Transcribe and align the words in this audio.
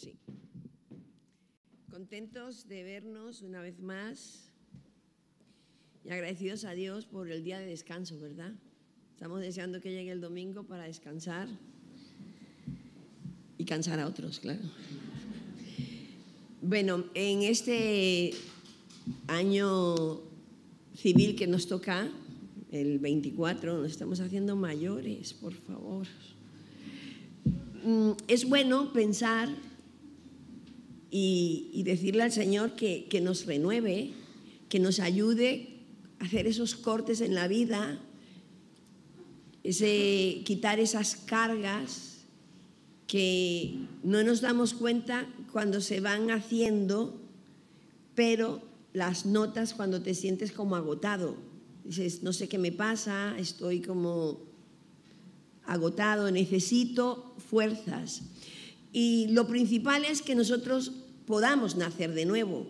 Sí. 0.00 0.14
Contentos 1.90 2.66
de 2.68 2.82
vernos 2.84 3.42
una 3.42 3.60
vez 3.60 3.78
más 3.80 4.50
y 6.06 6.08
agradecidos 6.08 6.64
a 6.64 6.72
Dios 6.72 7.04
por 7.04 7.30
el 7.30 7.44
día 7.44 7.58
de 7.58 7.66
descanso, 7.66 8.18
¿verdad? 8.18 8.54
Estamos 9.12 9.42
deseando 9.42 9.82
que 9.82 9.90
llegue 9.90 10.10
el 10.10 10.22
domingo 10.22 10.62
para 10.62 10.84
descansar 10.84 11.48
y 13.58 13.64
cansar 13.66 14.00
a 14.00 14.06
otros, 14.06 14.40
claro. 14.40 14.62
Bueno, 16.62 17.04
en 17.12 17.42
este 17.42 18.32
año 19.26 20.22
civil 20.94 21.36
que 21.36 21.46
nos 21.46 21.66
toca, 21.66 22.08
el 22.72 23.00
24, 23.00 23.82
nos 23.82 23.90
estamos 23.90 24.20
haciendo 24.20 24.56
mayores, 24.56 25.34
por 25.34 25.52
favor. 25.52 26.06
Mm, 27.84 28.12
es 28.28 28.48
bueno 28.48 28.94
pensar 28.94 29.50
y, 31.10 31.82
decirle 31.84 32.22
al 32.22 32.32
Señor 32.32 32.76
que, 32.76 33.06
que 33.08 33.20
nos 33.20 33.46
renueve, 33.46 34.12
que 34.68 34.78
nos 34.78 35.00
ayude 35.00 35.68
a 36.20 36.24
hacer 36.24 36.46
esos 36.46 36.76
cortes 36.76 37.20
en 37.20 37.34
la 37.34 37.48
vida, 37.48 38.00
ese, 39.64 40.42
quitar 40.44 40.78
esas 40.80 41.16
cargas 41.16 42.18
que 43.06 43.74
no 44.04 44.22
nos 44.22 44.40
damos 44.40 44.72
cuenta 44.72 45.28
cuando 45.52 45.80
se 45.80 46.00
van 46.00 46.30
haciendo, 46.30 47.20
pero 48.14 48.62
las 48.92 49.26
notas 49.26 49.74
cuando 49.74 50.00
te 50.00 50.14
sientes 50.14 50.52
como 50.52 50.76
agotado. 50.76 51.36
Dices, 51.84 52.22
no 52.22 52.32
sé 52.32 52.48
qué 52.48 52.58
me 52.58 52.70
pasa, 52.70 53.36
estoy 53.36 53.80
como 53.80 54.38
agotado, 55.66 56.30
necesito 56.30 57.34
fuerzas. 57.48 58.22
Y 58.92 59.28
lo 59.28 59.46
principal 59.46 60.04
es 60.04 60.22
que 60.22 60.34
nosotros 60.34 60.92
podamos 61.26 61.76
nacer 61.76 62.14
de 62.14 62.24
nuevo. 62.26 62.66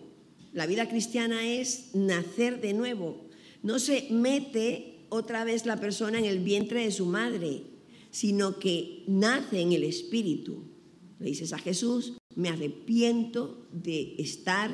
La 0.53 0.65
vida 0.65 0.89
cristiana 0.89 1.47
es 1.47 1.93
nacer 1.93 2.61
de 2.61 2.73
nuevo. 2.73 3.21
No 3.63 3.79
se 3.79 4.07
mete 4.09 5.05
otra 5.09 5.43
vez 5.43 5.65
la 5.65 5.77
persona 5.77 6.19
en 6.19 6.25
el 6.25 6.39
vientre 6.39 6.83
de 6.83 6.91
su 6.91 7.05
madre, 7.05 7.63
sino 8.11 8.59
que 8.59 9.03
nace 9.07 9.61
en 9.61 9.71
el 9.71 9.83
Espíritu. 9.83 10.63
Le 11.19 11.27
dices 11.27 11.53
a 11.53 11.59
Jesús, 11.59 12.13
me 12.35 12.49
arrepiento 12.49 13.67
de 13.71 14.15
estar 14.17 14.71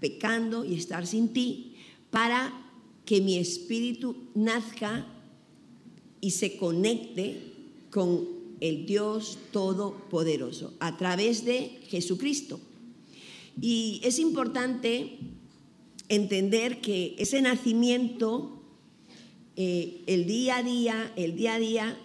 pecando 0.00 0.64
y 0.64 0.74
estar 0.74 1.06
sin 1.06 1.32
ti 1.32 1.76
para 2.10 2.52
que 3.04 3.20
mi 3.20 3.36
espíritu 3.36 4.16
nazca 4.34 5.06
y 6.20 6.30
se 6.30 6.56
conecte 6.56 7.40
con 7.90 8.28
el 8.60 8.86
Dios 8.86 9.38
Todopoderoso 9.52 10.74
a 10.78 10.96
través 10.96 11.44
de 11.44 11.80
Jesucristo. 11.88 12.60
Y 13.60 14.00
es 14.04 14.18
importante 14.18 15.18
entender 16.08 16.80
que 16.80 17.14
ese 17.18 17.40
nacimiento, 17.40 18.62
eh, 19.56 20.02
el 20.06 20.26
día 20.26 20.58
a 20.58 20.62
día, 20.62 21.12
el 21.16 21.36
día 21.36 21.54
a 21.54 21.58
día, 21.58 21.98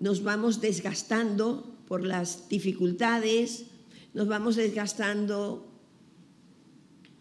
nos 0.00 0.22
vamos 0.22 0.60
desgastando 0.60 1.76
por 1.86 2.04
las 2.04 2.48
dificultades, 2.48 3.64
nos 4.14 4.28
vamos 4.28 4.56
desgastando 4.56 5.66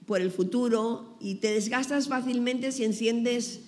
por 0.06 0.22
el 0.22 0.32
futuro 0.32 1.16
y 1.20 1.36
te 1.36 1.54
desgastas 1.54 2.08
fácilmente 2.08 2.72
si 2.72 2.84
enciendes 2.84 3.62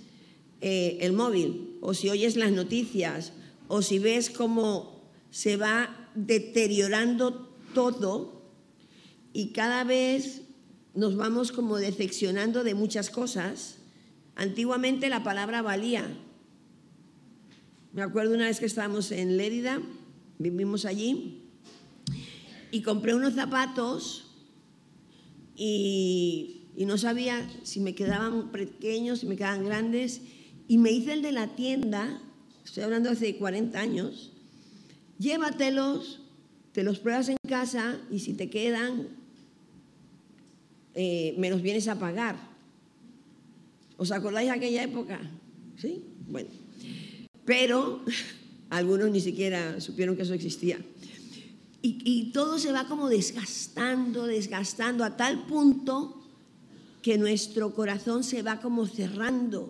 eh, 0.62 0.98
el 1.02 1.14
móvil 1.14 1.78
o 1.82 1.94
si 1.94 2.10
oyes 2.10 2.36
las 2.36 2.52
noticias 2.52 3.34
o 3.68 3.82
si 3.82 4.00
ves 4.00 4.30
cómo 4.30 5.02
se 5.30 5.58
va 5.58 6.10
deteriorando 6.16 7.50
todo 7.74 8.33
y 9.34 9.48
cada 9.48 9.84
vez 9.84 10.44
nos 10.94 11.18
vamos 11.18 11.52
como 11.52 11.78
decepcionando 11.78 12.64
de 12.64 12.76
muchas 12.76 13.10
cosas. 13.10 13.78
Antiguamente 14.36 15.10
la 15.10 15.24
palabra 15.24 15.62
valía. 15.62 16.06
Me 17.94 18.04
acuerdo 18.04 18.36
una 18.36 18.46
vez 18.46 18.60
que 18.60 18.66
estábamos 18.66 19.12
en 19.12 19.38
Lérida, 19.38 19.82
vivimos 20.40 20.86
allí, 20.86 21.44
y 22.72 22.82
compré 22.82 23.14
unos 23.14 23.36
zapatos 23.36 24.32
y, 25.56 26.60
no 26.76 26.98
sabía 26.98 27.48
si 27.62 27.80
me 27.80 27.94
quedaban 27.94 28.52
pequeños, 28.52 29.20
si 29.20 29.28
me 29.28 29.36
quedaban 29.36 29.66
grandes, 29.66 30.22
y 30.68 30.80
me 30.80 30.92
hice 30.92 31.14
el 31.14 31.22
de 31.22 31.32
la 31.32 31.56
tienda, 31.56 32.20
estoy 32.66 32.84
hablando 32.84 33.12
hace 33.12 33.36
40 33.36 33.80
años, 33.80 34.32
llévatelos, 35.20 36.22
te 36.72 36.84
los 36.84 36.98
pruebas 36.98 37.30
en 37.30 37.38
casa 37.48 38.00
y 38.10 38.20
si 38.20 38.34
te 38.34 38.50
quedan, 38.50 39.23
eh, 40.96 41.34
me 41.38 41.50
los 41.50 41.62
vienes 41.62 41.88
a 41.88 41.98
pagar. 41.98 42.36
¿Os 43.98 44.12
acordáis 44.12 44.48
de 44.48 44.56
aquella 44.56 44.84
época? 44.84 45.20
¿Sí? 45.78 46.04
Bueno. 46.28 46.50
Pero 47.46 48.02
algunos 48.70 49.10
ni 49.10 49.22
siquiera 49.22 49.80
supieron 49.82 50.16
que 50.16 50.24
eso 50.24 50.34
existía. 50.34 50.80
Y, 51.86 52.32
todo 52.32 52.60
se 52.60 52.72
va 52.72 52.88
como 52.88 53.10
desgastando, 53.10 54.26
desgastando, 54.26 55.04
a 55.04 55.18
tal 55.18 55.46
punto 55.46 56.24
que 57.02 57.18
nuestro 57.18 57.74
corazón 57.76 58.24
se 58.24 58.42
va 58.42 58.62
como 58.62 58.88
cerrando. 58.88 59.70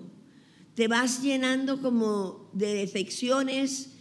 Te 0.75 0.87
vas 0.87 1.23
llenando 1.23 1.81
como 1.81 2.51
de 2.53 2.75
defecciones 2.75 3.93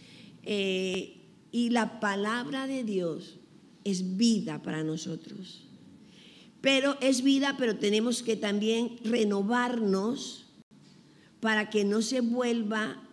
eh, 0.43 1.21
y 1.51 1.71
la 1.71 1.99
palabra 1.99 2.67
de 2.67 2.83
Dios 2.83 3.39
es 3.83 4.15
vida 4.15 4.61
para 4.61 4.83
nosotros 4.83 5.63
pero 6.63 6.97
es 7.01 7.23
vida, 7.23 7.57
pero 7.59 7.75
tenemos 7.75 8.23
que 8.23 8.37
también 8.37 8.97
renovarnos 9.03 10.45
para 11.41 11.69
que 11.69 11.83
no 11.83 12.01
se 12.01 12.21
vuelva 12.21 13.03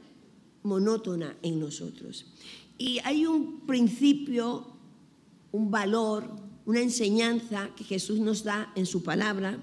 monótona 0.63 1.37
en 1.43 1.59
nosotros. 1.59 2.27
Y 2.79 3.01
hay 3.01 3.27
un 3.27 3.67
principio, 3.67 4.69
un 5.51 5.69
valor, 5.69 6.31
una 6.65 6.81
enseñanza 6.81 7.71
que 7.75 7.83
Jesús 7.83 8.21
nos 8.21 8.45
da 8.45 8.71
en 8.77 8.87
su 8.87 9.03
palabra, 9.03 9.59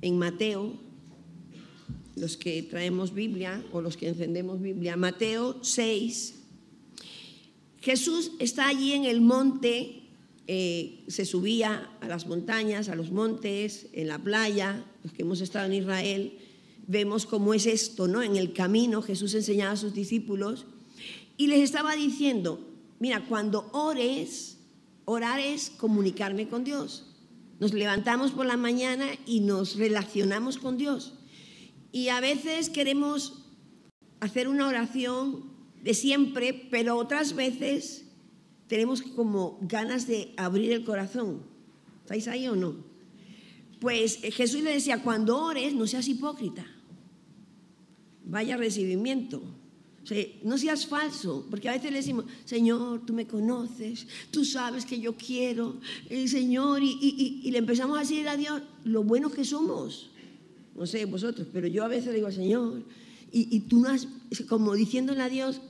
en 0.00 0.18
Mateo, 0.18 0.72
los 2.16 2.36
que 2.36 2.64
traemos 2.64 3.14
Biblia 3.14 3.64
o 3.70 3.80
los 3.80 3.96
que 3.96 4.08
encendemos 4.08 4.60
Biblia, 4.60 4.96
Mateo 4.96 5.62
6. 5.62 6.34
Jesús 7.82 8.32
está 8.40 8.66
allí 8.66 8.94
en 8.94 9.04
el 9.04 9.20
monte 9.20 10.01
eh, 10.46 11.04
se 11.08 11.24
subía 11.24 11.90
a 12.00 12.08
las 12.08 12.26
montañas, 12.26 12.88
a 12.88 12.96
los 12.96 13.10
montes, 13.10 13.86
en 13.92 14.08
la 14.08 14.18
playa, 14.18 14.84
los 15.04 15.12
que 15.12 15.22
hemos 15.22 15.40
estado 15.40 15.66
en 15.66 15.74
Israel, 15.74 16.38
vemos 16.86 17.26
cómo 17.26 17.54
es 17.54 17.66
esto, 17.66 18.08
¿no? 18.08 18.22
En 18.22 18.36
el 18.36 18.52
camino 18.52 19.02
Jesús 19.02 19.34
enseñaba 19.34 19.72
a 19.72 19.76
sus 19.76 19.94
discípulos 19.94 20.66
y 21.36 21.46
les 21.46 21.60
estaba 21.60 21.94
diciendo, 21.94 22.60
mira, 22.98 23.24
cuando 23.28 23.70
ores, 23.72 24.58
orar 25.04 25.40
es 25.40 25.70
comunicarme 25.70 26.48
con 26.48 26.64
Dios. 26.64 27.06
Nos 27.60 27.72
levantamos 27.72 28.32
por 28.32 28.46
la 28.46 28.56
mañana 28.56 29.06
y 29.26 29.40
nos 29.40 29.76
relacionamos 29.76 30.58
con 30.58 30.76
Dios. 30.76 31.14
Y 31.92 32.08
a 32.08 32.20
veces 32.20 32.70
queremos 32.70 33.44
hacer 34.20 34.48
una 34.48 34.66
oración 34.66 35.44
de 35.82 35.94
siempre, 35.94 36.52
pero 36.70 36.96
otras 36.96 37.34
veces 37.34 38.06
tenemos 38.72 39.02
como 39.02 39.58
ganas 39.60 40.06
de 40.06 40.32
abrir 40.38 40.72
el 40.72 40.82
corazón. 40.82 41.42
¿Estáis 42.00 42.26
ahí 42.26 42.48
o 42.48 42.56
no? 42.56 42.74
Pues 43.82 44.20
eh, 44.22 44.30
Jesús 44.30 44.62
le 44.62 44.72
decía, 44.72 45.02
cuando 45.02 45.36
ores, 45.36 45.74
no 45.74 45.86
seas 45.86 46.08
hipócrita. 46.08 46.64
Vaya 48.24 48.56
recibimiento. 48.56 49.42
no 50.42 50.56
seas 50.56 50.86
falso, 50.86 51.46
porque 51.50 51.68
a 51.68 51.72
veces 51.72 51.90
le 51.90 51.98
decimos, 51.98 52.24
Señor, 52.46 53.04
tú 53.04 53.12
me 53.12 53.26
conoces, 53.26 54.06
tú 54.30 54.42
sabes 54.42 54.86
que 54.86 54.98
yo 54.98 55.18
quiero, 55.18 55.78
el 56.08 56.26
Señor, 56.30 56.80
y, 56.82 57.50
le 57.50 57.58
empezamos 57.58 57.98
a 57.98 58.00
decir 58.00 58.26
a 58.26 58.38
Dios 58.38 58.62
lo 58.84 59.04
buenos 59.04 59.34
que 59.34 59.44
somos. 59.44 60.12
No 60.74 60.86
sé 60.86 61.04
vosotros, 61.04 61.46
pero 61.52 61.66
yo 61.66 61.84
a 61.84 61.88
veces 61.88 62.06
le 62.06 62.14
digo 62.14 62.32
Señor, 62.32 62.82
y, 63.30 63.54
y 63.54 63.60
tú 63.68 63.80
no 63.80 63.90
has, 63.90 64.08
como 64.48 64.72
diciéndole 64.72 65.20
a 65.20 65.28
Dios, 65.28 65.60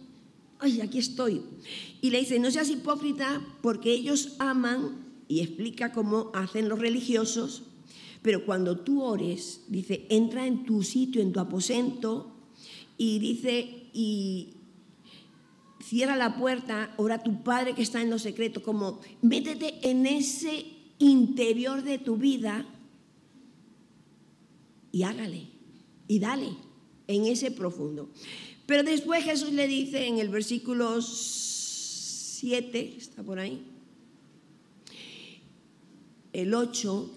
ay, 0.62 0.80
aquí 0.80 0.98
estoy. 0.98 1.42
Y 2.00 2.10
le 2.10 2.20
dice, 2.20 2.38
no 2.38 2.50
seas 2.50 2.70
hipócrita 2.70 3.44
porque 3.60 3.92
ellos 3.92 4.36
aman, 4.38 5.02
y 5.28 5.40
explica 5.40 5.92
cómo 5.92 6.30
hacen 6.34 6.68
los 6.68 6.78
religiosos, 6.78 7.64
pero 8.22 8.44
cuando 8.46 8.78
tú 8.78 9.02
ores, 9.02 9.62
dice, 9.68 10.06
entra 10.08 10.46
en 10.46 10.64
tu 10.64 10.82
sitio, 10.82 11.20
en 11.20 11.32
tu 11.32 11.40
aposento, 11.40 12.36
y 12.96 13.18
dice, 13.18 13.88
y 13.92 14.54
cierra 15.82 16.16
la 16.16 16.36
puerta, 16.36 16.94
ora 16.96 17.16
a 17.16 17.22
tu 17.22 17.42
Padre 17.42 17.74
que 17.74 17.82
está 17.82 18.00
en 18.00 18.10
lo 18.10 18.18
secreto, 18.18 18.62
como 18.62 19.00
métete 19.22 19.90
en 19.90 20.06
ese 20.06 20.66
interior 20.98 21.82
de 21.82 21.98
tu 21.98 22.16
vida 22.16 22.64
y 24.92 25.02
hágale, 25.02 25.48
y 26.06 26.18
dale 26.18 26.71
en 27.12 27.26
ese 27.26 27.50
profundo. 27.50 28.08
Pero 28.66 28.82
después 28.82 29.24
Jesús 29.24 29.52
le 29.52 29.66
dice 29.66 30.06
en 30.06 30.18
el 30.18 30.28
versículo 30.28 31.00
7, 31.02 32.94
está 32.96 33.22
por 33.22 33.38
ahí, 33.38 33.62
el 36.32 36.54
8, 36.54 37.10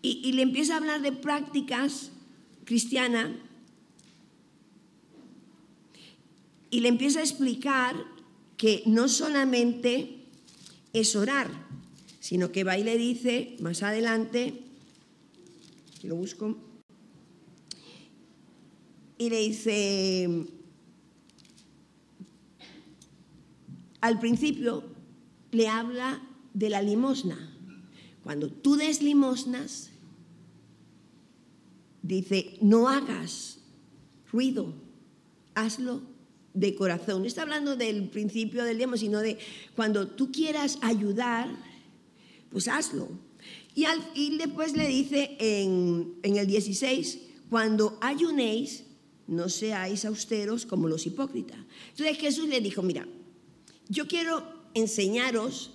y, 0.00 0.32
le 0.32 0.42
empieza 0.42 0.74
a 0.74 0.76
hablar 0.78 1.02
de 1.02 1.12
prácticas 1.12 2.12
cristianas 2.64 3.30
y 6.70 6.80
le 6.80 6.88
empieza 6.88 7.18
a 7.18 7.22
explicar 7.22 7.96
que 8.56 8.82
no 8.86 9.08
solamente 9.08 10.24
es 10.92 11.16
orar, 11.16 11.50
sino 12.20 12.52
que 12.52 12.64
va 12.64 12.78
y 12.78 12.84
le 12.84 12.96
dice 12.96 13.56
más 13.60 13.82
adelante, 13.82 14.62
lo 16.02 16.16
busco, 16.16 16.56
y 19.18 19.30
le 19.30 19.40
dice, 19.40 20.46
al 24.00 24.18
principio 24.20 24.84
le 25.50 25.68
habla 25.68 26.22
de 26.54 26.70
la 26.70 26.80
limosna. 26.80 27.36
Cuando 28.22 28.48
tú 28.48 28.76
des 28.76 29.02
limosnas, 29.02 29.90
dice, 32.02 32.56
no 32.60 32.88
hagas 32.88 33.58
ruido, 34.30 34.72
hazlo 35.54 36.02
de 36.54 36.74
corazón. 36.74 37.22
No 37.22 37.28
está 37.28 37.42
hablando 37.42 37.76
del 37.76 38.08
principio 38.08 38.64
del 38.64 38.78
demo, 38.78 38.96
sino 38.96 39.20
de 39.20 39.38
cuando 39.74 40.06
tú 40.06 40.30
quieras 40.30 40.78
ayudar, 40.82 41.48
pues 42.50 42.68
hazlo. 42.68 43.08
Y, 43.74 43.84
al, 43.84 44.00
después 44.38 44.76
le 44.76 44.86
dice 44.88 45.36
en, 45.38 46.14
en 46.22 46.36
el 46.36 46.46
16, 46.46 47.20
cuando 47.48 47.98
ayunéis, 48.00 48.84
no 49.28 49.48
seáis 49.48 50.04
austeros 50.04 50.64
como 50.64 50.88
los 50.88 51.06
hipócritas. 51.06 51.58
Entonces 51.90 52.18
Jesús 52.18 52.48
le 52.48 52.60
dijo, 52.60 52.82
mira, 52.82 53.06
yo 53.88 54.08
quiero 54.08 54.42
enseñaros 54.74 55.72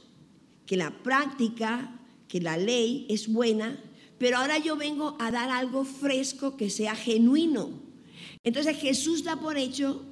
que 0.66 0.76
la 0.76 0.92
práctica, 1.04 2.00
que 2.28 2.42
la 2.42 2.58
ley 2.58 3.06
es 3.10 3.32
buena, 3.32 3.80
pero 4.18 4.38
ahora 4.38 4.58
yo 4.58 4.76
vengo 4.76 5.16
a 5.20 5.32
dar 5.32 5.50
algo 5.50 5.86
fresco 5.86 6.58
que 6.58 6.70
sea 6.70 6.96
genuino. 6.96 7.70
Entonces 8.44 8.78
Jesús 8.78 9.24
da 9.24 9.40
por 9.40 9.58
hecho 9.58 10.04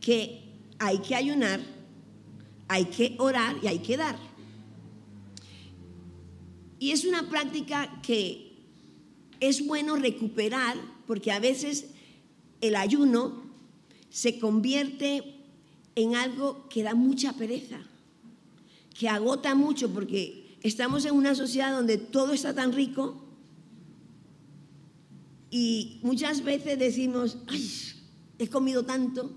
que 0.00 0.42
hay 0.78 0.98
que 0.98 1.14
ayunar, 1.14 1.60
hay 2.66 2.86
que 2.86 3.14
orar 3.18 3.56
y 3.62 3.68
hay 3.68 3.78
que 3.78 3.96
dar. 3.96 4.18
Y 6.80 6.90
es 6.90 7.04
una 7.04 7.30
práctica 7.30 8.00
que 8.02 8.52
es 9.38 9.64
bueno 9.64 9.96
recuperar 9.96 10.76
porque 11.06 11.30
a 11.30 11.38
veces 11.38 11.93
el 12.66 12.76
ayuno 12.76 13.42
se 14.08 14.38
convierte 14.38 15.34
en 15.96 16.16
algo 16.16 16.66
que 16.68 16.82
da 16.82 16.94
mucha 16.94 17.34
pereza, 17.34 17.78
que 18.98 19.08
agota 19.08 19.54
mucho 19.54 19.92
porque 19.92 20.56
estamos 20.62 21.04
en 21.04 21.14
una 21.14 21.34
sociedad 21.34 21.72
donde 21.72 21.98
todo 21.98 22.32
está 22.32 22.54
tan 22.54 22.72
rico 22.72 23.22
y 25.50 26.00
muchas 26.02 26.42
veces 26.42 26.78
decimos, 26.78 27.36
ay, 27.48 27.70
he 28.38 28.48
comido 28.48 28.84
tanto, 28.84 29.30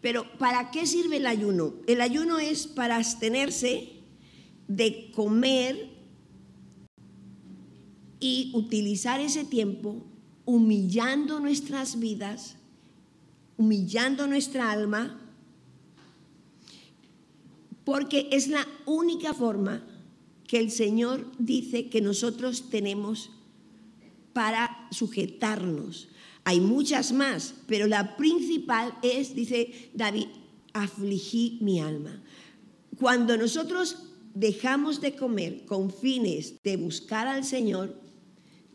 pero 0.00 0.24
¿para 0.38 0.72
qué 0.72 0.84
sirve 0.84 1.18
el 1.18 1.26
ayuno? 1.26 1.74
El 1.86 2.00
ayuno 2.00 2.40
es 2.40 2.66
para 2.66 2.96
abstenerse 2.96 3.92
de 4.66 5.12
comer 5.12 5.90
y 8.18 8.50
utilizar 8.52 9.20
ese 9.20 9.44
tiempo 9.44 10.04
humillando 10.48 11.40
nuestras 11.40 12.00
vidas, 12.00 12.56
humillando 13.58 14.26
nuestra 14.26 14.70
alma, 14.70 15.20
porque 17.84 18.30
es 18.32 18.48
la 18.48 18.66
única 18.86 19.34
forma 19.34 19.84
que 20.46 20.58
el 20.58 20.70
Señor 20.70 21.30
dice 21.38 21.90
que 21.90 22.00
nosotros 22.00 22.70
tenemos 22.70 23.30
para 24.32 24.88
sujetarnos, 24.90 26.08
hay 26.44 26.60
muchas 26.60 27.12
más, 27.12 27.54
pero 27.66 27.86
la 27.86 28.16
principal 28.16 28.98
es, 29.02 29.34
dice 29.34 29.90
David, 29.92 30.28
afligí 30.72 31.58
mi 31.60 31.78
alma. 31.78 32.22
Cuando 32.96 33.36
nosotros 33.36 33.98
dejamos 34.32 35.02
de 35.02 35.14
comer 35.14 35.66
con 35.66 35.90
fines 35.92 36.54
de 36.62 36.78
buscar 36.78 37.26
al 37.26 37.44
Señor, 37.44 38.00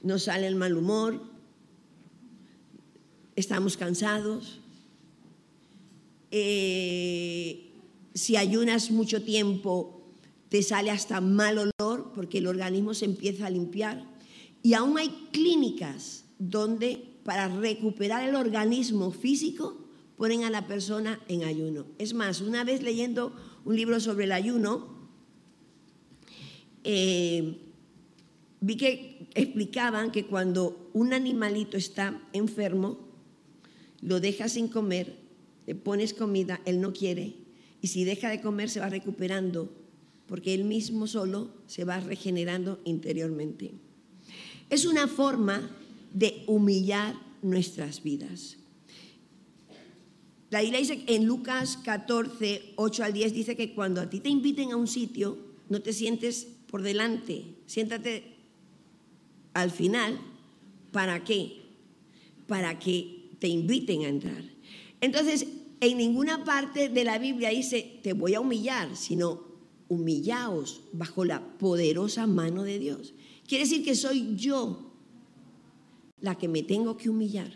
nos 0.04 0.26
sale 0.26 0.46
el 0.46 0.56
mal 0.56 0.78
humor, 0.78 1.33
estamos 3.36 3.78
cansados. 3.78 4.60
Eh, 6.32 7.72
si 8.14 8.36
ayunas 8.36 8.92
mucho 8.92 9.24
tiempo, 9.24 10.02
te 10.50 10.62
sale 10.64 10.92
hasta 10.92 11.22
mal 11.22 11.58
olor 11.58 12.12
porque 12.14 12.40
el 12.40 12.48
organismo 12.48 12.94
se 12.94 13.06
empieza 13.06 13.48
a 13.48 13.50
limpiar. 13.50 14.06
Y 14.62 14.74
aún 14.74 14.98
hay 14.98 15.10
clínicas 15.32 16.26
donde 16.40 17.14
para 17.24 17.48
recuperar 17.48 18.28
el 18.28 18.36
organismo 18.36 19.12
físico, 19.12 19.78
ponen 20.18 20.44
a 20.44 20.50
la 20.50 20.68
persona 20.68 21.20
en 21.28 21.44
ayuno. 21.44 21.86
Es 21.98 22.14
más, 22.14 22.42
una 22.42 22.64
vez 22.64 22.82
leyendo 22.84 23.34
un 23.66 23.76
libro 23.76 24.00
sobre 24.00 24.26
el 24.26 24.32
ayuno, 24.32 24.88
eh, 26.84 27.58
vi 28.60 28.78
que 28.78 29.28
explicaban 29.34 30.12
que 30.12 30.26
cuando 30.26 30.90
un 30.94 31.14
animalito 31.14 31.78
está 31.78 32.22
enfermo, 32.34 33.00
lo 34.04 34.20
dejas 34.20 34.54
sin 34.54 34.68
comer, 34.68 35.16
le 35.66 35.76
pones 35.76 36.14
comida, 36.14 36.60
él 36.66 36.82
no 36.82 36.94
quiere, 36.94 37.36
y 37.82 37.88
si 37.88 38.04
deja 38.04 38.30
de 38.30 38.42
comer 38.42 38.70
se 38.70 38.80
va 38.80 38.90
recuperando, 38.90 39.74
porque 40.28 40.54
él 40.54 40.66
mismo 40.66 41.08
solo 41.08 41.52
se 41.68 41.86
va 41.86 42.00
regenerando 42.00 42.80
interiormente. 42.86 43.72
Es 44.70 44.86
una 44.86 45.08
forma 45.08 45.70
de 46.14 46.44
humillar 46.48 47.16
nuestras 47.42 48.04
vidas. 48.04 48.58
La 50.50 50.60
dice 50.60 51.04
en 51.08 51.26
Lucas 51.26 51.78
14, 51.78 52.74
8 52.76 53.04
al 53.04 53.14
10, 53.14 53.34
dice 53.34 53.56
que 53.56 53.74
cuando 53.74 54.02
a 54.02 54.10
ti 54.10 54.20
te 54.20 54.30
inviten 54.30 54.72
a 54.72 54.76
un 54.76 54.88
sitio, 54.88 55.38
no 55.70 55.82
te 55.82 55.94
sientes 55.94 56.48
por 56.70 56.84
delante, 56.84 57.46
siéntate 57.66 58.36
al 59.54 59.72
final. 59.72 60.20
¿Para 60.92 61.24
qué? 61.24 61.62
Para 62.46 62.78
que 62.78 63.23
te 63.44 63.50
inviten 63.50 64.04
a 64.04 64.08
entrar. 64.08 64.42
Entonces, 65.02 65.46
en 65.82 65.98
ninguna 65.98 66.46
parte 66.46 66.88
de 66.88 67.04
la 67.04 67.20
Biblia 67.20 67.50
dice, 67.50 68.00
te 68.02 68.14
voy 68.14 68.36
a 68.36 68.40
humillar, 68.40 68.96
sino 68.96 69.42
humillaos 69.90 70.84
bajo 70.94 71.26
la 71.26 71.58
poderosa 71.58 72.26
mano 72.26 72.64
de 72.64 72.80
Dios. 72.80 73.14
Quiere 73.46 73.66
decir 73.66 73.84
que 73.84 73.96
soy 73.96 74.38
yo 74.38 74.94
la 76.22 76.38
que 76.38 76.48
me 76.48 76.64
tengo 76.64 76.96
que 76.96 77.10
humillar. 77.10 77.52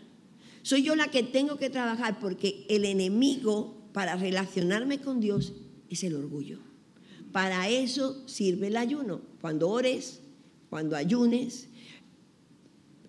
Soy 0.60 0.82
yo 0.82 0.94
la 0.94 1.08
que 1.10 1.22
tengo 1.22 1.56
que 1.56 1.70
trabajar 1.70 2.20
porque 2.20 2.66
el 2.68 2.84
enemigo 2.84 3.88
para 3.94 4.14
relacionarme 4.14 5.00
con 5.00 5.20
Dios 5.20 5.54
es 5.88 6.04
el 6.04 6.16
orgullo. 6.16 6.58
Para 7.32 7.70
eso 7.70 8.28
sirve 8.28 8.66
el 8.66 8.76
ayuno. 8.76 9.22
Cuando 9.40 9.70
ores, 9.70 10.20
cuando 10.68 10.96
ayunes, 10.96 11.70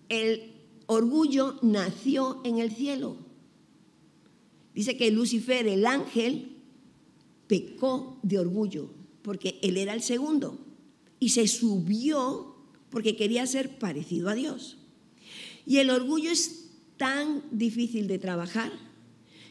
el 0.08 0.59
orgullo 0.90 1.56
nació 1.62 2.40
en 2.42 2.58
el 2.58 2.72
cielo. 2.72 3.16
Dice 4.74 4.96
que 4.96 5.12
Lucifer, 5.12 5.68
el 5.68 5.86
ángel, 5.86 6.56
pecó 7.46 8.18
de 8.24 8.40
orgullo 8.40 8.90
porque 9.22 9.60
él 9.62 9.76
era 9.76 9.94
el 9.94 10.02
segundo 10.02 10.58
y 11.20 11.28
se 11.28 11.46
subió 11.46 12.56
porque 12.90 13.14
quería 13.14 13.46
ser 13.46 13.78
parecido 13.78 14.28
a 14.28 14.34
Dios. 14.34 14.78
Y 15.64 15.76
el 15.76 15.90
orgullo 15.90 16.32
es 16.32 16.70
tan 16.96 17.44
difícil 17.52 18.08
de 18.08 18.18
trabajar 18.18 18.72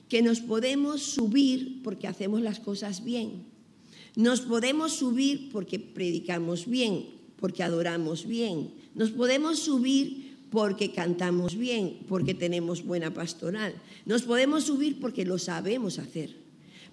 que 0.09 0.21
nos 0.21 0.41
podemos 0.41 1.01
subir 1.01 1.81
porque 1.83 2.07
hacemos 2.07 2.41
las 2.41 2.59
cosas 2.59 3.05
bien. 3.05 3.45
Nos 4.17 4.41
podemos 4.41 4.91
subir 4.91 5.49
porque 5.53 5.79
predicamos 5.79 6.67
bien, 6.67 7.05
porque 7.37 7.63
adoramos 7.63 8.27
bien. 8.27 8.73
Nos 8.93 9.11
podemos 9.11 9.59
subir 9.59 10.28
porque 10.49 10.91
cantamos 10.91 11.55
bien, 11.55 11.99
porque 12.07 12.33
tenemos 12.33 12.83
buena 12.83 13.13
pastoral. 13.13 13.73
Nos 14.05 14.23
podemos 14.23 14.63
subir 14.63 14.99
porque 14.99 15.25
lo 15.25 15.37
sabemos 15.37 15.99
hacer. 15.99 16.35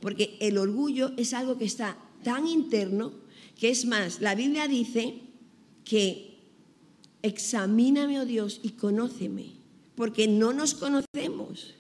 Porque 0.01 0.37
el 0.41 0.59
orgullo 0.59 1.13
es 1.17 1.33
algo 1.33 1.57
que 1.57 1.65
está 1.65 1.97
tan 2.23 2.47
interno 2.47 3.13
que 3.59 3.71
es 3.71 3.87
más, 3.87 4.21
la 4.21 4.35
Biblia 4.35 4.69
dice 4.69 5.15
que 5.85 6.37
examíname, 7.23 8.21
oh 8.21 8.27
Dios, 8.27 8.61
y 8.63 8.71
conóceme, 8.71 9.55
porque 9.95 10.29
no 10.29 10.53
nos 10.53 10.75
conocemos. 10.75 11.75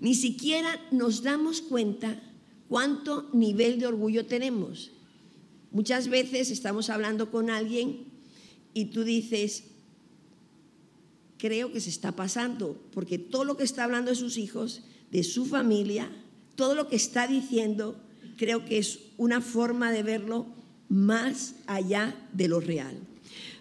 Ni 0.00 0.14
siquiera 0.14 0.80
nos 0.90 1.22
damos 1.22 1.60
cuenta 1.60 2.22
cuánto 2.68 3.28
nivel 3.32 3.78
de 3.78 3.86
orgullo 3.86 4.26
tenemos. 4.26 4.90
Muchas 5.70 6.08
veces 6.08 6.50
estamos 6.50 6.88
hablando 6.88 7.30
con 7.30 7.50
alguien 7.50 8.06
y 8.72 8.86
tú 8.86 9.04
dices, 9.04 9.64
creo 11.38 11.72
que 11.72 11.80
se 11.80 11.90
está 11.90 12.12
pasando, 12.12 12.80
porque 12.92 13.18
todo 13.18 13.44
lo 13.44 13.56
que 13.56 13.64
está 13.64 13.84
hablando 13.84 14.10
de 14.10 14.16
sus 14.16 14.38
hijos, 14.38 14.82
de 15.10 15.22
su 15.22 15.46
familia, 15.46 16.10
todo 16.54 16.74
lo 16.74 16.88
que 16.88 16.96
está 16.96 17.26
diciendo, 17.26 17.96
creo 18.36 18.64
que 18.64 18.78
es 18.78 19.00
una 19.16 19.40
forma 19.40 19.92
de 19.92 20.02
verlo 20.02 20.46
más 20.88 21.54
allá 21.66 22.28
de 22.32 22.48
lo 22.48 22.60
real. 22.60 22.98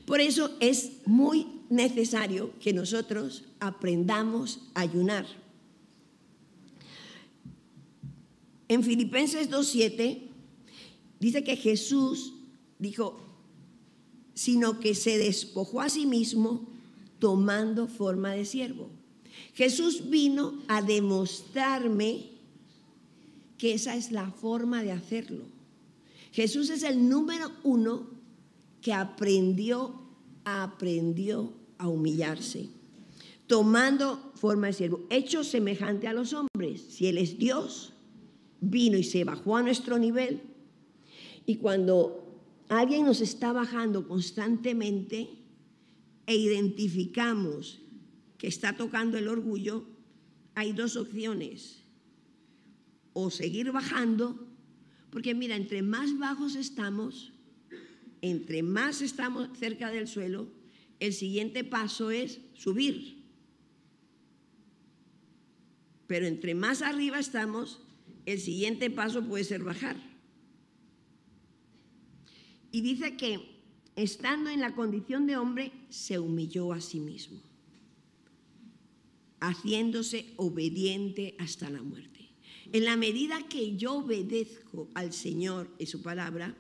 Por 0.06 0.22
eso 0.22 0.56
es 0.60 0.92
muy 1.06 1.48
necesario 1.70 2.52
que 2.60 2.74
nosotros 2.74 3.44
aprendamos 3.60 4.60
a 4.74 4.82
ayunar. 4.82 5.26
En 8.68 8.84
Filipenses 8.84 9.50
2.7 9.50 10.22
dice 11.20 11.44
que 11.44 11.56
Jesús 11.56 12.34
dijo, 12.80 13.20
sino 14.34 14.80
que 14.80 14.96
se 14.96 15.18
despojó 15.18 15.82
a 15.82 15.90
sí 15.90 16.06
mismo 16.06 16.75
tomando 17.26 17.88
forma 17.88 18.34
de 18.34 18.46
siervo. 18.46 18.88
Jesús 19.56 20.12
vino 20.12 20.62
a 20.68 20.84
demostrarme 20.84 22.30
que 23.58 23.74
esa 23.74 23.96
es 23.96 24.12
la 24.12 24.30
forma 24.30 24.84
de 24.84 24.92
hacerlo. 24.92 25.42
Jesús 26.32 26.70
es 26.70 26.84
el 26.84 27.10
número 27.10 27.50
uno 27.64 28.12
que 28.80 28.94
aprendió, 28.94 30.02
aprendió 30.44 31.52
a 31.80 31.88
humillarse, 31.88 32.70
tomando 33.48 34.32
forma 34.36 34.68
de 34.68 34.74
siervo, 34.74 35.00
hecho 35.10 35.44
semejante 35.44 36.08
a 36.08 36.14
los 36.14 36.32
hombres. 36.32 36.80
Si 36.90 37.08
Él 37.08 37.18
es 37.18 37.40
Dios, 37.40 37.94
vino 38.62 39.00
y 39.00 39.04
se 39.04 39.24
bajó 39.24 39.58
a 39.58 39.64
nuestro 39.64 39.98
nivel. 39.98 40.44
Y 41.48 41.56
cuando 41.56 42.24
alguien 42.70 43.04
nos 43.04 43.20
está 43.20 43.52
bajando 43.52 44.08
constantemente 44.08 45.44
e 46.26 46.36
identificamos 46.36 47.82
que 48.38 48.48
está 48.48 48.76
tocando 48.76 49.18
el 49.18 49.28
orgullo, 49.28 49.86
hay 50.56 50.72
dos 50.74 50.96
opciones. 50.96 51.84
O 53.14 53.30
seguir 53.30 53.72
bajando, 53.72 54.48
porque 55.10 55.34
mira, 55.34 55.56
entre 55.56 55.82
más 55.82 56.18
bajos 56.18 56.56
estamos, 56.56 57.32
entre 58.22 58.64
más 58.64 59.02
estamos 59.02 59.58
cerca 59.58 59.90
del 59.90 60.08
suelo, 60.08 60.50
el 61.00 61.14
siguiente 61.14 61.64
paso 61.64 62.12
es 62.12 62.42
subir. 62.54 63.24
Pero 66.08 66.26
entre 66.26 66.56
más 66.56 66.82
arriba 66.82 67.20
estamos, 67.20 67.82
el 68.26 68.40
siguiente 68.40 68.90
paso 68.90 69.24
puede 69.24 69.44
ser 69.44 69.64
bajar. 69.64 69.96
Y 72.72 72.82
dice 72.82 73.16
que 73.16 73.55
estando 73.96 74.50
en 74.50 74.60
la 74.60 74.76
condición 74.76 75.26
de 75.26 75.38
hombre, 75.38 75.72
se 75.90 76.20
humilló 76.20 76.74
a 76.74 76.82
sí 76.82 77.00
mismo, 77.00 77.42
haciéndose 79.40 80.34
obediente 80.38 81.36
hasta 81.40 81.70
la 81.70 81.82
muerte. 81.82 82.30
En 82.74 82.84
la 82.84 82.98
medida 82.98 83.48
que 83.48 83.78
yo 83.78 83.96
obedezco 83.96 84.90
al 84.96 85.14
Señor 85.14 85.70
y 85.80 85.86
su 85.86 86.02
palabra, 86.02 86.58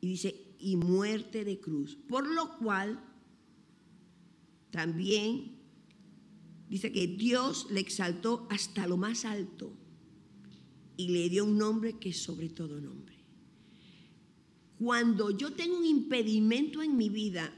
y 0.00 0.08
dice, 0.08 0.56
y 0.58 0.76
muerte 0.76 1.44
de 1.44 1.60
cruz, 1.60 1.96
por 2.08 2.26
lo 2.26 2.58
cual 2.58 3.02
también 4.70 5.58
dice 6.68 6.90
que 6.90 7.06
Dios 7.06 7.68
le 7.70 7.80
exaltó 7.80 8.46
hasta 8.50 8.86
lo 8.86 8.96
más 8.96 9.24
alto 9.24 9.72
y 10.96 11.08
le 11.08 11.28
dio 11.28 11.44
un 11.44 11.58
nombre 11.58 11.98
que 11.98 12.10
es 12.10 12.22
sobre 12.22 12.48
todo 12.48 12.80
nombre. 12.80 13.21
Cuando 14.82 15.30
yo 15.30 15.52
tengo 15.52 15.78
un 15.78 15.86
impedimento 15.86 16.82
en 16.82 16.96
mi 16.96 17.08
vida, 17.08 17.54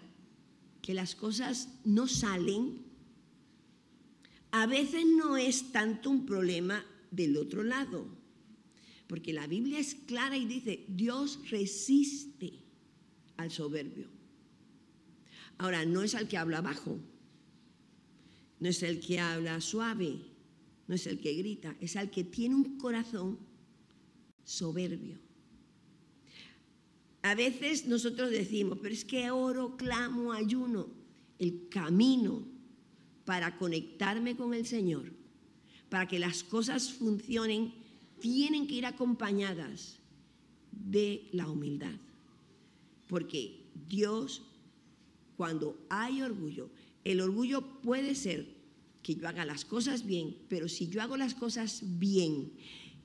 que 0.83 0.93
las 0.93 1.14
cosas 1.14 1.71
no 1.83 2.07
salen, 2.07 2.85
a 4.50 4.66
veces 4.66 5.07
no 5.07 5.38
es 5.38 5.73
tanto 5.73 6.11
un 6.11 6.26
problema 6.26 6.85
del 7.11 7.38
otro 7.38 7.62
lado, 7.62 8.07
porque 9.07 9.33
la 9.33 9.47
Biblia 9.47 9.78
es 9.78 9.95
clara 9.95 10.37
y 10.37 10.45
dice, 10.45 10.85
Dios 10.87 11.38
resiste 11.49 12.62
al 13.38 13.50
soberbio. 13.50 14.09
Ahora, 15.57 15.87
no 15.87 16.02
es 16.02 16.14
al 16.14 16.28
que 16.28 16.37
habla 16.37 16.61
bajo, 16.61 17.00
no 18.61 18.69
es 18.69 18.83
el 18.83 19.00
que 19.00 19.19
habla 19.19 19.62
suave, 19.62 20.19
no 20.87 20.95
es 20.95 21.07
el 21.07 21.19
que 21.19 21.33
grita, 21.33 21.75
es 21.81 21.97
al 21.97 22.11
que 22.11 22.25
tiene 22.25 22.54
un 22.54 22.76
corazón 22.76 23.38
soberbio. 24.45 25.24
A 27.25 27.35
veces 27.35 27.87
nosotros 27.87 28.31
decimos, 28.31 28.78
pero 28.83 28.93
es 28.93 29.02
que 29.02 29.31
oro, 29.31 29.78
clamo, 29.78 30.35
ayuno. 30.35 30.88
El 31.38 31.71
camino 31.71 32.47
para 33.25 33.57
conectarme 33.57 34.37
con 34.37 34.52
el 34.52 34.66
Señor, 34.66 35.11
para 35.88 36.07
que 36.07 36.19
las 36.19 36.45
cosas 36.45 36.93
funcionen, 36.93 37.73
tienen 38.21 38.66
que 38.66 38.75
ir 38.75 38.85
acompañadas 38.85 40.00
de 40.71 41.26
la 41.33 41.49
humildad. 41.49 41.99
Porque 43.09 43.64
Dios, 43.88 44.43
cuando 45.38 45.83
hay 45.88 46.21
orgullo, 46.21 46.69
el 47.04 47.23
orgullo 47.23 47.81
puede 47.81 48.16
ser 48.16 48.54
que 49.02 49.14
yo 49.14 49.26
haga 49.26 49.47
las 49.47 49.64
cosas 49.64 50.04
bien, 50.04 50.37
pero 50.50 50.69
si 50.69 50.88
yo 50.88 51.00
hago 51.00 51.16
las 51.16 51.35
cosas 51.35 51.85
bien, 51.99 52.52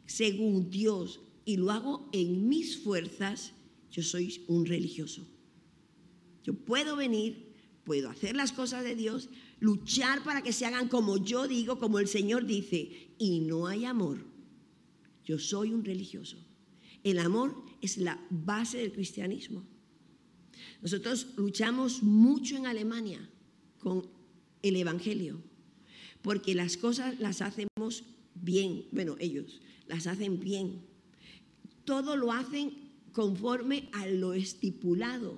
según 0.07 0.69
Dios, 0.69 1.21
y 1.45 1.55
lo 1.55 1.71
hago 1.71 2.09
en 2.11 2.49
mis 2.49 2.83
fuerzas, 2.83 3.53
yo 3.91 4.03
soy 4.03 4.43
un 4.47 4.65
religioso. 4.65 5.27
Yo 6.43 6.53
puedo 6.53 6.95
venir, 6.95 7.53
puedo 7.83 8.09
hacer 8.09 8.35
las 8.35 8.51
cosas 8.51 8.83
de 8.83 8.95
Dios, 8.95 9.29
luchar 9.59 10.23
para 10.23 10.41
que 10.41 10.53
se 10.53 10.65
hagan 10.65 10.87
como 10.87 11.17
yo 11.17 11.47
digo, 11.47 11.79
como 11.79 11.99
el 11.99 12.07
Señor 12.07 12.45
dice, 12.45 13.13
y 13.17 13.41
no 13.41 13.67
hay 13.67 13.85
amor. 13.85 14.25
Yo 15.25 15.37
soy 15.37 15.73
un 15.73 15.83
religioso. 15.83 16.37
El 17.03 17.19
amor 17.19 17.63
es 17.81 17.97
la 17.97 18.19
base 18.29 18.77
del 18.79 18.91
cristianismo. 18.91 19.63
Nosotros 20.81 21.27
luchamos 21.37 22.03
mucho 22.03 22.57
en 22.57 22.65
Alemania 22.65 23.29
con 23.79 24.07
el 24.61 24.75
Evangelio, 24.75 25.41
porque 26.21 26.55
las 26.55 26.77
cosas 26.77 27.19
las 27.19 27.41
hacemos 27.41 28.03
bien, 28.35 28.85
bueno, 28.91 29.15
ellos 29.19 29.61
las 29.87 30.07
hacen 30.07 30.39
bien. 30.39 30.81
Todo 31.85 32.15
lo 32.15 32.31
hacen 32.31 32.88
conforme 33.11 33.89
a 33.93 34.07
lo 34.07 34.33
estipulado. 34.33 35.37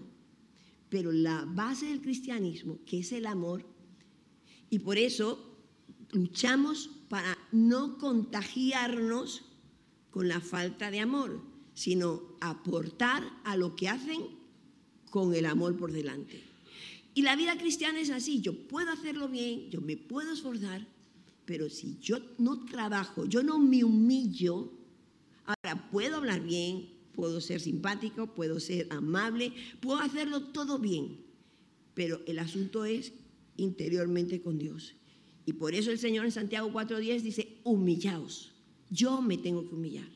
Pero 0.90 1.12
la 1.12 1.46
base 1.46 1.86
del 1.86 2.02
cristianismo, 2.02 2.80
que 2.86 3.00
es 3.00 3.12
el 3.12 3.26
amor, 3.26 3.66
y 4.70 4.80
por 4.80 4.98
eso 4.98 5.58
luchamos 6.12 6.90
para 7.10 7.38
no 7.52 7.98
contagiarnos 7.98 9.44
con 10.10 10.28
la 10.28 10.42
falta 10.42 10.92
de 10.92 11.00
amor, 11.00 11.42
sino 11.74 12.22
aportar 12.42 13.24
a 13.44 13.56
lo 13.56 13.76
que 13.76 13.90
hacen 13.90 14.22
con 15.10 15.34
el 15.34 15.46
amor 15.46 15.78
por 15.78 15.92
delante. 15.92 16.42
Y 17.14 17.24
la 17.24 17.36
vida 17.36 17.58
cristiana 17.58 18.00
es 18.00 18.10
así, 18.10 18.42
yo 18.42 18.68
puedo 18.68 18.92
hacerlo 18.92 19.28
bien, 19.28 19.70
yo 19.70 19.82
me 19.82 19.98
puedo 19.98 20.32
esforzar, 20.32 20.88
pero 21.46 21.70
si 21.70 21.98
yo 22.00 22.18
no 22.38 22.66
trabajo, 22.66 23.26
yo 23.26 23.44
no 23.44 23.60
me 23.60 23.84
humillo, 23.84 24.72
ahora 25.46 25.90
puedo 25.92 26.18
hablar 26.18 26.42
bien, 26.42 26.90
puedo 27.14 27.42
ser 27.42 27.62
simpático, 27.62 28.34
puedo 28.34 28.60
ser 28.60 28.88
amable, 28.90 29.54
puedo 29.80 30.00
hacerlo 30.00 30.42
todo 30.42 30.80
bien, 30.80 31.20
pero 31.94 32.22
el 32.26 32.40
asunto 32.40 32.86
es 32.86 33.14
interiormente 33.58 34.42
con 34.42 34.58
Dios. 34.58 34.96
Y 35.46 35.54
por 35.54 35.74
eso 35.74 35.92
el 35.92 36.00
Señor 36.00 36.26
en 36.26 36.32
Santiago 36.32 36.70
4.10 36.72 37.22
dice, 37.22 37.58
humillaos, 37.64 38.52
yo 38.90 39.22
me 39.22 39.38
tengo 39.38 39.68
que 39.68 39.76
humillar, 39.76 40.08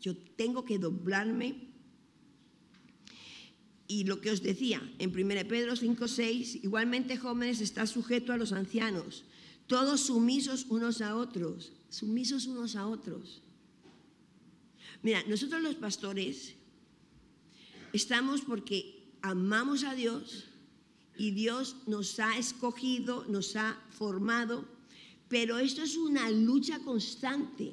yo 0.00 0.16
tengo 0.16 0.64
que 0.64 0.78
doblarme. 0.78 1.72
Y 3.86 4.04
lo 4.04 4.20
que 4.20 4.30
os 4.30 4.42
decía 4.42 4.82
en 4.98 5.10
1 5.10 5.48
Pedro 5.48 5.74
5.6, 5.74 6.60
igualmente 6.64 7.16
jóvenes 7.16 7.60
está 7.60 7.86
sujeto 7.86 8.32
a 8.32 8.38
los 8.38 8.52
ancianos, 8.52 9.24
todos 9.66 10.00
sumisos 10.00 10.66
unos 10.68 11.00
a 11.02 11.14
otros, 11.16 11.72
sumisos 11.90 12.46
unos 12.46 12.74
a 12.74 12.86
otros. 12.86 13.42
Mira, 15.02 15.24
nosotros 15.26 15.60
los 15.60 15.74
pastores 15.74 16.54
estamos 17.92 18.42
porque 18.42 19.02
amamos 19.20 19.82
a 19.84 19.94
Dios 19.94 20.48
y 21.16 21.32
Dios 21.32 21.76
nos 21.86 22.18
ha 22.20 22.38
escogido, 22.38 23.24
nos 23.28 23.56
ha 23.56 23.78
formado, 23.90 24.66
pero 25.28 25.58
esto 25.58 25.82
es 25.82 25.96
una 25.96 26.30
lucha 26.30 26.78
constante, 26.80 27.72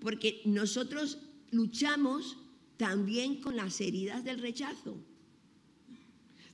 porque 0.00 0.42
nosotros 0.44 1.18
luchamos 1.50 2.36
también 2.76 3.40
con 3.40 3.56
las 3.56 3.80
heridas 3.80 4.24
del 4.24 4.40
rechazo, 4.40 4.96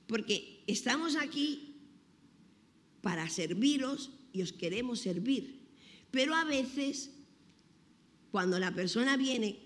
porque 0.07 0.63
estamos 0.65 1.15
aquí 1.15 1.75
para 3.01 3.27
serviros 3.29 4.11
y 4.31 4.43
os 4.43 4.53
queremos 4.53 4.99
servir, 4.99 5.59
pero 6.09 6.35
a 6.35 6.45
veces 6.45 7.11
cuando 8.31 8.59
la 8.59 8.73
persona 8.73 9.17
viene 9.17 9.59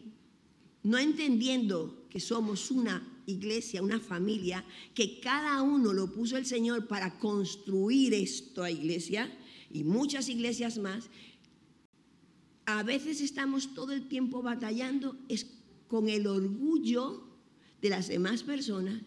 no 0.84 0.98
entendiendo 1.00 2.06
que 2.10 2.20
somos 2.20 2.70
una 2.70 3.02
iglesia, 3.26 3.82
una 3.82 4.00
familia, 4.00 4.64
que 4.94 5.20
cada 5.20 5.62
uno 5.64 5.94
lo 5.94 6.14
puso 6.14 6.38
el 6.38 6.46
Señor 6.46 6.88
para 6.88 7.18
construir 7.18 8.14
esta 8.14 8.70
iglesia 8.70 9.36
y 9.72 9.84
muchas 9.84 10.30
iglesias 10.30 10.78
más, 10.78 11.10
a 12.66 12.84
veces 12.84 13.22
estamos 13.22 13.74
todo 13.74 13.94
el 13.94 14.08
tiempo 14.08 14.42
batallando 14.42 15.18
es 15.28 15.48
con 15.88 16.10
el 16.10 16.28
orgullo 16.28 17.24
de 17.82 17.90
las 17.90 18.08
demás 18.08 18.44
personas 18.44 19.02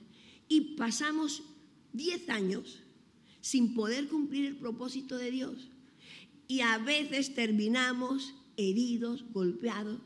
y 0.49 0.77
pasamos 0.77 1.43
10 1.93 2.29
años 2.29 2.81
sin 3.41 3.75
poder 3.75 4.09
cumplir 4.09 4.47
el 4.47 4.57
propósito 4.57 5.17
de 5.17 5.31
Dios. 5.31 5.71
Y 6.47 6.61
a 6.61 6.79
veces 6.79 7.35
terminamos 7.35 8.35
heridos, 8.59 9.25
golpeados, 9.33 10.01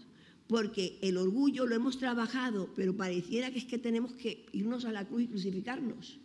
porque 0.47 0.99
el 1.02 1.16
orgullo 1.16 1.66
lo 1.66 1.75
hemos 1.75 1.99
trabajado, 1.99 2.71
pero 2.76 2.97
pareciera 2.97 3.50
que 3.50 3.59
es 3.59 3.64
que 3.64 3.78
tenemos 3.78 4.12
que 4.12 4.47
irnos 4.52 4.85
a 4.85 4.92
la 4.92 5.09
cruz 5.09 5.23
y 5.23 5.26
crucificarnos. 5.26 6.18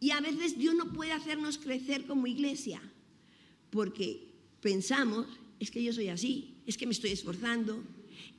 Y 0.00 0.10
a 0.10 0.20
veces 0.20 0.58
Dios 0.58 0.74
no 0.74 0.92
puede 0.92 1.12
hacernos 1.12 1.58
crecer 1.58 2.06
como 2.06 2.26
iglesia, 2.26 2.82
porque 3.70 4.34
pensamos, 4.60 5.26
es 5.60 5.70
que 5.70 5.82
yo 5.82 5.92
soy 5.92 6.08
así, 6.08 6.56
es 6.66 6.76
que 6.76 6.86
me 6.86 6.92
estoy 6.92 7.10
esforzando, 7.10 7.82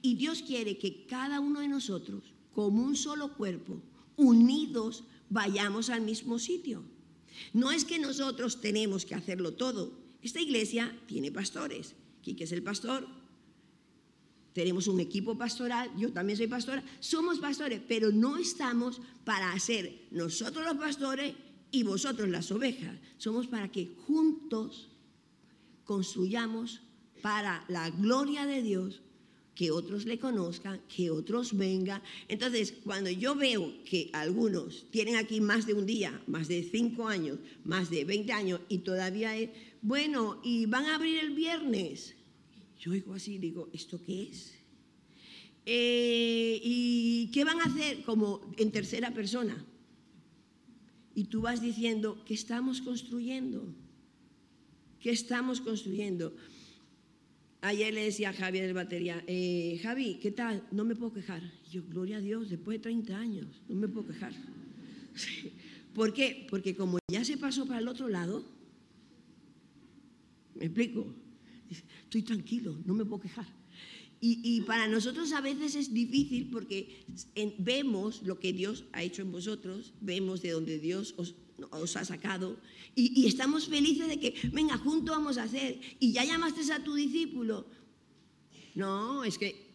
y 0.01 0.16
Dios 0.16 0.42
quiere 0.42 0.78
que 0.78 1.06
cada 1.06 1.39
uno 1.39 1.62
de 1.62 1.68
nosotros, 1.68 2.24
como 2.54 2.84
un 2.84 2.96
solo 2.96 3.34
cuerpo, 3.36 3.82
unidos, 4.16 5.04
vayamos 5.30 5.89
al 5.89 6.01
mismo 6.01 6.39
sitio. 6.39 6.84
No 7.54 7.72
es 7.72 7.86
que 7.86 8.00
nosotros 8.00 8.60
tenemos 8.60 9.06
que 9.06 9.16
hacerlo 9.16 9.54
todo. 9.54 9.94
Esta 10.22 10.42
iglesia 10.42 10.98
tiene 11.08 11.32
pastores. 11.32 11.96
Quique 12.29 12.43
es 12.43 12.51
el 12.51 12.62
pastor. 12.62 13.07
Tenemos 14.53 14.88
un 14.88 15.00
equipo 15.00 15.36
pastoral, 15.36 15.89
yo 15.98 16.12
también 16.12 16.38
soy 16.38 16.45
pastora. 16.45 16.83
Somos 17.00 17.39
pastores, 17.39 17.81
pero 17.88 18.12
no 18.12 18.38
estamos 18.38 19.01
para 19.25 19.51
hacer 19.51 20.07
nosotros 20.12 20.63
los 20.63 20.77
pastores 20.77 21.33
y 21.71 21.81
vosotros 21.81 22.29
las 22.29 22.51
ovejas. 22.51 22.95
Somos 23.17 23.48
para 23.48 23.71
que 23.71 23.88
juntos 24.05 24.89
construyamos 25.86 26.81
para 27.24 27.65
la 27.67 27.89
gloria 27.89 28.45
de 28.45 28.62
Dios 28.62 29.01
que 29.55 29.71
otros 29.71 30.05
le 30.05 30.19
conozcan, 30.19 30.79
que 30.88 31.09
otros 31.09 31.57
vengan. 31.57 32.03
Entonces, 32.27 32.75
cuando 32.83 33.09
yo 33.09 33.36
veo 33.36 33.74
que 33.83 34.12
algunos 34.13 34.86
tienen 34.91 35.15
aquí 35.15 35.41
más 35.41 35.65
de 35.65 35.74
un 35.74 35.88
día, 35.88 36.21
más 36.27 36.48
de 36.48 36.62
cinco 36.62 37.07
años, 37.07 37.39
más 37.65 37.89
de 37.89 38.05
20 38.05 38.31
años, 38.31 38.62
y 38.69 38.77
todavía 38.77 39.36
es, 39.36 39.50
bueno, 39.81 40.39
y 40.43 40.65
van 40.65 40.86
a 40.86 40.95
abrir 40.95 41.19
el 41.19 41.31
viernes. 41.31 42.15
Yo 42.79 42.91
oigo 42.91 43.13
así, 43.13 43.38
digo, 43.38 43.69
¿esto 43.74 44.01
qué 44.01 44.24
es? 44.24 44.53
Eh, 45.65 46.59
¿Y 46.63 47.29
qué 47.33 47.43
van 47.43 47.59
a 47.59 47.65
hacer? 47.65 48.03
Como 48.03 48.41
en 48.57 48.71
tercera 48.71 49.13
persona. 49.13 49.65
Y 51.13 51.25
tú 51.25 51.41
vas 51.41 51.62
diciendo, 51.62 52.24
¿qué 52.25 52.33
estamos 52.33 52.81
construyendo? 52.81 53.75
¿Qué 55.01 55.12
estamos 55.12 55.59
construyendo? 55.59 56.33
Ayer 57.62 57.93
le 57.93 58.05
decía 58.05 58.29
a 58.29 58.33
Javi 58.33 58.62
del 58.62 58.74
batería, 58.74 59.21
eh, 59.27 59.77
Javi, 59.83 60.17
¿qué 60.21 60.31
tal? 60.31 60.65
No 60.71 60.86
me 60.86 60.95
puedo 60.95 61.12
quejar. 61.12 61.43
yo, 61.69 61.83
gloria 61.83 62.17
a 62.17 62.21
Dios, 62.21 62.50
después 62.50 62.77
de 62.77 62.83
30 62.83 63.17
años, 63.17 63.62
no 63.67 63.75
me 63.75 63.89
puedo 63.89 64.07
quejar. 64.07 64.33
¿Por 65.93 66.13
qué? 66.13 66.48
Porque 66.50 66.75
como 66.75 67.00
ya 67.12 67.25
se 67.25 67.36
pasó 67.36 67.65
para 67.65 67.79
el 67.79 67.89
otro 67.89 68.07
lado, 68.07 68.45
¿me 70.55 70.65
explico? 70.65 71.13
Estoy 71.70 72.24
tranquilo, 72.24 72.78
no 72.86 72.94
me 72.94 73.06
puedo 73.06 73.22
quejar. 73.22 73.48
Y, 74.22 74.62
para 74.62 74.86
nosotros 74.88 75.32
a 75.32 75.40
veces 75.40 75.76
es 75.76 75.94
difícil 75.94 76.50
porque 76.50 77.06
vemos 77.58 78.22
lo 78.24 78.38
que 78.38 78.52
Dios 78.52 78.84
ha 78.92 79.02
hecho 79.02 79.22
en 79.22 79.32
vosotros, 79.32 79.94
vemos 80.02 80.42
de 80.42 80.52
donde 80.52 80.78
Dios 80.78 81.14
os, 81.16 81.36
os 81.72 81.96
ha 81.96 82.04
sacado 82.04 82.58
y, 82.96 83.28
estamos 83.28 83.70
felices 83.70 84.10
de 84.10 84.20
que, 84.20 84.36
venga, 84.52 84.78
juntos 84.78 85.16
vamos 85.16 85.38
a 85.38 85.44
hacer. 85.44 85.80
Y 86.02 86.12
ya 86.12 86.26
llamaste 86.26 86.70
a 86.74 86.84
tu 86.84 86.96
discípulo. 86.96 87.66
No, 88.75 89.24
es 89.24 89.38
que 89.38 89.70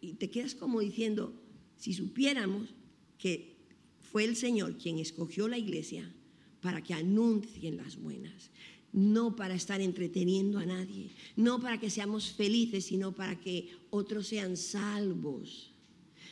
y 0.00 0.14
te 0.14 0.30
quedas 0.30 0.54
como 0.54 0.80
diciendo, 0.80 1.32
si 1.76 1.92
supiéramos 1.92 2.74
que 3.18 3.56
fue 4.00 4.24
el 4.24 4.36
Señor 4.36 4.76
quien 4.76 4.98
escogió 4.98 5.48
la 5.48 5.58
iglesia 5.58 6.12
para 6.60 6.82
que 6.82 6.94
anuncien 6.94 7.76
las 7.76 7.96
buenas, 7.96 8.50
no 8.96 9.36
para 9.36 9.54
estar 9.54 9.82
entreteniendo 9.82 10.58
a 10.58 10.64
nadie, 10.64 11.10
no 11.36 11.60
para 11.60 11.78
que 11.78 11.90
seamos 11.90 12.32
felices, 12.32 12.86
sino 12.86 13.12
para 13.12 13.38
que 13.38 13.68
otros 13.90 14.26
sean 14.26 14.56
salvos. 14.56 15.70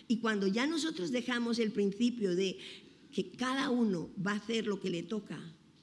Y 0.08 0.16
cuando 0.16 0.46
ya 0.46 0.66
nosotros 0.66 1.12
dejamos 1.12 1.58
el 1.58 1.72
principio 1.72 2.34
de 2.34 2.56
que 3.12 3.30
cada 3.32 3.68
uno 3.68 4.10
va 4.26 4.32
a 4.32 4.36
hacer 4.36 4.66
lo 4.66 4.80
que 4.80 4.88
le 4.88 5.02
toca 5.02 5.38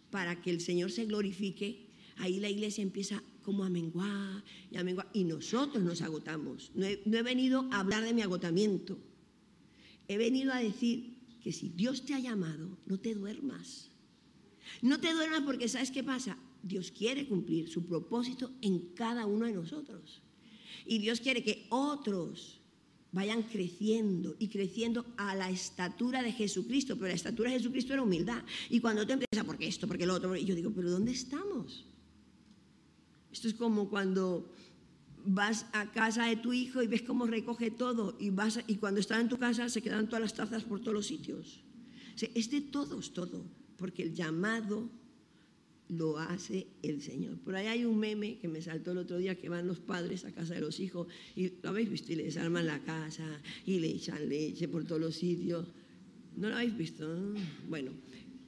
para 0.09 0.41
que 0.41 0.49
el 0.49 0.59
Señor 0.59 0.91
se 0.91 1.05
glorifique, 1.05 1.85
ahí 2.17 2.39
la 2.39 2.49
iglesia 2.49 2.81
empieza 2.81 3.21
como 3.43 3.63
a 3.63 3.69
menguar 3.69 4.43
y 4.71 4.77
a 4.77 4.83
menguar. 4.83 5.07
Y 5.13 5.23
nosotros 5.23 5.83
nos 5.83 6.01
agotamos. 6.01 6.71
No 6.73 6.87
he, 6.87 6.99
no 7.05 7.15
he 7.15 7.21
venido 7.21 7.67
a 7.71 7.81
hablar 7.81 8.03
de 8.03 8.13
mi 8.13 8.23
agotamiento. 8.23 8.97
He 10.07 10.17
venido 10.17 10.51
a 10.51 10.57
decir 10.57 11.13
que 11.43 11.51
si 11.51 11.69
Dios 11.69 12.05
te 12.05 12.15
ha 12.15 12.19
llamado, 12.19 12.75
no 12.87 12.99
te 12.99 13.13
duermas. 13.13 13.91
No 14.81 14.99
te 14.99 15.13
duermas 15.13 15.41
porque 15.41 15.69
¿sabes 15.69 15.91
qué 15.91 16.03
pasa? 16.03 16.37
Dios 16.63 16.91
quiere 16.91 17.27
cumplir 17.27 17.69
su 17.69 17.85
propósito 17.85 18.51
en 18.61 18.93
cada 18.93 19.25
uno 19.25 19.45
de 19.45 19.53
nosotros. 19.53 20.21
Y 20.85 20.99
Dios 20.99 21.19
quiere 21.19 21.43
que 21.43 21.67
otros 21.69 22.61
vayan 23.11 23.43
creciendo 23.43 24.35
y 24.39 24.47
creciendo 24.47 25.05
a 25.17 25.35
la 25.35 25.49
estatura 25.49 26.23
de 26.23 26.31
Jesucristo. 26.31 26.95
Pero 26.95 27.07
la 27.07 27.13
estatura 27.13 27.51
de 27.51 27.57
Jesucristo 27.57 27.93
era 27.93 28.03
humildad. 28.03 28.43
Y 28.69 28.79
cuando 28.79 29.05
tú 29.05 29.13
empiezas, 29.13 29.45
porque 29.45 29.67
esto, 29.67 29.87
porque 29.87 30.05
lo 30.05 30.13
otro, 30.13 30.35
y 30.35 30.45
yo 30.45 30.55
digo, 30.55 30.71
pero 30.71 30.89
¿dónde 30.89 31.11
estamos? 31.11 31.85
Esto 33.31 33.47
es 33.47 33.53
como 33.53 33.89
cuando 33.89 34.51
vas 35.25 35.65
a 35.73 35.91
casa 35.91 36.25
de 36.25 36.35
tu 36.35 36.51
hijo 36.53 36.81
y 36.81 36.87
ves 36.87 37.03
cómo 37.03 37.27
recoge 37.27 37.71
todo 37.71 38.17
y, 38.19 38.29
vas 38.29 38.59
y 38.67 38.75
cuando 38.75 38.99
está 38.99 39.19
en 39.19 39.29
tu 39.29 39.37
casa 39.37 39.69
se 39.69 39.81
quedan 39.81 40.07
todas 40.07 40.21
las 40.21 40.33
tazas 40.33 40.63
por 40.63 40.79
todos 40.79 40.93
los 40.93 41.07
sitios. 41.07 41.63
es 42.19 42.49
de 42.49 42.61
todos 42.61 43.13
todo, 43.13 43.45
porque 43.77 44.03
el 44.03 44.13
llamado 44.13 44.89
lo 45.91 46.17
hace 46.17 46.67
el 46.83 47.01
Señor. 47.01 47.37
Por 47.39 47.55
ahí 47.55 47.67
hay 47.67 47.85
un 47.85 47.99
meme 47.99 48.37
que 48.37 48.47
me 48.47 48.61
saltó 48.61 48.91
el 48.91 48.99
otro 48.99 49.17
día 49.17 49.37
que 49.37 49.49
van 49.49 49.67
los 49.67 49.79
padres 49.79 50.23
a 50.23 50.31
casa 50.31 50.53
de 50.53 50.61
los 50.61 50.79
hijos 50.79 51.07
y 51.35 51.51
lo 51.61 51.69
habéis 51.69 51.89
visto 51.89 52.13
y 52.13 52.15
les 52.15 52.37
arman 52.37 52.65
la 52.65 52.79
casa 52.79 53.25
y 53.65 53.79
le 53.79 53.89
echan 53.89 54.29
leche 54.29 54.69
por 54.69 54.85
todos 54.85 55.01
los 55.01 55.15
sitios. 55.15 55.67
¿No 56.37 56.47
lo 56.47 56.55
habéis 56.55 56.77
visto? 56.77 57.35
Bueno, 57.67 57.91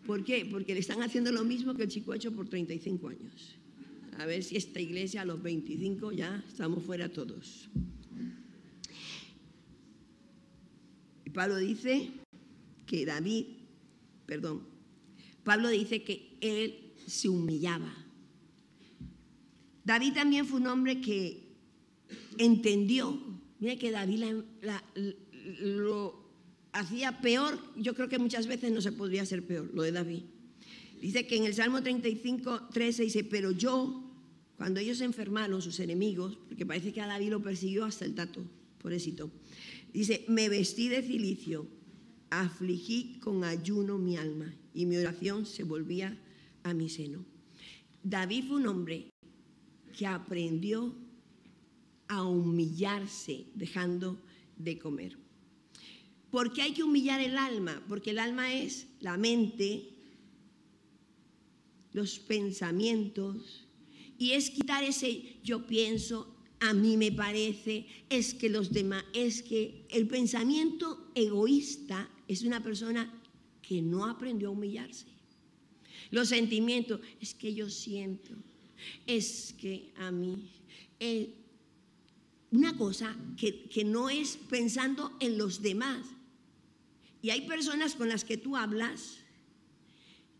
¿por 0.05 0.23
qué? 0.23 0.47
Porque 0.49 0.73
le 0.73 0.79
están 0.79 1.01
haciendo 1.01 1.33
lo 1.33 1.43
mismo 1.43 1.73
que 1.75 1.83
el 1.83 1.89
chico 1.89 2.13
ha 2.13 2.15
hecho 2.15 2.31
por 2.31 2.47
35 2.47 3.09
años. 3.09 3.55
A 4.19 4.25
ver 4.25 4.41
si 4.41 4.55
esta 4.55 4.79
iglesia 4.79 5.23
a 5.23 5.25
los 5.25 5.43
25 5.43 6.13
ya 6.13 6.41
estamos 6.47 6.81
fuera 6.81 7.09
todos. 7.09 7.69
Pablo 11.33 11.57
dice 11.57 12.09
que 12.85 13.05
David, 13.05 13.47
perdón, 14.27 14.61
Pablo 15.43 15.67
dice 15.69 16.03
que 16.03 16.37
él 16.39 16.82
se 17.07 17.29
humillaba. 17.29 17.93
David 19.83 20.13
también 20.13 20.45
fue 20.45 20.59
un 20.59 20.67
hombre 20.67 21.01
que 21.01 21.43
entendió, 22.37 23.19
mira 23.59 23.75
que 23.75 23.91
David 23.91 24.23
lo 25.59 26.23
hacía 26.71 27.21
peor, 27.21 27.59
yo 27.75 27.93
creo 27.93 28.09
que 28.09 28.19
muchas 28.19 28.47
veces 28.47 28.71
no 28.71 28.81
se 28.81 28.91
podría 28.91 29.23
hacer 29.23 29.45
peor, 29.45 29.69
lo 29.73 29.83
de 29.83 29.91
David. 29.91 30.23
Dice 31.01 31.27
que 31.27 31.35
en 31.35 31.45
el 31.45 31.53
Salmo 31.53 31.83
35, 31.83 32.69
13 32.71 33.03
dice, 33.03 33.23
pero 33.23 33.51
yo, 33.51 34.09
cuando 34.57 34.79
ellos 34.79 34.99
se 34.99 35.03
enfermaron, 35.03 35.61
sus 35.61 35.79
enemigos, 35.79 36.37
porque 36.47 36.65
parece 36.65 36.93
que 36.93 37.01
a 37.01 37.07
David 37.07 37.29
lo 37.29 37.41
persiguió 37.41 37.83
hasta 37.83 38.05
el 38.05 38.15
tato, 38.15 38.43
pobrecito, 38.81 39.29
dice, 39.93 40.23
me 40.29 40.47
vestí 40.47 40.87
de 40.87 41.01
cilicio, 41.01 41.67
afligí 42.29 43.19
con 43.19 43.43
ayuno 43.43 43.97
mi 43.97 44.17
alma 44.17 44.53
y 44.73 44.85
mi 44.85 44.95
oración 44.97 45.45
se 45.45 45.63
volvía 45.63 46.17
a 46.63 46.73
mi 46.73 46.89
seno. 46.89 47.25
David 48.03 48.45
fue 48.47 48.57
un 48.57 48.67
hombre 48.67 49.09
que 49.97 50.07
aprendió 50.07 50.93
a 52.07 52.23
humillarse 52.23 53.45
dejando 53.55 54.19
de 54.57 54.77
comer. 54.77 55.17
¿Por 56.29 56.51
qué 56.51 56.63
hay 56.63 56.73
que 56.73 56.83
humillar 56.83 57.21
el 57.21 57.37
alma? 57.37 57.81
Porque 57.87 58.09
el 58.09 58.19
alma 58.19 58.53
es 58.53 58.87
la 58.99 59.17
mente, 59.17 59.89
los 61.91 62.17
pensamientos, 62.19 63.67
y 64.17 64.31
es 64.31 64.49
quitar 64.49 64.83
ese 64.83 65.37
yo 65.43 65.67
pienso, 65.67 66.35
a 66.59 66.73
mí 66.73 66.97
me 66.97 67.11
parece, 67.11 67.85
es 68.09 68.33
que 68.33 68.49
los 68.49 68.71
demás, 68.71 69.03
es 69.13 69.43
que 69.43 69.85
el 69.89 70.07
pensamiento 70.07 71.11
egoísta 71.13 72.09
es 72.27 72.43
una 72.43 72.63
persona 72.63 73.13
que 73.61 73.81
no 73.81 74.05
aprendió 74.05 74.47
a 74.47 74.51
humillarse. 74.51 75.12
Los 76.13 76.29
sentimientos, 76.29 76.99
es 77.19 77.33
que 77.33 77.55
yo 77.55 77.71
siento, 77.71 78.35
es 79.07 79.55
que 79.59 79.91
a 79.97 80.11
mí. 80.11 80.47
Eh, 80.99 81.33
una 82.51 82.77
cosa 82.77 83.17
que, 83.35 83.63
que 83.63 83.83
no 83.83 84.11
es 84.11 84.37
pensando 84.47 85.11
en 85.19 85.39
los 85.39 85.63
demás. 85.63 86.05
Y 87.23 87.31
hay 87.31 87.47
personas 87.47 87.95
con 87.95 88.09
las 88.09 88.23
que 88.23 88.37
tú 88.37 88.55
hablas 88.55 89.17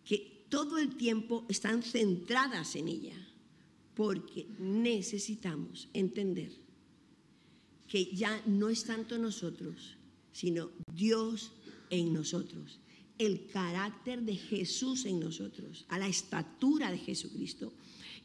que 0.06 0.46
todo 0.48 0.78
el 0.78 0.96
tiempo 0.96 1.44
están 1.50 1.82
centradas 1.82 2.76
en 2.76 2.88
ella, 2.88 3.18
porque 3.96 4.46
necesitamos 4.60 5.90
entender 5.92 6.52
que 7.88 8.14
ya 8.14 8.40
no 8.46 8.70
es 8.70 8.84
tanto 8.84 9.18
nosotros, 9.18 9.98
sino 10.34 10.70
Dios 10.94 11.52
en 11.90 12.14
nosotros. 12.14 12.80
El 13.18 13.48
carácter 13.48 14.24
de 14.24 14.36
Jesús 14.36 15.06
en 15.06 15.20
nosotros, 15.20 15.86
a 15.90 16.00
la 16.00 16.08
estatura 16.08 16.92
de 16.92 16.98
Jesucristo 16.98 17.74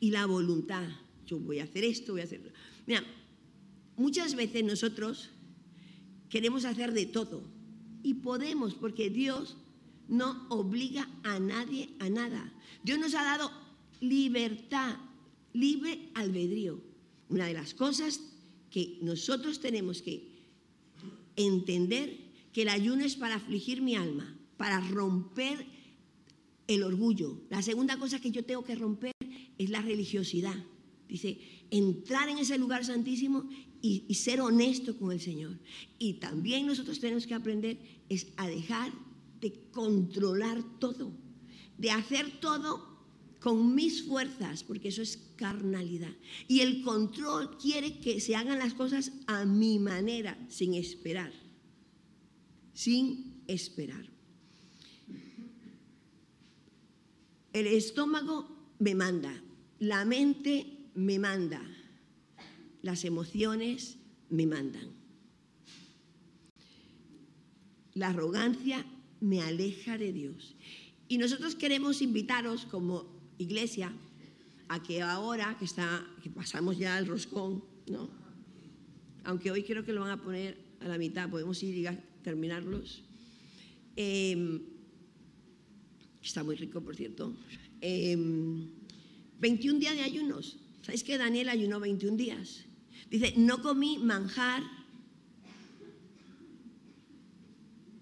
y 0.01 0.11
la 0.11 0.27
voluntad. 0.27 0.89
Yo 1.27 1.39
voy 1.39 1.59
a 1.59 1.65
hacer 1.65 1.85
esto, 1.85 2.13
voy 2.13 2.23
a 2.23 2.25
hacer... 2.25 2.53
Mira, 2.87 3.05
muchas 3.97 4.35
veces 4.35 4.65
nosotros 4.65 5.31
queremos 6.29 6.65
hacer 6.65 6.93
de 6.93 7.07
todo 7.07 7.43
y 8.03 8.15
podemos 8.15 8.75
porque 8.75 9.11
Dios 9.11 9.57
no 10.09 10.47
obliga 10.49 11.09
a 11.23 11.39
nadie 11.39 11.91
a 11.99 12.09
nada. 12.09 12.53
Dios 12.83 12.99
nos 12.99 13.15
ha 13.15 13.23
dado 13.23 13.51
libertad, 14.01 14.97
libre 15.53 16.09
albedrío. 16.15 16.81
Una 17.29 17.47
de 17.47 17.55
las 17.55 17.75
cosas 17.75 18.21
que 18.71 18.99
nosotros 19.03 19.61
tenemos 19.61 20.01
que 20.01 20.27
entender 21.37 22.17
que 22.53 22.63
el 22.63 22.69
ayuno 22.69 23.05
es 23.05 23.17
para 23.17 23.37
afligir 23.37 23.83
mi 23.83 23.95
alma, 23.95 24.35
para 24.59 24.81
romper 24.81 25.65
el 26.67 26.83
orgullo. 26.83 27.41
La 27.49 27.63
segunda 27.63 27.99
cosa 27.99 28.21
que 28.21 28.31
yo 28.31 28.45
tengo 28.45 28.63
que 28.63 28.75
romper 28.75 29.15
es 29.57 29.71
la 29.71 29.81
religiosidad. 29.81 30.55
Dice, 31.09 31.39
entrar 31.71 32.29
en 32.29 32.37
ese 32.37 32.59
lugar 32.59 32.85
santísimo 32.85 33.49
y, 33.81 34.15
ser 34.15 34.43
honesto 34.43 34.99
con 34.99 35.11
el 35.11 35.21
Señor. 35.21 35.59
Y 35.99 36.15
también 36.15 36.67
nosotros 36.67 37.01
tenemos 37.01 37.27
que 37.27 37.35
aprender 37.35 37.79
es 38.11 38.27
a 38.37 38.47
dejar 38.47 38.93
de 39.41 39.53
controlar 39.71 40.63
todo, 40.79 41.13
de 41.79 41.91
hacer 41.91 42.41
todo 42.41 42.99
con 43.41 43.75
mis 43.75 44.03
fuerzas, 44.03 44.65
porque 44.65 44.89
eso 44.89 45.01
es 45.01 45.17
carnalidad. 45.37 46.15
Y 46.49 46.61
el 46.61 46.83
control 46.83 47.57
quiere 47.57 48.01
que 48.01 48.21
se 48.21 48.35
hagan 48.35 48.59
las 48.59 48.75
cosas 48.75 49.13
a 49.27 49.45
mi 49.45 49.79
manera, 49.79 50.37
sin 50.51 50.75
esperar. 50.75 51.33
Sin 52.75 53.43
esperar. 53.47 54.18
El 57.59 57.67
estómago 57.67 58.47
me 58.79 58.95
manda, 58.95 59.35
la 59.81 60.05
mente 60.05 60.65
me 60.95 61.19
manda, 61.19 61.61
las 62.83 63.05
emociones 63.05 63.99
me 64.31 64.47
mandan. 64.47 64.93
La 67.95 68.11
arrogancia 68.11 68.87
me 69.21 69.43
aleja 69.43 69.99
de 69.99 70.13
Dios. 70.13 70.55
Y 71.09 71.19
nosotros 71.19 71.57
queremos 71.57 72.01
invitaros 72.01 72.65
como 72.65 73.07
iglesia 73.39 73.93
a 74.69 74.81
que 74.81 75.03
ahora 75.03 75.57
que, 75.59 75.65
está, 75.65 76.07
que 76.23 76.31
pasamos 76.31 76.79
ya 76.79 76.97
el 76.97 77.09
roscón, 77.09 77.65
¿no? 77.89 78.09
aunque 79.25 79.51
hoy 79.51 79.65
creo 79.65 79.85
que 79.85 79.93
lo 79.93 80.03
van 80.03 80.13
a 80.13 80.23
poner 80.23 80.57
a 80.79 80.87
la 80.87 80.97
mitad, 80.97 81.29
podemos 81.29 81.61
ir 81.65 81.89
a 81.89 81.99
terminarlos. 82.23 83.03
Eh, 83.97 84.78
está 86.23 86.43
muy 86.45 86.57
rico, 86.57 86.81
por 86.81 86.97
cierto. 86.97 87.35
Eh, 87.81 88.13
em, 88.13 88.69
21 89.41 89.79
días 89.79 89.97
de 89.97 90.03
ayunos. 90.03 90.57
¿Sabéis 90.83 91.05
que 91.05 91.19
Daniel 91.19 91.49
ayunó 91.49 91.81
21 91.81 92.17
días? 92.17 92.65
Dice, 93.11 93.35
no 93.37 93.63
comí 93.63 93.99
manjar, 93.99 94.63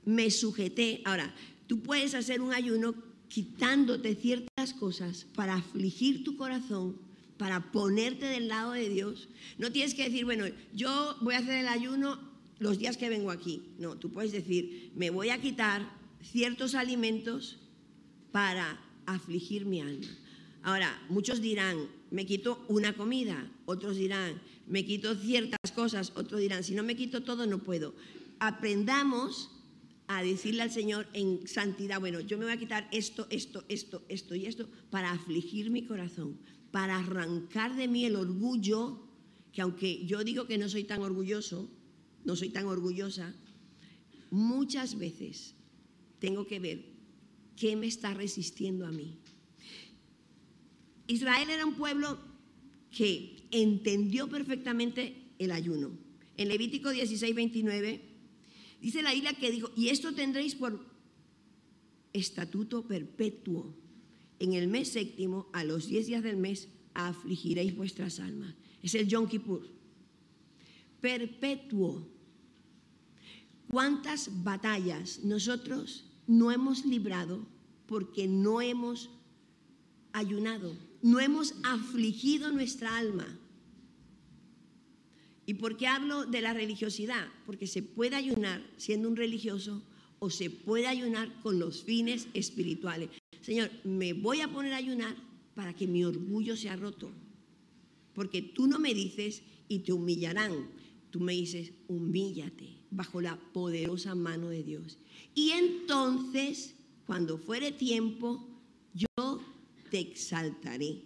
me 0.05 0.31
sujeté. 0.31 1.02
Ahora, 1.05 1.35
tú 1.66 1.81
puedes 1.81 2.14
hacer 2.14 2.40
un 2.40 2.52
ayuno 2.52 2.94
quitándote 3.29 4.14
ciertas 4.14 4.72
cosas 4.72 5.26
para 5.35 5.57
afligir 5.57 6.24
tu 6.24 6.37
corazón, 6.37 6.96
para 7.37 7.70
ponerte 7.72 8.26
del 8.26 8.48
lado 8.48 8.72
de 8.72 8.88
Dios. 8.88 9.29
No 9.59 9.70
tienes 9.70 9.94
que 9.94 10.05
decir, 10.05 10.24
bueno, 10.24 10.46
yo 10.72 11.16
voy 11.20 11.35
a 11.35 11.38
hacer 11.38 11.59
el 11.59 11.68
ayuno 11.68 12.18
los 12.59 12.79
días 12.79 12.96
que 12.96 13.09
vengo 13.09 13.31
aquí. 13.31 13.62
No, 13.79 13.96
tú 13.96 14.11
puedes 14.11 14.33
decir, 14.33 14.90
me 14.94 15.11
voy 15.11 15.31
a 15.31 15.40
quitar 15.40 15.90
ciertos 16.22 16.74
alimentos 16.74 17.59
para 18.37 18.79
afligir 19.07 19.64
mi 19.64 19.81
alma. 19.81 20.14
Ahora, 20.62 21.03
muchos 21.09 21.40
dirán, 21.40 21.88
me 22.11 22.27
quito 22.27 22.66
una 22.68 22.92
comida, 22.92 23.51
otros 23.64 23.96
dirán, 23.96 24.42
me 24.66 24.85
quito 24.85 25.14
ciertas 25.14 25.72
cosas, 25.75 26.12
otros 26.16 26.42
dirán, 26.42 26.62
si 26.62 26.75
no 26.75 26.83
me 26.83 26.96
quito 26.96 27.22
todo, 27.22 27.46
no 27.46 27.62
puedo. 27.62 27.94
Aprendamos 28.38 29.49
a 30.07 30.22
decirle 30.22 30.61
al 30.61 30.70
Señor 30.70 31.07
en 31.14 31.49
santidad, 31.49 31.99
bueno, 31.99 32.20
yo 32.20 32.37
me 32.37 32.44
voy 32.44 32.53
a 32.53 32.59
quitar 32.59 32.87
esto, 32.92 33.27
esto, 33.31 33.64
esto, 33.70 34.05
esto 34.11 34.35
y 34.35 34.44
esto 34.44 34.68
para 34.90 35.12
afligir 35.12 35.70
mi 35.70 35.87
corazón, 35.87 36.38
para 36.72 36.99
arrancar 36.99 37.75
de 37.75 37.88
mí 37.88 38.05
el 38.05 38.16
orgullo, 38.16 39.01
que 39.51 39.62
aunque 39.62 40.05
yo 40.05 40.25
digo 40.25 40.46
que 40.46 40.59
no 40.59 40.68
soy 40.68 40.85
tan 40.85 41.01
orgulloso, 41.01 41.70
no 42.27 42.37
soy 42.37 42.51
tan 42.51 42.66
orgullosa, 42.66 43.35
muchas 44.31 44.99
veces 44.99 45.55
tengo 46.18 46.46
que 46.46 46.61
ver 46.61 46.95
qué 47.56 47.76
me 47.76 47.86
está 47.86 48.14
resistiendo 48.14 48.86
a 48.86 48.92
mí. 48.92 49.18
Israel 51.06 51.50
era 51.50 51.64
un 51.64 51.74
pueblo 51.74 52.18
que 52.90 53.36
entendió 53.50 54.28
perfectamente 54.28 55.16
el 55.38 55.52
ayuno. 55.52 55.90
En 56.36 56.48
Levítico 56.48 56.90
16, 56.90 57.34
29 57.34 58.16
Dice 58.80 59.02
la 59.02 59.14
isla 59.14 59.32
que 59.32 59.50
dijo, 59.50 59.70
y 59.76 59.88
esto 59.88 60.14
tendréis 60.14 60.54
por 60.54 60.84
estatuto 62.12 62.86
perpetuo. 62.86 63.74
En 64.38 64.52
el 64.52 64.68
mes 64.68 64.92
séptimo, 64.92 65.48
a 65.52 65.64
los 65.64 65.88
diez 65.88 66.06
días 66.06 66.22
del 66.22 66.36
mes, 66.36 66.68
afligiréis 66.94 67.74
vuestras 67.74 68.20
almas. 68.20 68.54
Es 68.82 68.94
el 68.94 69.08
Yom 69.08 69.26
Kippur. 69.28 69.66
Perpetuo. 71.00 72.06
¿Cuántas 73.68 74.44
batallas 74.44 75.24
nosotros 75.24 76.04
no 76.26 76.50
hemos 76.50 76.84
librado 76.84 77.46
porque 77.86 78.26
no 78.26 78.60
hemos 78.60 79.10
ayunado? 80.12 80.76
No 81.02 81.20
hemos 81.20 81.54
afligido 81.62 82.50
nuestra 82.52 82.96
alma. 82.96 83.26
¿Y 85.44 85.54
por 85.54 85.76
qué 85.76 85.86
hablo 85.86 86.26
de 86.26 86.40
la 86.40 86.52
religiosidad? 86.52 87.28
Porque 87.44 87.68
se 87.68 87.82
puede 87.82 88.16
ayunar 88.16 88.68
siendo 88.76 89.08
un 89.08 89.16
religioso 89.16 89.82
o 90.18 90.30
se 90.30 90.50
puede 90.50 90.88
ayunar 90.88 91.40
con 91.42 91.60
los 91.60 91.84
fines 91.84 92.26
espirituales. 92.34 93.10
Señor, 93.42 93.70
me 93.84 94.12
voy 94.12 94.40
a 94.40 94.48
poner 94.48 94.72
a 94.72 94.78
ayunar 94.78 95.14
para 95.54 95.74
que 95.74 95.86
mi 95.86 96.04
orgullo 96.04 96.56
sea 96.56 96.74
roto. 96.74 97.12
Porque 98.12 98.42
tú 98.42 98.66
no 98.66 98.80
me 98.80 98.94
dices 98.94 99.42
y 99.68 99.80
te 99.80 99.92
humillarán. 99.92 100.70
Tú 101.10 101.20
me 101.20 101.32
dices, 101.32 101.72
humíllate 101.86 102.75
bajo 102.96 103.20
la 103.20 103.37
poderosa 103.52 104.14
mano 104.14 104.48
de 104.48 104.62
Dios. 104.62 104.98
Y 105.35 105.50
entonces, 105.50 106.74
cuando 107.06 107.38
fuere 107.38 107.72
tiempo, 107.72 108.48
yo 108.94 109.40
te 109.90 110.00
exaltaré. 110.00 111.02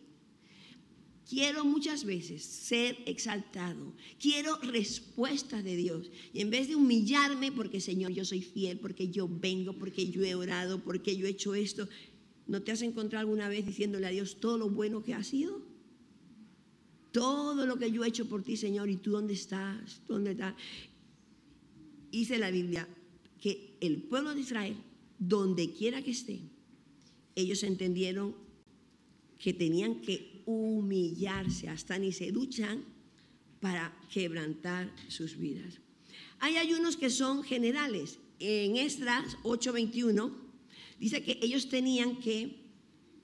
Quiero 1.28 1.64
muchas 1.64 2.04
veces 2.04 2.42
ser 2.42 2.98
exaltado. 3.06 3.92
Quiero 4.18 4.56
respuestas 4.62 5.62
de 5.62 5.76
Dios. 5.76 6.10
Y 6.32 6.40
en 6.40 6.50
vez 6.50 6.66
de 6.68 6.74
humillarme 6.74 7.52
porque, 7.52 7.80
Señor, 7.80 8.10
yo 8.12 8.24
soy 8.24 8.42
fiel, 8.42 8.80
porque 8.80 9.10
yo 9.10 9.28
vengo, 9.28 9.72
porque 9.74 10.10
yo 10.10 10.24
he 10.24 10.34
orado, 10.34 10.82
porque 10.82 11.16
yo 11.16 11.26
he 11.26 11.30
hecho 11.30 11.54
esto, 11.54 11.88
¿no 12.48 12.62
te 12.62 12.72
has 12.72 12.82
encontrado 12.82 13.20
alguna 13.20 13.48
vez 13.48 13.64
diciéndole 13.64 14.08
a 14.08 14.10
Dios 14.10 14.40
todo 14.40 14.58
lo 14.58 14.70
bueno 14.70 15.04
que 15.04 15.14
ha 15.14 15.22
sido? 15.22 15.62
Todo 17.12 17.64
lo 17.64 17.76
que 17.76 17.92
yo 17.92 18.04
he 18.04 18.08
hecho 18.08 18.28
por 18.28 18.42
ti, 18.42 18.56
Señor, 18.56 18.88
¿y 18.88 18.96
tú 18.96 19.12
dónde 19.12 19.34
estás? 19.34 20.02
¿Dónde 20.08 20.32
estás? 20.32 20.54
Dice 22.10 22.38
la 22.38 22.50
Biblia 22.50 22.88
que 23.40 23.76
el 23.80 24.02
pueblo 24.02 24.34
de 24.34 24.40
Israel, 24.40 24.76
donde 25.18 25.72
quiera 25.72 26.02
que 26.02 26.10
esté, 26.10 26.40
ellos 27.34 27.62
entendieron 27.62 28.34
que 29.38 29.54
tenían 29.54 30.00
que 30.02 30.42
humillarse, 30.44 31.68
hasta 31.68 31.98
ni 31.98 32.12
se 32.12 32.30
duchan 32.32 32.84
para 33.60 33.96
quebrantar 34.12 34.92
sus 35.08 35.36
vidas. 35.36 35.80
Hay 36.40 36.56
ayunos 36.56 36.96
que 36.96 37.10
son 37.10 37.42
generales. 37.42 38.18
En 38.38 38.76
Esdras 38.76 39.36
8:21 39.42 40.32
dice 40.98 41.22
que 41.22 41.38
ellos 41.42 41.68
tenían 41.68 42.16
que 42.16 42.56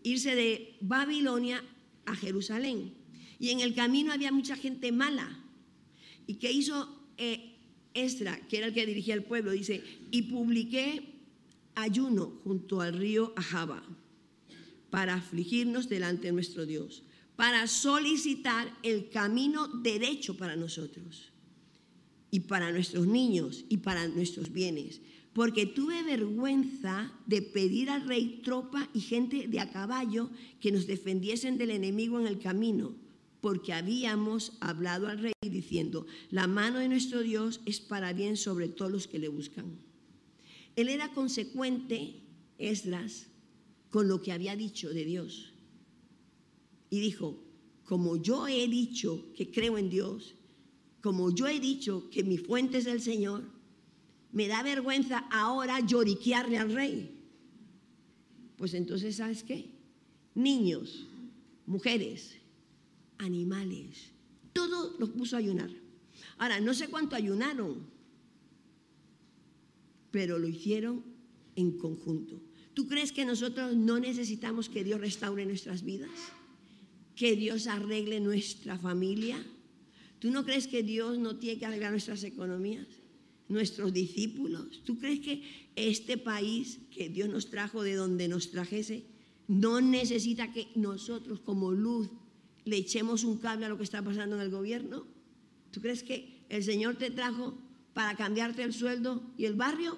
irse 0.02 0.34
de 0.34 0.76
Babilonia 0.80 1.64
a 2.04 2.14
Jerusalén. 2.14 2.94
Y 3.38 3.50
en 3.50 3.60
el 3.60 3.74
camino 3.74 4.12
había 4.12 4.32
mucha 4.32 4.56
gente 4.56 4.92
mala. 4.92 5.42
¿Y 6.26 6.34
que 6.34 6.52
hizo 6.52 6.88
eh, 7.18 7.55
Esdras, 7.96 8.38
que 8.48 8.58
era 8.58 8.66
el 8.66 8.74
que 8.74 8.86
dirigía 8.86 9.14
el 9.14 9.24
pueblo? 9.24 9.50
Dice, 9.50 9.82
y 10.10 10.22
publiqué 10.22 11.14
ayuno 11.74 12.40
junto 12.44 12.80
al 12.80 12.96
río 12.96 13.32
Ahaba 13.36 13.82
para 14.90 15.14
afligirnos 15.14 15.88
delante 15.88 16.28
de 16.28 16.32
nuestro 16.32 16.66
Dios 16.66 17.02
para 17.36 17.66
solicitar 17.66 18.74
el 18.82 19.10
camino 19.10 19.68
derecho 19.68 20.36
para 20.36 20.56
nosotros 20.56 21.32
y 22.30 22.40
para 22.40 22.72
nuestros 22.72 23.06
niños 23.06 23.64
y 23.68 23.78
para 23.78 24.08
nuestros 24.08 24.52
bienes. 24.52 25.00
Porque 25.34 25.66
tuve 25.66 26.02
vergüenza 26.02 27.12
de 27.26 27.42
pedir 27.42 27.90
al 27.90 28.08
rey 28.08 28.40
tropa 28.42 28.88
y 28.94 29.00
gente 29.00 29.48
de 29.48 29.60
a 29.60 29.70
caballo 29.70 30.30
que 30.60 30.72
nos 30.72 30.86
defendiesen 30.86 31.58
del 31.58 31.70
enemigo 31.70 32.18
en 32.18 32.26
el 32.26 32.38
camino, 32.38 32.94
porque 33.40 33.72
habíamos 33.72 34.52
hablado 34.60 35.08
al 35.08 35.18
rey 35.18 35.32
diciendo, 35.42 36.06
la 36.30 36.46
mano 36.46 36.78
de 36.78 36.88
nuestro 36.88 37.22
Dios 37.22 37.60
es 37.66 37.80
para 37.80 38.12
bien 38.12 38.36
sobre 38.36 38.68
todos 38.68 38.90
los 38.90 39.06
que 39.06 39.18
le 39.18 39.28
buscan. 39.28 39.78
Él 40.74 40.88
era 40.88 41.12
consecuente, 41.12 42.20
Esdras, 42.58 43.26
con 43.90 44.08
lo 44.08 44.20
que 44.20 44.32
había 44.32 44.56
dicho 44.56 44.90
de 44.90 45.04
Dios. 45.04 45.52
Y 46.90 47.00
dijo, 47.00 47.42
como 47.84 48.16
yo 48.16 48.48
he 48.48 48.68
dicho 48.68 49.32
que 49.34 49.50
creo 49.50 49.78
en 49.78 49.88
Dios, 49.88 50.34
como 51.00 51.34
yo 51.34 51.46
he 51.46 51.60
dicho 51.60 52.10
que 52.10 52.24
mi 52.24 52.36
fuente 52.36 52.78
es 52.78 52.86
el 52.86 53.00
Señor, 53.00 53.44
me 54.32 54.48
da 54.48 54.62
vergüenza 54.62 55.18
ahora 55.30 55.80
lloriquearle 55.80 56.58
al 56.58 56.72
rey. 56.72 57.16
Pues 58.56 58.74
entonces, 58.74 59.16
¿sabes 59.16 59.42
qué? 59.42 59.70
Niños, 60.34 61.06
mujeres, 61.64 62.36
animales, 63.18 64.12
todo 64.52 64.96
los 64.98 65.10
puso 65.10 65.36
a 65.36 65.40
ayunar. 65.40 65.70
Ahora, 66.38 66.60
no 66.60 66.74
sé 66.74 66.88
cuánto 66.88 67.16
ayunaron, 67.16 67.86
pero 70.10 70.38
lo 70.38 70.48
hicieron 70.48 71.04
en 71.56 71.78
conjunto. 71.78 72.42
¿Tú 72.74 72.86
crees 72.86 73.12
que 73.12 73.24
nosotros 73.24 73.74
no 73.74 73.98
necesitamos 73.98 74.68
que 74.68 74.84
Dios 74.84 75.00
restaure 75.00 75.46
nuestras 75.46 75.82
vidas? 75.82 76.10
¿Que 77.14 77.36
Dios 77.36 77.66
arregle 77.66 78.20
nuestra 78.20 78.78
familia? 78.78 79.42
¿Tú 80.18 80.30
no 80.30 80.44
crees 80.44 80.66
que 80.66 80.82
Dios 80.82 81.18
no 81.18 81.36
tiene 81.36 81.58
que 81.58 81.66
arreglar 81.66 81.92
nuestras 81.92 82.22
economías? 82.24 82.86
nuestros 83.48 83.92
discípulos. 83.92 84.82
¿Tú 84.84 84.98
crees 84.98 85.20
que 85.20 85.42
este 85.76 86.18
país 86.18 86.80
que 86.90 87.08
Dios 87.08 87.28
nos 87.28 87.50
trajo 87.50 87.82
de 87.82 87.94
donde 87.94 88.28
nos 88.28 88.50
trajese 88.50 89.04
no 89.48 89.80
necesita 89.80 90.52
que 90.52 90.68
nosotros 90.74 91.40
como 91.40 91.70
luz 91.70 92.08
le 92.66 92.76
echemos 92.76 93.24
un 93.24 93.38
cable 93.38 93.64
a 93.64 93.68
lo 93.70 93.78
que 93.78 93.84
está 93.84 94.02
pasando 94.02 94.36
en 94.36 94.42
el 94.42 94.50
gobierno? 94.50 95.06
¿Tú 95.70 95.80
crees 95.80 96.02
que 96.02 96.44
el 96.48 96.62
Señor 96.62 96.96
te 96.96 97.10
trajo 97.10 97.56
para 97.94 98.14
cambiarte 98.16 98.62
el 98.62 98.74
sueldo 98.74 99.22
y 99.38 99.46
el 99.46 99.54
barrio? 99.54 99.96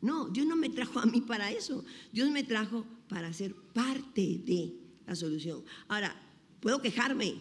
No, 0.00 0.28
Dios 0.28 0.46
no 0.46 0.56
me 0.56 0.70
trajo 0.70 0.98
a 0.98 1.06
mí 1.06 1.20
para 1.20 1.52
eso. 1.52 1.84
Dios 2.12 2.30
me 2.30 2.42
trajo 2.42 2.84
para 3.08 3.32
ser 3.32 3.54
parte 3.54 4.40
de 4.44 4.74
la 5.06 5.14
solución. 5.14 5.62
Ahora, 5.86 6.16
puedo 6.60 6.80
quejarme, 6.80 7.34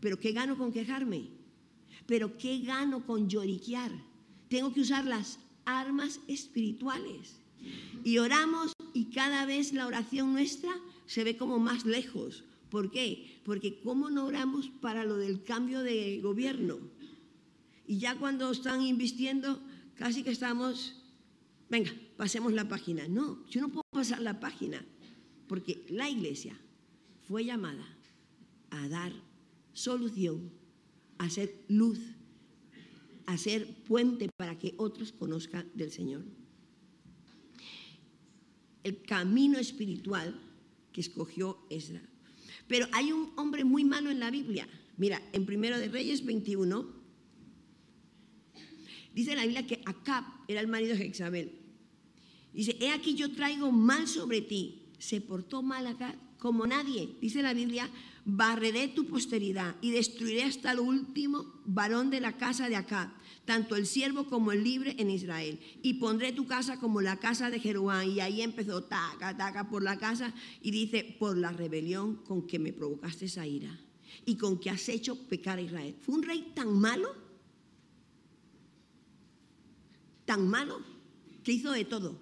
pero 0.00 0.18
¿qué 0.18 0.32
gano 0.32 0.56
con 0.56 0.72
quejarme? 0.72 1.28
Pero 2.06 2.38
¿qué 2.38 2.60
gano 2.60 3.04
con 3.04 3.28
lloriquear? 3.28 3.92
Tengo 4.48 4.72
que 4.72 4.80
usar 4.80 5.04
las 5.04 5.40
armas 5.64 6.20
espirituales. 6.28 7.40
Y 8.04 8.18
oramos 8.18 8.72
y 8.94 9.06
cada 9.06 9.44
vez 9.44 9.72
la 9.72 9.86
oración 9.86 10.32
nuestra 10.32 10.70
se 11.06 11.24
ve 11.24 11.36
como 11.36 11.58
más 11.58 11.84
lejos. 11.84 12.44
¿Por 12.70 12.90
qué? 12.90 13.40
Porque 13.44 13.80
¿cómo 13.80 14.10
no 14.10 14.26
oramos 14.26 14.68
para 14.80 15.04
lo 15.04 15.16
del 15.16 15.42
cambio 15.42 15.82
de 15.82 16.20
gobierno? 16.20 16.78
Y 17.86 17.98
ya 17.98 18.16
cuando 18.16 18.50
están 18.50 18.82
invirtiendo, 18.82 19.60
casi 19.94 20.22
que 20.22 20.30
estamos, 20.30 20.94
venga, 21.70 21.90
pasemos 22.16 22.52
la 22.52 22.68
página. 22.68 23.08
No, 23.08 23.46
yo 23.48 23.60
no 23.60 23.68
puedo 23.68 23.84
pasar 23.90 24.20
la 24.20 24.40
página, 24.40 24.84
porque 25.46 25.86
la 25.88 26.10
iglesia 26.10 26.58
fue 27.26 27.44
llamada 27.44 27.86
a 28.70 28.88
dar 28.88 29.12
solución, 29.72 30.50
a 31.16 31.30
ser 31.30 31.64
luz 31.68 31.98
hacer 33.28 33.84
puente 33.84 34.30
para 34.38 34.58
que 34.58 34.72
otros 34.78 35.12
conozcan 35.12 35.70
del 35.74 35.92
Señor. 35.92 36.24
El 38.82 39.02
camino 39.02 39.58
espiritual 39.58 40.40
que 40.92 41.02
escogió 41.02 41.58
Esdra. 41.68 42.00
Pero 42.68 42.86
hay 42.92 43.12
un 43.12 43.32
hombre 43.36 43.64
muy 43.64 43.84
malo 43.84 44.10
en 44.10 44.20
la 44.20 44.30
Biblia. 44.30 44.68
Mira, 44.96 45.22
en 45.32 45.46
Primero 45.46 45.78
de 45.78 45.88
Reyes 45.88 46.24
21, 46.24 46.86
dice 49.14 49.34
la 49.34 49.42
Biblia 49.42 49.66
que 49.66 49.80
Acab 49.86 50.24
era 50.46 50.60
el 50.60 50.68
marido 50.68 50.96
de 50.96 51.04
Jezabel. 51.04 51.52
Dice, 52.52 52.76
he 52.80 52.90
aquí 52.90 53.14
yo 53.14 53.32
traigo 53.32 53.72
mal 53.72 54.06
sobre 54.06 54.42
ti. 54.42 54.82
Se 54.98 55.20
portó 55.20 55.62
mal 55.62 55.86
acá 55.86 56.14
como 56.38 56.66
nadie. 56.66 57.16
Dice 57.20 57.42
la 57.42 57.54
Biblia, 57.54 57.90
barreré 58.24 58.88
tu 58.88 59.06
posteridad 59.06 59.76
y 59.80 59.90
destruiré 59.90 60.44
hasta 60.44 60.72
el 60.72 60.80
último 60.80 61.60
varón 61.64 62.10
de 62.10 62.20
la 62.20 62.36
casa 62.36 62.68
de 62.68 62.76
Acab, 62.76 63.10
tanto 63.44 63.74
el 63.76 63.86
siervo 63.86 64.26
como 64.26 64.52
el 64.52 64.62
libre 64.62 64.94
en 64.98 65.10
Israel. 65.10 65.58
Y 65.82 65.94
pondré 65.94 66.32
tu 66.32 66.46
casa 66.46 66.78
como 66.78 67.00
la 67.00 67.16
casa 67.16 67.50
de 67.50 67.60
Jeruán. 67.60 68.10
Y 68.10 68.20
ahí 68.20 68.42
empezó, 68.42 68.84
taca, 68.84 69.36
taca, 69.36 69.68
por 69.68 69.82
la 69.82 69.98
casa. 69.98 70.34
Y 70.62 70.70
dice, 70.70 71.16
por 71.18 71.36
la 71.36 71.52
rebelión 71.52 72.16
con 72.16 72.46
que 72.46 72.58
me 72.58 72.72
provocaste 72.72 73.24
esa 73.26 73.46
ira 73.46 73.78
y 74.24 74.36
con 74.36 74.58
que 74.58 74.70
has 74.70 74.88
hecho 74.88 75.16
pecar 75.28 75.58
a 75.58 75.62
Israel. 75.62 75.96
Fue 76.02 76.14
un 76.14 76.22
rey 76.22 76.52
tan 76.54 76.78
malo, 76.78 77.14
tan 80.24 80.46
malo, 80.48 80.80
que 81.42 81.52
hizo 81.52 81.72
de 81.72 81.84
todo. 81.84 82.20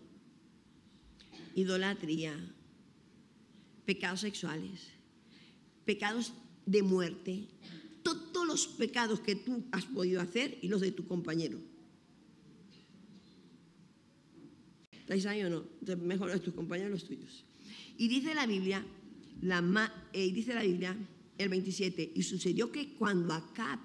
Idolatría, 1.54 2.54
pecados 3.86 4.20
sexuales, 4.20 4.88
pecados 5.84 6.34
de 6.66 6.82
muerte, 6.82 7.48
todos 8.02 8.46
los 8.46 8.66
pecados 8.66 9.20
que 9.20 9.36
tú 9.36 9.64
has 9.72 9.86
podido 9.86 10.20
hacer 10.20 10.58
y 10.60 10.68
los 10.68 10.80
de 10.80 10.92
tu 10.92 11.06
compañero. 11.06 11.58
¿Estáis 14.92 15.24
ahí 15.26 15.42
o 15.42 15.50
no? 15.50 15.64
mejor 15.98 16.28
los 16.28 16.40
de 16.40 16.44
tus 16.44 16.54
compañeros 16.54 16.90
los 16.90 17.04
tuyos. 17.04 17.44
Y 17.96 18.08
dice 18.08 18.34
la 18.34 18.46
Biblia, 18.46 18.84
la, 19.40 19.92
eh, 20.12 20.32
dice 20.32 20.52
la 20.52 20.62
Biblia, 20.62 20.96
el 21.38 21.48
27, 21.48 22.12
y 22.14 22.22
sucedió 22.22 22.72
que 22.72 22.94
cuando 22.94 23.32
Acab, 23.34 23.78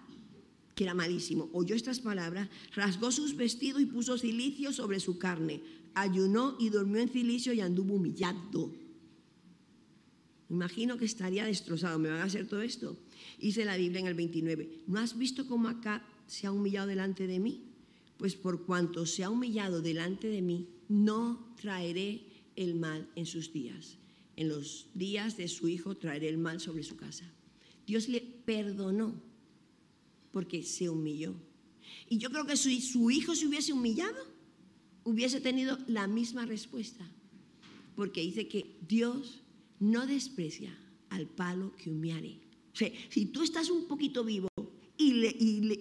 que 0.74 0.84
era 0.84 0.94
malísimo, 0.94 1.50
oyó 1.54 1.76
estas 1.76 2.00
palabras, 2.00 2.50
rasgó 2.74 3.12
sus 3.12 3.36
vestidos 3.36 3.82
y 3.82 3.86
puso 3.86 4.18
cilicio 4.18 4.74
sobre 4.74 5.00
su 5.00 5.20
carne, 5.20 5.62
ayunó 5.94 6.58
y 6.60 6.70
durmió 6.70 7.02
en 7.02 7.10
cilicio 7.10 7.54
y 7.54 7.62
anduvo 7.62 7.96
humillado 7.96 8.74
Imagino 10.52 10.98
que 10.98 11.06
estaría 11.06 11.46
destrozado. 11.46 11.98
¿Me 11.98 12.10
van 12.10 12.20
a 12.20 12.26
hacer 12.26 12.46
todo 12.46 12.62
esto? 12.62 12.98
Dice 13.40 13.64
la 13.64 13.78
Biblia 13.78 14.02
en 14.02 14.08
el 14.08 14.16
29. 14.16 14.84
¿No 14.86 15.00
has 15.00 15.18
visto 15.18 15.48
cómo 15.48 15.70
acá 15.70 16.06
se 16.28 16.46
ha 16.46 16.52
humillado 16.52 16.88
delante 16.88 17.26
de 17.26 17.40
mí? 17.40 17.64
Pues 18.18 18.36
por 18.36 18.66
cuanto 18.66 19.06
se 19.06 19.24
ha 19.24 19.30
humillado 19.30 19.82
delante 19.82 20.28
de 20.28 20.42
mí, 20.42 20.68
no 20.90 21.56
traeré 21.56 22.26
el 22.58 22.76
mal 22.76 23.10
en 23.16 23.26
sus 23.26 23.54
días. 23.54 23.98
En 24.36 24.50
los 24.50 24.88
días 24.94 25.38
de 25.38 25.48
su 25.48 25.70
hijo 25.70 25.96
traeré 25.96 26.28
el 26.28 26.38
mal 26.38 26.60
sobre 26.60 26.84
su 26.84 26.98
casa. 26.98 27.32
Dios 27.88 28.10
le 28.10 28.20
perdonó 28.20 29.16
porque 30.34 30.64
se 30.64 30.90
humilló. 30.90 31.34
Y 32.10 32.18
yo 32.18 32.30
creo 32.30 32.46
que 32.46 32.58
si 32.58 32.82
su 32.82 33.10
hijo 33.10 33.36
se 33.36 33.48
hubiese 33.48 33.72
humillado, 33.72 34.28
hubiese 35.06 35.40
tenido 35.40 35.78
la 35.88 36.08
misma 36.08 36.46
respuesta. 36.46 37.10
Porque 37.96 38.20
dice 38.20 38.50
que 38.50 38.76
Dios 38.86 39.41
no 39.82 40.08
desprecia 40.08 40.78
al 41.10 41.28
palo 41.28 41.76
que 41.76 41.90
humiare. 41.90 42.40
O 42.74 42.76
sea, 42.76 42.90
si 43.10 43.26
tú 43.26 43.44
estás 43.44 43.70
un 43.70 43.88
poquito 43.88 44.24
vivo 44.24 44.48
y, 44.98 45.26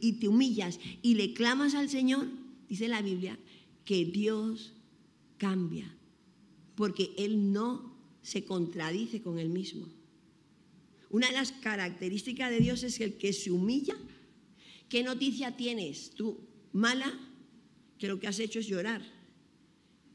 y 0.00 0.12
te 0.14 0.26
humillas 0.26 0.80
y 1.02 1.14
le 1.14 1.34
clamas 1.34 1.74
al 1.74 1.88
Señor, 1.88 2.26
dice 2.68 2.88
la 2.88 3.02
Biblia, 3.02 3.38
que 3.84 4.04
Dios 4.06 4.72
cambia, 5.36 5.94
porque 6.74 7.12
Él 7.16 7.52
no 7.52 7.94
se 8.22 8.44
contradice 8.44 9.22
con 9.22 9.38
Él 9.38 9.50
mismo. 9.50 9.86
Una 11.10 11.26
de 11.26 11.34
las 11.34 11.52
características 11.52 12.50
de 12.50 12.60
Dios 12.60 12.82
es 12.82 13.00
el 13.00 13.14
que 13.18 13.32
se 13.32 13.50
humilla. 13.50 13.96
¿Qué 14.88 15.02
noticia 15.02 15.56
tienes 15.56 16.12
tú? 16.12 16.38
Mala, 16.72 17.12
que 17.98 18.08
lo 18.08 18.18
que 18.18 18.28
has 18.28 18.38
hecho 18.38 18.60
es 18.60 18.66
llorar. 18.66 19.02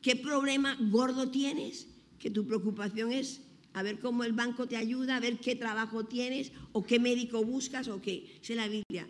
¿Qué 0.02 0.16
problema 0.16 0.78
gordo 0.90 1.30
tienes? 1.30 1.88
Que 2.18 2.32
tu 2.32 2.46
preocupación 2.46 3.12
es 3.12 3.42
a 3.76 3.84
ver 3.84 4.00
cómo 4.00 4.24
el 4.24 4.32
banco 4.32 4.68
te 4.68 4.78
ayuda, 4.78 5.18
a 5.18 5.20
ver 5.20 5.38
qué 5.38 5.54
trabajo 5.54 6.06
tienes 6.06 6.54
o 6.72 6.86
qué 6.86 6.98
médico 6.98 7.44
buscas 7.44 7.90
o 7.90 8.02
qué. 8.02 8.40
Es 8.42 8.50
la 8.56 8.70
Biblia. 8.70 9.06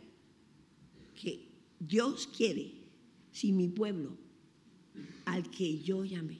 Que 1.13 1.47
Dios 1.79 2.27
quiere, 2.35 2.73
si 3.31 3.51
mi 3.51 3.67
pueblo, 3.67 4.17
al 5.25 5.51
que 5.51 5.83
yo 5.83 6.03
llamé. 6.03 6.39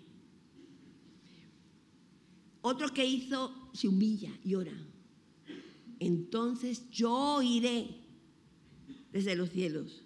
Otro 2.62 2.92
que 2.92 3.06
hizo, 3.06 3.70
se 3.76 3.88
humilla 3.88 4.32
y 4.44 4.56
ora. 4.56 4.76
Entonces 6.00 6.90
yo 6.90 7.44
iré 7.44 7.90
desde 9.12 9.36
los 9.36 9.52
cielos. 9.52 10.02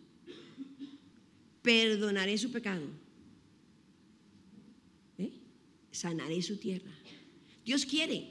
Perdonaré 1.62 2.38
su 2.38 2.52
pecado. 2.52 2.86
¿eh? 5.18 5.32
Sanaré 5.90 6.42
su 6.42 6.58
tierra 6.58 6.99
Dios 7.70 7.86
quiere, 7.86 8.26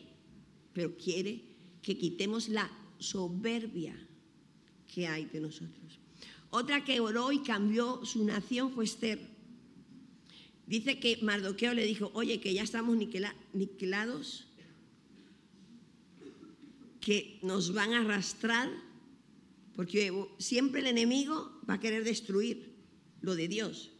pero 0.72 0.96
quiere 0.96 1.44
que 1.80 1.96
quitemos 1.96 2.48
la 2.48 2.68
soberbia 2.98 3.94
que 4.92 5.06
hay 5.06 5.26
de 5.26 5.38
nosotros. 5.38 6.00
Otra 6.50 6.84
que 6.84 6.98
oró 6.98 7.30
y 7.30 7.38
cambió 7.44 8.04
su 8.04 8.24
nación 8.24 8.72
fue 8.72 8.84
Esther. 8.84 9.20
Dice 10.66 10.98
que 10.98 11.18
Mardoqueo 11.22 11.72
le 11.72 11.84
dijo, 11.84 12.10
oye, 12.14 12.40
que 12.40 12.52
ya 12.52 12.64
estamos 12.64 12.96
niquelados, 12.96 14.48
que 17.00 17.38
nos 17.44 17.72
van 17.72 17.92
a 17.92 18.00
arrastrar, 18.00 18.68
porque 19.76 20.12
siempre 20.38 20.80
el 20.80 20.88
enemigo 20.88 21.60
va 21.70 21.74
a 21.74 21.80
querer 21.80 22.02
destruir 22.02 22.74
lo 23.20 23.36
de 23.36 23.46
Dios. 23.46 23.92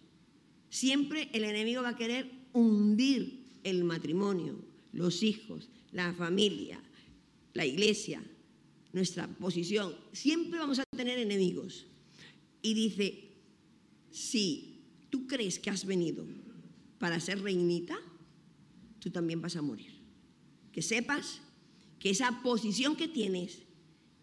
Siempre 0.68 1.30
el 1.32 1.44
enemigo 1.44 1.82
va 1.82 1.90
a 1.90 1.96
querer 1.96 2.28
hundir 2.52 3.44
el 3.62 3.84
matrimonio, 3.84 4.66
los 4.92 5.22
hijos, 5.22 5.68
la 5.92 6.12
familia, 6.14 6.82
la 7.54 7.66
iglesia, 7.66 8.22
nuestra 8.92 9.26
posición. 9.26 9.94
Siempre 10.12 10.58
vamos 10.58 10.78
a 10.78 10.84
tener 10.96 11.18
enemigos. 11.18 11.86
Y 12.62 12.74
dice, 12.74 13.28
si 14.10 14.80
tú 15.10 15.26
crees 15.26 15.58
que 15.58 15.70
has 15.70 15.84
venido 15.84 16.26
para 16.98 17.20
ser 17.20 17.40
reinita, 17.40 17.98
tú 18.98 19.10
también 19.10 19.40
vas 19.40 19.56
a 19.56 19.62
morir. 19.62 19.92
Que 20.72 20.82
sepas 20.82 21.40
que 21.98 22.10
esa 22.10 22.42
posición 22.42 22.96
que 22.96 23.08
tienes 23.08 23.62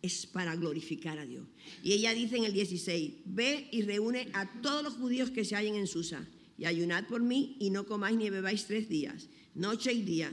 es 0.01 0.27
para 0.27 0.55
glorificar 0.55 1.17
a 1.17 1.25
Dios. 1.25 1.47
Y 1.83 1.93
ella 1.93 2.13
dice 2.13 2.37
en 2.37 2.45
el 2.45 2.53
16, 2.53 3.13
ve 3.25 3.67
y 3.71 3.81
reúne 3.81 4.29
a 4.33 4.61
todos 4.61 4.83
los 4.83 4.93
judíos 4.93 5.31
que 5.31 5.45
se 5.45 5.55
hallen 5.55 5.75
en 5.75 5.87
Susa 5.87 6.27
y 6.57 6.65
ayunad 6.65 7.07
por 7.07 7.21
mí 7.21 7.57
y 7.59 7.69
no 7.69 7.85
comáis 7.85 8.17
ni 8.17 8.29
bebáis 8.29 8.65
tres 8.65 8.87
días, 8.87 9.29
noche 9.55 9.91
y 9.93 10.03
día. 10.03 10.31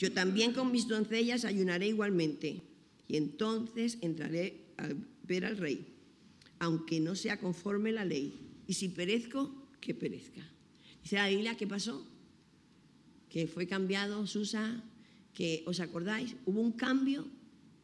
Yo 0.00 0.10
también 0.10 0.54
con 0.54 0.72
mis 0.72 0.88
doncellas 0.88 1.44
ayunaré 1.44 1.88
igualmente 1.88 2.62
y 3.06 3.16
entonces 3.16 3.98
entraré 4.00 4.64
a 4.78 4.88
ver 5.24 5.44
al 5.44 5.58
rey, 5.58 5.86
aunque 6.58 7.00
no 7.00 7.14
sea 7.14 7.38
conforme 7.38 7.92
la 7.92 8.06
ley. 8.06 8.32
Y 8.66 8.72
si 8.72 8.88
perezco, 8.88 9.54
que 9.78 9.92
perezca. 9.92 10.40
Dice 11.02 11.16
la 11.16 11.28
Biblia, 11.28 11.54
¿qué 11.58 11.66
pasó? 11.66 12.02
Que 13.28 13.46
fue 13.46 13.66
cambiado 13.66 14.26
Susa, 14.26 14.82
que 15.34 15.62
os 15.66 15.80
acordáis, 15.80 16.34
hubo 16.46 16.62
un 16.62 16.72
cambio 16.72 17.26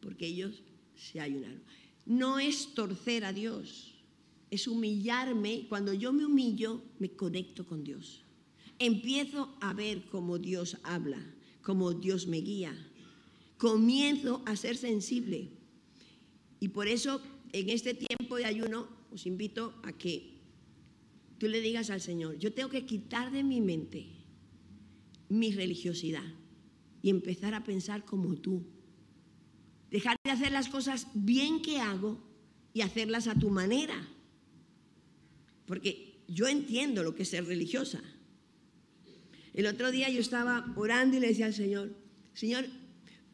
porque 0.01 0.25
ellos 0.25 0.63
se 0.95 1.19
ayunaron. 1.19 1.61
No 2.07 2.39
es 2.39 2.73
torcer 2.73 3.25
a 3.25 3.31
Dios, 3.31 3.93
es 4.49 4.67
humillarme. 4.67 5.67
Cuando 5.69 5.93
yo 5.93 6.11
me 6.13 6.25
humillo, 6.25 6.81
me 6.97 7.11
conecto 7.11 7.63
con 7.63 7.83
Dios. 7.83 8.23
Empiezo 8.79 9.55
a 9.61 9.73
ver 9.73 10.05
cómo 10.09 10.39
Dios 10.39 10.77
habla, 10.81 11.21
cómo 11.67 11.91
Dios 11.91 12.27
me 12.27 12.37
guía. 12.37 12.73
Comienzo 13.57 14.41
a 14.45 14.55
ser 14.55 14.77
sensible. 14.77 15.49
Y 16.61 16.69
por 16.69 16.87
eso, 16.87 17.21
en 17.51 17.69
este 17.69 17.93
tiempo 17.93 18.37
de 18.37 18.45
ayuno, 18.45 18.87
os 19.11 19.25
invito 19.25 19.73
a 19.83 19.91
que 19.91 20.39
tú 21.37 21.49
le 21.49 21.59
digas 21.59 21.89
al 21.89 21.99
Señor, 21.99 22.37
yo 22.37 22.53
tengo 22.53 22.69
que 22.69 22.85
quitar 22.85 23.33
de 23.33 23.43
mi 23.43 23.59
mente 23.59 24.07
mi 25.27 25.51
religiosidad 25.51 26.23
y 27.01 27.09
empezar 27.09 27.53
a 27.53 27.65
pensar 27.65 28.05
como 28.05 28.37
tú. 28.37 28.65
Dejar 29.91 30.15
de 30.23 30.31
hacer 30.31 30.53
las 30.53 30.69
cosas 30.69 31.07
bien 31.15 31.61
que 31.61 31.79
hago 31.79 32.17
y 32.73 32.79
hacerlas 32.79 33.27
a 33.27 33.37
tu 33.37 33.49
manera. 33.49 34.07
Porque 35.65 36.23
yo 36.29 36.47
entiendo 36.47 37.03
lo 37.03 37.13
que 37.13 37.23
es 37.23 37.29
ser 37.29 37.45
religiosa. 37.45 38.01
El 39.57 39.65
otro 39.65 39.91
día 39.91 40.07
yo 40.07 40.19
estaba 40.19 40.71
orando 40.75 41.17
y 41.17 41.19
le 41.19 41.29
decía 41.29 41.47
al 41.47 41.53
Señor, 41.55 41.89
Señor, 42.35 42.67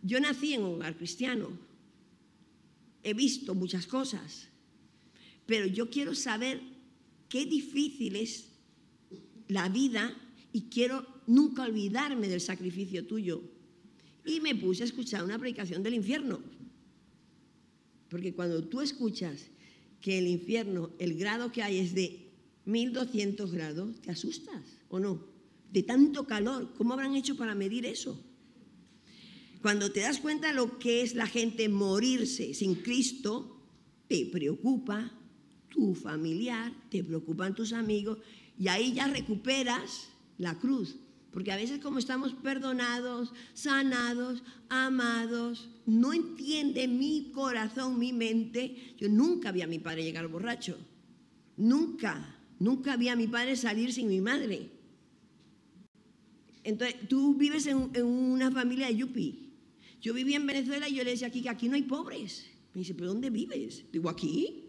yo 0.04 0.22
nací 0.22 0.54
en 0.54 0.64
un 0.64 0.76
hogar 0.76 0.96
cristiano, 0.96 1.50
he 3.04 3.14
visto 3.14 3.54
muchas 3.54 3.86
cosas, 3.88 4.48
pero 5.46 5.66
yo 5.66 5.90
quiero 5.90 6.16
saber 6.16 6.62
qué 7.28 7.46
difícil 7.46 8.16
es 8.16 8.46
la 9.50 9.68
vida 9.68 10.16
y 10.54 10.70
quiero 10.70 11.06
nunca 11.28 11.64
olvidarme 11.64 12.30
del 12.30 12.40
sacrificio 12.40 13.06
tuyo. 13.06 13.42
Y 14.26 14.40
me 14.40 14.56
puse 14.56 14.84
a 14.84 14.86
escuchar 14.86 15.26
una 15.26 15.38
predicación 15.38 15.84
del 15.84 15.96
infierno. 15.96 16.40
Porque 18.08 18.34
cuando 18.34 18.64
tú 18.64 18.80
escuchas 18.80 19.48
que 20.00 20.20
el 20.20 20.28
infierno, 20.28 20.92
el 21.00 21.16
grado 21.16 21.52
que 21.52 21.64
hay 21.64 21.80
es 21.80 21.94
de 21.94 22.30
1200 22.64 23.52
grados, 23.52 24.00
te 24.00 24.12
asustas, 24.12 24.64
¿o 24.88 25.02
no? 25.02 25.33
De 25.74 25.82
tanto 25.82 26.28
calor, 26.28 26.72
¿cómo 26.78 26.94
habrán 26.94 27.16
hecho 27.16 27.36
para 27.36 27.56
medir 27.56 27.88
eso? 27.88 28.24
Cuando 29.64 29.92
te 29.92 30.02
das 30.02 30.20
cuenta 30.20 30.54
lo 30.54 30.78
que 30.78 31.02
es 31.02 31.16
la 31.16 31.26
gente 31.26 31.68
morirse 31.68 32.54
sin 32.54 32.76
Cristo, 32.76 33.60
te 34.08 34.28
preocupa 34.28 35.12
tu 35.70 35.96
familiar, 35.96 36.72
te 36.92 37.04
preocupan 37.04 37.56
tus 37.56 37.74
amigos, 37.74 38.20
y 38.56 38.68
ahí 38.68 38.94
ya 38.94 39.08
recuperas 39.08 40.10
la 40.38 40.60
cruz. 40.60 40.98
Porque 41.32 41.52
a 41.52 41.56
veces 41.56 41.80
como 41.80 41.98
estamos 41.98 42.36
perdonados, 42.36 43.34
sanados, 43.56 44.44
amados, 44.70 45.72
no 45.88 46.14
entiende 46.14 46.88
mi 46.88 47.32
corazón, 47.32 47.98
mi 47.98 48.14
mente. 48.14 48.94
Yo 49.00 49.10
nunca 49.10 49.52
vi 49.52 49.64
a 49.64 49.68
mi 49.68 49.80
padre 49.80 50.04
llegar 50.04 50.28
borracho. 50.28 50.78
Nunca. 51.58 52.40
Nunca 52.60 52.96
vi 52.96 53.08
a 53.08 53.16
mi 53.16 53.26
padre 53.26 53.56
salir 53.56 53.92
sin 53.92 54.10
mi 54.10 54.22
madre. 54.22 54.73
Entonces, 56.64 57.08
tú 57.08 57.36
vives 57.36 57.68
en, 57.68 57.78
una 58.06 58.52
familia 58.52 58.88
de 58.88 58.96
yupi. 58.96 59.50
Yo 60.02 60.14
vivía 60.14 60.38
en 60.38 60.48
Venezuela 60.48 60.88
y 60.88 60.96
yo 60.96 61.04
le 61.04 61.12
decía 61.12 61.28
aquí 61.28 61.42
que 61.42 61.50
aquí 61.50 61.68
no 61.68 61.76
hay 61.76 61.84
pobres. 61.84 62.48
Me 62.74 62.80
dice, 62.80 62.94
¿pero 62.94 63.08
dónde 63.08 63.30
vives? 63.30 63.86
Digo, 63.92 64.10
aquí. 64.10 64.66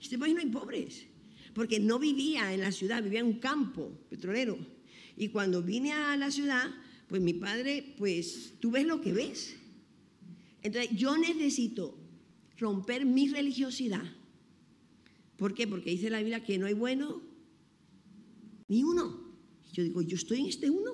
Este 0.00 0.18
país 0.18 0.34
no 0.34 0.40
hay 0.40 0.46
pobres. 0.46 1.06
Porque 1.54 1.78
no 1.78 1.98
vivía 1.98 2.52
en 2.52 2.60
la 2.60 2.72
ciudad, 2.72 3.02
vivía 3.02 3.20
en 3.20 3.26
un 3.26 3.38
campo 3.38 3.92
petrolero. 4.08 4.58
Y 5.16 5.28
cuando 5.28 5.62
vine 5.62 5.92
a 5.92 6.16
la 6.16 6.30
ciudad, 6.30 6.70
pues 7.08 7.20
mi 7.20 7.34
padre, 7.34 7.94
pues 7.98 8.54
tú 8.60 8.70
ves 8.70 8.86
lo 8.86 9.00
que 9.00 9.12
ves. 9.12 9.56
Entonces, 10.62 10.96
yo 10.96 11.16
necesito 11.18 11.98
romper 12.56 13.04
mi 13.04 13.28
religiosidad. 13.28 14.04
¿Por 15.36 15.54
qué? 15.54 15.66
Porque 15.66 15.90
dice 15.90 16.08
la 16.08 16.18
Biblia 16.18 16.44
que 16.44 16.56
no 16.58 16.66
hay 16.66 16.74
bueno 16.74 17.20
ni 18.68 18.84
uno. 18.84 19.20
Yo 19.72 19.82
digo, 19.82 20.02
yo 20.02 20.16
estoy 20.16 20.40
en 20.40 20.46
este 20.46 20.70
uno. 20.70 20.92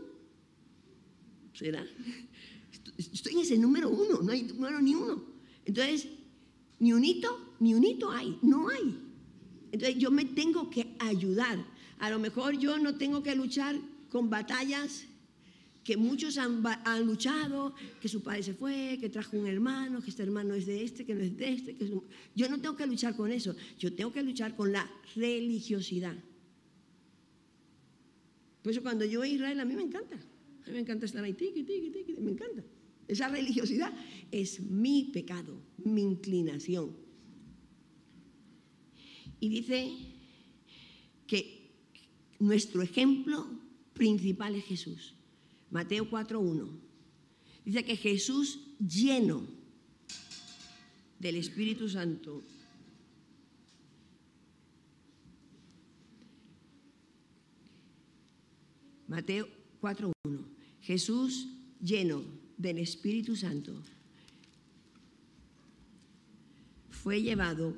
¿Será? 1.58 1.84
Estoy 2.96 3.32
en 3.32 3.40
ese 3.40 3.58
número 3.58 3.90
uno, 3.90 4.22
no 4.22 4.30
hay 4.30 4.42
número 4.42 4.80
ni 4.80 4.94
uno. 4.94 5.24
Entonces, 5.64 6.06
ni 6.78 6.92
unito, 6.92 7.56
ni 7.58 7.74
unito 7.74 8.12
hay, 8.12 8.38
no 8.42 8.68
hay. 8.68 8.96
Entonces, 9.72 9.98
yo 9.98 10.12
me 10.12 10.24
tengo 10.24 10.70
que 10.70 10.94
ayudar. 11.00 11.58
A 11.98 12.10
lo 12.10 12.20
mejor 12.20 12.56
yo 12.56 12.78
no 12.78 12.96
tengo 12.96 13.24
que 13.24 13.34
luchar 13.34 13.76
con 14.08 14.30
batallas 14.30 15.06
que 15.82 15.96
muchos 15.96 16.38
han, 16.38 16.62
luchado, 17.04 17.74
que 18.00 18.08
su 18.08 18.22
padre 18.22 18.44
se 18.44 18.54
fue, 18.54 18.98
que 19.00 19.08
trajo 19.08 19.36
un 19.36 19.48
hermano, 19.48 20.00
que 20.00 20.10
este 20.10 20.22
hermano 20.22 20.54
es 20.54 20.66
de 20.66 20.84
este, 20.84 21.04
que 21.04 21.14
no 21.14 21.22
es 21.22 21.36
de 21.36 21.52
este. 21.54 21.74
Que 21.74 21.90
Yo 22.36 22.48
no 22.48 22.60
tengo 22.60 22.76
que 22.76 22.86
luchar 22.86 23.16
con 23.16 23.32
eso, 23.32 23.56
yo 23.78 23.92
tengo 23.92 24.12
que 24.12 24.22
luchar 24.22 24.54
con 24.54 24.70
la 24.70 24.88
religiosidad. 25.16 26.14
Por 28.62 28.72
eso 28.72 28.82
cuando 28.82 29.04
yo 29.04 29.20
voy 29.20 29.30
Israel 29.30 29.58
a 29.58 29.64
mí 29.64 29.74
me 29.74 29.82
encanta. 29.82 30.18
Me 30.72 30.80
encanta 30.80 31.06
estar 31.06 31.24
ahí, 31.24 31.34
tiqui, 31.34 31.62
tiqui, 31.64 31.90
tiqui, 31.90 32.16
me 32.20 32.32
encanta. 32.32 32.64
Esa 33.06 33.28
religiosidad 33.28 33.92
es 34.30 34.60
mi 34.60 35.10
pecado, 35.12 35.62
mi 35.78 36.02
inclinación. 36.02 36.94
Y 39.40 39.48
dice 39.48 39.90
que 41.26 41.70
nuestro 42.38 42.82
ejemplo 42.82 43.46
principal 43.94 44.54
es 44.54 44.64
Jesús. 44.64 45.14
Mateo 45.70 46.08
4.1. 46.10 46.68
Dice 47.64 47.84
que 47.84 47.96
Jesús 47.96 48.60
lleno 48.78 49.46
del 51.18 51.36
Espíritu 51.36 51.88
Santo 51.88 52.44
Mateo 59.08 59.48
4.1. 59.80 60.57
Jesús 60.88 61.48
lleno 61.82 62.24
del 62.56 62.78
Espíritu 62.78 63.36
Santo 63.36 63.74
fue 66.88 67.20
llevado 67.20 67.76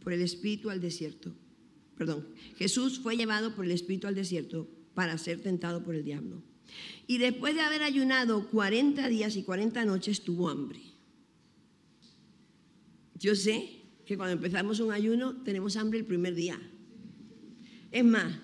por 0.00 0.12
el 0.12 0.20
Espíritu 0.20 0.68
al 0.68 0.82
desierto. 0.82 1.32
Perdón, 1.96 2.28
Jesús 2.58 2.98
fue 2.98 3.16
llevado 3.16 3.56
por 3.56 3.64
el 3.64 3.70
Espíritu 3.70 4.06
al 4.06 4.14
desierto 4.14 4.68
para 4.92 5.16
ser 5.16 5.40
tentado 5.40 5.82
por 5.82 5.94
el 5.94 6.04
diablo. 6.04 6.42
Y 7.06 7.16
después 7.16 7.54
de 7.54 7.62
haber 7.62 7.82
ayunado 7.82 8.50
40 8.50 9.08
días 9.08 9.36
y 9.36 9.42
40 9.42 9.86
noches, 9.86 10.20
tuvo 10.20 10.50
hambre. 10.50 10.80
Yo 13.18 13.34
sé 13.34 13.66
que 14.04 14.18
cuando 14.18 14.34
empezamos 14.34 14.80
un 14.80 14.92
ayuno 14.92 15.42
tenemos 15.42 15.78
hambre 15.78 16.00
el 16.00 16.04
primer 16.04 16.34
día. 16.34 16.60
Es 17.90 18.04
más, 18.04 18.38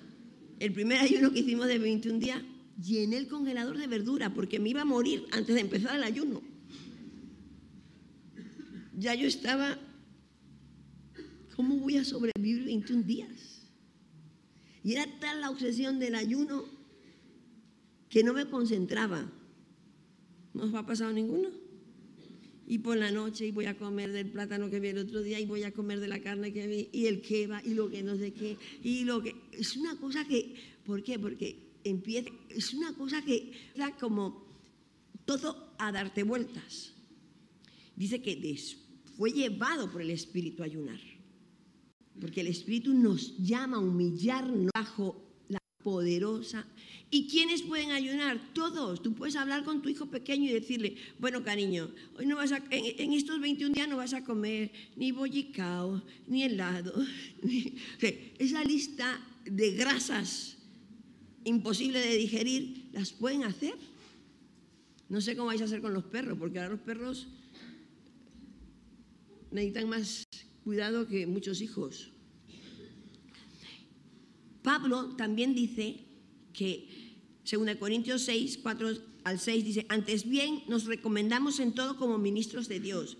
el 0.60 0.72
primer 0.72 1.00
ayuno 1.00 1.30
que 1.30 1.40
hicimos 1.40 1.66
de 1.66 1.78
21 1.78 2.18
días, 2.18 2.42
llené 2.80 3.16
el 3.18 3.28
congelador 3.28 3.78
de 3.78 3.86
verdura 3.86 4.32
porque 4.34 4.58
me 4.58 4.70
iba 4.70 4.82
a 4.82 4.86
morir 4.86 5.26
antes 5.32 5.54
de 5.54 5.60
empezar 5.60 5.96
el 5.96 6.02
ayuno. 6.02 6.42
Ya 8.96 9.14
yo 9.14 9.26
estaba, 9.26 9.78
¿cómo 11.56 11.76
voy 11.76 11.96
a 11.96 12.04
sobrevivir 12.04 12.64
21 12.64 13.02
días? 13.02 13.62
Y 14.82 14.92
era 14.92 15.06
tal 15.18 15.40
la 15.40 15.50
obsesión 15.50 15.98
del 15.98 16.14
ayuno 16.14 16.64
que 18.08 18.22
no 18.22 18.32
me 18.32 18.46
concentraba. 18.46 19.30
¿No 20.52 20.64
os 20.64 20.74
ha 20.74 20.86
pasado 20.86 21.12
ninguno? 21.12 21.64
y 22.66 22.78
por 22.78 22.96
la 22.96 23.10
noche 23.10 23.46
y 23.46 23.50
voy 23.50 23.66
a 23.66 23.76
comer 23.76 24.12
del 24.12 24.28
plátano 24.28 24.70
que 24.70 24.80
vi 24.80 24.88
el 24.88 24.98
otro 24.98 25.22
día 25.22 25.38
y 25.38 25.46
voy 25.46 25.64
a 25.64 25.72
comer 25.72 26.00
de 26.00 26.08
la 26.08 26.20
carne 26.20 26.52
que 26.52 26.66
vi 26.66 26.88
y 26.92 27.06
el 27.06 27.20
keba 27.20 27.62
y 27.62 27.74
lo 27.74 27.90
que 27.90 28.02
no 28.02 28.16
sé 28.16 28.32
qué 28.32 28.56
y 28.82 29.04
lo 29.04 29.22
que 29.22 29.34
es 29.52 29.76
una 29.76 29.96
cosa 29.96 30.26
que 30.26 30.54
¿por 30.84 31.02
qué? 31.02 31.18
Porque 31.18 31.58
empieza 31.84 32.30
es 32.48 32.74
una 32.74 32.92
cosa 32.94 33.22
que 33.22 33.52
da 33.76 33.96
como 33.96 34.44
todo 35.24 35.74
a 35.78 35.92
darte 35.92 36.22
vueltas. 36.22 36.92
Dice 37.96 38.20
que 38.20 38.56
fue 39.16 39.30
llevado 39.30 39.90
por 39.90 40.02
el 40.02 40.10
espíritu 40.10 40.62
a 40.62 40.66
ayunar. 40.66 41.00
Porque 42.20 42.40
el 42.40 42.48
espíritu 42.48 42.92
nos 42.92 43.36
llama 43.38 43.76
a 43.76 43.80
humillarnos 43.80 44.70
bajo 44.74 45.22
la 45.48 45.58
poderosa 45.82 46.66
¿Y 47.14 47.28
quiénes 47.28 47.62
pueden 47.62 47.92
ayunar? 47.92 48.40
Todos. 48.54 49.00
Tú 49.00 49.14
puedes 49.14 49.36
hablar 49.36 49.62
con 49.62 49.82
tu 49.82 49.88
hijo 49.88 50.06
pequeño 50.06 50.50
y 50.50 50.52
decirle, 50.52 50.96
bueno, 51.20 51.44
cariño, 51.44 51.88
hoy 52.18 52.26
no 52.26 52.34
vas 52.34 52.50
a, 52.50 52.60
en, 52.70 53.12
estos 53.12 53.40
21 53.40 53.72
días 53.72 53.86
no 53.86 53.98
vas 53.98 54.14
a 54.14 54.24
comer 54.24 54.72
ni 54.96 55.12
bollicao, 55.12 56.02
ni 56.26 56.42
helado. 56.42 56.92
esa 58.40 58.64
lista 58.64 59.24
de 59.44 59.74
grasas 59.74 60.56
imposible 61.44 62.00
de 62.00 62.16
digerir, 62.16 62.88
¿las 62.92 63.12
pueden 63.12 63.44
hacer? 63.44 63.74
No 65.08 65.20
sé 65.20 65.36
cómo 65.36 65.46
vais 65.46 65.60
a 65.60 65.64
hacer 65.64 65.80
con 65.80 65.94
los 65.94 66.04
perros, 66.04 66.38
porque 66.38 66.58
ahora 66.58 66.70
los 66.70 66.80
perros 66.80 67.28
necesitan 69.50 69.88
más 69.88 70.26
cuidado 70.64 71.06
que 71.06 71.26
muchos 71.26 71.60
hijos. 71.60 72.10
Pablo 74.62 75.14
también 75.16 75.54
dice 75.54 76.00
que 76.52 76.88
según 77.44 77.72
Corintios 77.76 78.22
6, 78.22 78.58
4 78.62 78.88
al 79.24 79.38
6 79.38 79.64
dice, 79.64 79.86
antes 79.88 80.28
bien 80.28 80.62
nos 80.68 80.86
recomendamos 80.86 81.60
en 81.60 81.74
todo 81.74 81.98
como 81.98 82.18
ministros 82.18 82.68
de 82.68 82.80
Dios, 82.80 83.18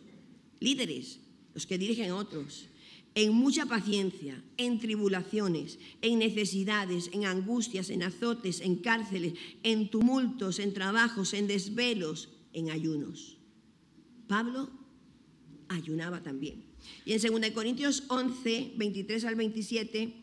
líderes, 0.61 1.21
los 1.53 1.67
que 1.67 1.79
dirigen 1.79 2.11
a 2.11 2.17
otros, 2.17 2.67
en 3.15 3.33
mucha 3.33 3.67
paciencia, 3.67 4.43
en 4.57 4.81
tribulaciones, 4.81 5.79
en 6.03 6.19
necesidades, 6.19 7.11
en 7.13 7.27
angustias, 7.27 7.91
en 7.91 8.03
azotes, 8.03 8.61
en 8.61 8.77
cárceles, 8.77 9.35
en 9.63 9.89
tumultos, 9.89 10.59
en 10.59 10.75
trabajos, 10.75 11.33
en 11.33 11.47
desvelos, 11.47 12.31
en 12.53 12.71
ayunos. 12.71 13.39
Pablo 14.27 14.71
ayunaba 15.69 16.23
también. 16.23 16.65
Y 17.05 17.13
en 17.13 17.21
2 17.21 17.51
Corintios 17.53 18.05
11, 18.09 18.73
23 18.77 19.25
al 19.25 19.37
27, 19.37 20.15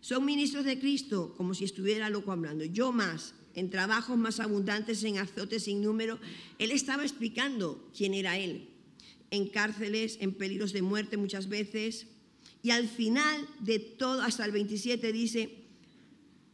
son 0.00 0.24
ministros 0.24 0.64
de 0.64 0.78
Cristo, 0.78 1.34
como 1.36 1.54
si 1.54 1.64
estuviera 1.64 2.10
loco 2.10 2.32
hablando. 2.32 2.64
Yo 2.64 2.92
más, 2.92 3.34
en 3.54 3.70
trabajos 3.70 4.18
más 4.18 4.40
abundantes, 4.40 5.02
en 5.04 5.18
azotes 5.18 5.64
sin 5.64 5.82
número. 5.82 6.18
Él 6.58 6.70
estaba 6.70 7.02
explicando 7.02 7.88
quién 7.96 8.14
era 8.14 8.38
Él. 8.38 8.68
En 9.30 9.48
cárceles, 9.48 10.18
en 10.20 10.34
peligros 10.34 10.72
de 10.72 10.82
muerte 10.82 11.16
muchas 11.16 11.48
veces. 11.48 12.06
Y 12.66 12.72
al 12.72 12.88
final 12.88 13.46
de 13.60 13.78
todo, 13.78 14.22
hasta 14.22 14.44
el 14.44 14.50
27 14.50 15.12
dice, 15.12 15.50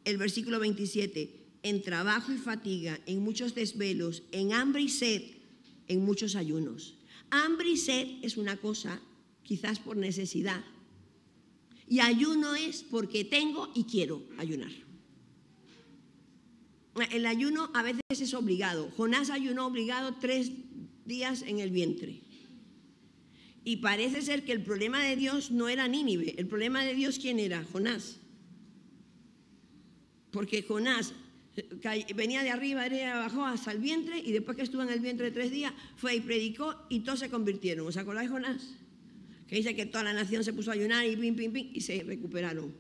el 0.05 0.19
versículo 0.19 0.61
27, 0.61 1.41
en 1.63 1.81
trabajo 1.81 2.31
y 2.31 2.37
fatiga, 2.37 3.01
en 3.07 3.21
muchos 3.21 3.55
desvelos, 3.55 4.23
en 4.31 4.53
hambre 4.53 4.83
y 4.83 4.91
sed, 4.91 5.23
en 5.89 6.05
muchos 6.05 6.37
ayunos. 6.37 6.99
Hambre 7.31 7.71
y 7.71 7.79
sed 7.79 8.07
es 8.21 8.37
una 8.37 8.59
cosa, 8.59 9.01
quizás 9.43 9.79
por 9.79 9.97
necesidad, 9.97 10.63
y 11.89 12.01
ayuno 12.01 12.57
es 12.57 12.83
porque 12.83 13.25
tengo 13.25 13.71
y 13.75 13.85
quiero 13.85 14.23
ayunar. 14.37 14.73
El 17.11 17.25
ayuno 17.25 17.71
a 17.73 17.83
veces 17.83 18.03
es 18.11 18.35
obligado. 18.35 18.91
Jonás 18.99 19.31
ayunó 19.31 19.67
obligado 19.67 20.17
tres 20.21 20.53
días 21.07 21.41
en 21.41 21.61
el 21.61 21.71
vientre. 21.71 22.21
Y 23.65 23.77
parece 23.77 24.23
ser 24.23 24.45
que 24.45 24.53
el 24.53 24.63
problema 24.63 25.03
de 25.05 25.17
Dios 25.17 25.51
no 25.51 25.69
era 25.69 25.87
Nínive. 25.87 26.35
El 26.37 26.47
problema 26.47 26.85
de 26.85 26.95
Dios, 26.95 27.19
¿quién 27.19 27.39
era? 27.39 27.65
Jonás. 27.65 28.19
Porque 30.31 30.63
Jonás 30.63 31.15
venía 32.15 32.43
de 32.43 32.51
arriba, 32.51 32.89
bajó 33.17 33.45
hasta 33.45 33.73
el 33.73 33.79
vientre 33.79 34.19
y 34.19 34.33
después 34.33 34.57
que 34.57 34.63
estuvo 34.63 34.83
en 34.83 34.89
el 34.89 35.01
vientre 35.01 35.31
tres 35.31 35.51
días, 35.51 35.73
fue 35.97 36.17
y 36.17 36.21
predicó 36.21 36.75
y 36.89 37.01
todos 37.01 37.21
se 37.21 37.31
convirtieron. 37.31 37.87
¿Os 37.87 37.97
acordáis, 37.97 38.31
Jonás? 38.31 38.75
que 39.53 39.57
dice 39.57 39.77
que 39.77 39.85
toda 39.85 40.05
la 40.05 40.15
nación 40.15 40.43
se 40.43 40.55
puso 40.55 40.71
a 40.71 40.73
ayunar 40.73 41.07
y 41.07 41.15
pim, 41.15 41.37
pim, 41.37 41.53
pim, 41.53 41.71
y 41.75 41.83
se 41.83 42.03
recuperaron. 42.05 42.73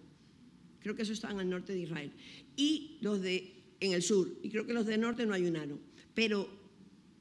Creo 0.81 0.97
que 0.97 1.03
eso 1.03 1.13
está 1.13 1.31
en 1.31 1.41
el 1.41 1.51
norte 1.51 1.75
de 1.75 1.81
Israel. 1.81 2.11
Y 2.57 2.97
los 3.03 3.21
de 3.21 3.53
en 3.79 3.93
el 3.93 4.03
sur, 4.03 4.33
y 4.43 4.49
creo 4.49 4.67
que 4.67 4.73
los 4.73 4.87
del 4.87 5.03
norte 5.03 5.27
no 5.27 5.35
ayunaron. 5.35 5.79
Pero 6.15 6.49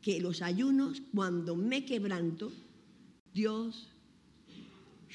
que 0.01 0.22
los 0.22 0.41
ayunos, 0.41 1.01
cuando 1.14 1.57
me 1.57 1.84
quebranto, 1.84 2.53
Dios 3.34 3.90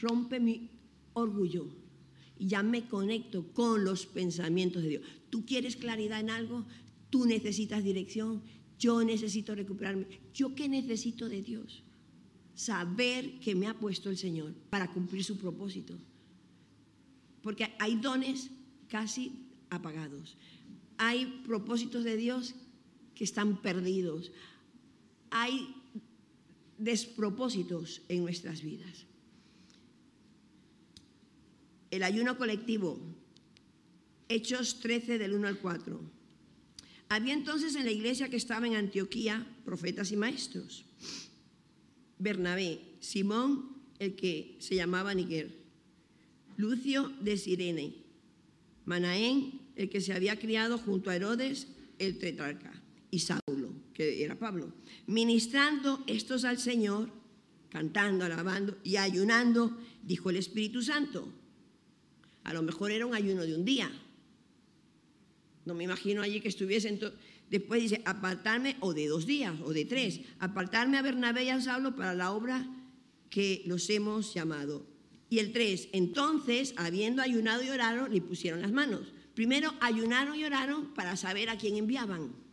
rompe 0.00 0.40
mi 0.40 0.70
orgullo 1.12 1.66
y 2.38 2.48
ya 2.48 2.62
me 2.62 2.86
conecto 2.86 3.52
con 3.52 3.84
los 3.84 4.06
pensamientos 4.06 4.82
de 4.82 4.88
Dios. 4.88 5.02
¿Tú 5.30 5.44
quieres 5.46 5.76
claridad 5.76 6.20
en 6.20 6.30
algo? 6.30 6.66
¿Tú 7.10 7.26
necesitas 7.26 7.82
dirección? 7.82 8.42
Yo 8.78 9.02
necesito 9.04 9.54
recuperarme. 9.54 10.06
¿Yo 10.34 10.54
qué 10.54 10.68
necesito 10.68 11.28
de 11.28 11.42
Dios? 11.42 11.82
saber 12.56 13.38
que 13.38 13.54
me 13.54 13.68
ha 13.68 13.78
puesto 13.78 14.10
el 14.10 14.16
Señor 14.16 14.54
para 14.70 14.90
cumplir 14.90 15.22
su 15.22 15.36
propósito. 15.36 15.96
Porque 17.42 17.72
hay 17.78 17.96
dones 17.96 18.50
casi 18.88 19.46
apagados. 19.70 20.36
Hay 20.96 21.42
propósitos 21.46 22.02
de 22.02 22.16
Dios 22.16 22.54
que 23.14 23.24
están 23.24 23.60
perdidos. 23.60 24.32
Hay 25.30 25.75
despropósitos 26.78 28.02
en 28.08 28.22
nuestras 28.22 28.62
vidas. 28.62 29.06
El 31.90 32.02
ayuno 32.02 32.36
colectivo, 32.36 32.98
Hechos 34.28 34.80
13 34.80 35.18
del 35.18 35.34
1 35.34 35.48
al 35.48 35.58
4. 35.58 36.00
Había 37.08 37.32
entonces 37.32 37.76
en 37.76 37.84
la 37.84 37.92
iglesia 37.92 38.28
que 38.28 38.36
estaba 38.36 38.66
en 38.66 38.74
Antioquía 38.74 39.46
profetas 39.64 40.10
y 40.10 40.16
maestros. 40.16 40.84
Bernabé, 42.18 42.80
Simón, 43.00 43.76
el 43.98 44.16
que 44.16 44.56
se 44.58 44.74
llamaba 44.74 45.14
Niger, 45.14 45.54
Lucio 46.56 47.12
de 47.20 47.36
Sirene, 47.36 47.94
Manaén, 48.84 49.60
el 49.76 49.88
que 49.88 50.00
se 50.00 50.12
había 50.12 50.38
criado 50.38 50.78
junto 50.78 51.10
a 51.10 51.16
Herodes, 51.16 51.68
el 51.98 52.18
tetrarca, 52.18 52.72
y 53.10 53.20
Saulo, 53.20 53.55
que 53.96 54.22
era 54.22 54.38
Pablo, 54.38 54.74
ministrando 55.06 56.04
estos 56.06 56.44
al 56.44 56.58
Señor, 56.58 57.08
cantando, 57.70 58.26
alabando 58.26 58.76
y 58.84 58.96
ayunando, 58.96 59.74
dijo 60.02 60.28
el 60.28 60.36
Espíritu 60.36 60.82
Santo. 60.82 61.32
A 62.44 62.52
lo 62.52 62.60
mejor 62.60 62.90
era 62.90 63.06
un 63.06 63.14
ayuno 63.14 63.46
de 63.46 63.54
un 63.54 63.64
día. 63.64 63.90
No 65.64 65.72
me 65.72 65.84
imagino 65.84 66.20
allí 66.20 66.42
que 66.42 66.48
estuviesen 66.48 67.00
Después 67.48 67.80
dice, 67.80 68.02
apartarme, 68.04 68.76
o 68.80 68.92
de 68.92 69.06
dos 69.06 69.24
días, 69.24 69.54
o 69.64 69.72
de 69.72 69.84
tres, 69.84 70.20
apartarme 70.40 70.98
a 70.98 71.02
Bernabé 71.02 71.44
y 71.44 71.50
a 71.50 71.60
Saulo 71.60 71.94
para 71.96 72.12
la 72.12 72.32
obra 72.32 72.68
que 73.30 73.62
los 73.66 73.88
hemos 73.88 74.34
llamado. 74.34 74.84
Y 75.30 75.38
el 75.38 75.52
tres, 75.52 75.88
entonces, 75.92 76.74
habiendo 76.76 77.22
ayunado 77.22 77.62
y 77.62 77.70
orado, 77.70 78.08
le 78.08 78.20
pusieron 78.20 78.60
las 78.60 78.72
manos. 78.72 79.12
Primero 79.34 79.72
ayunaron 79.80 80.36
y 80.36 80.44
oraron 80.44 80.92
para 80.92 81.16
saber 81.16 81.48
a 81.48 81.56
quién 81.56 81.76
enviaban. 81.76 82.45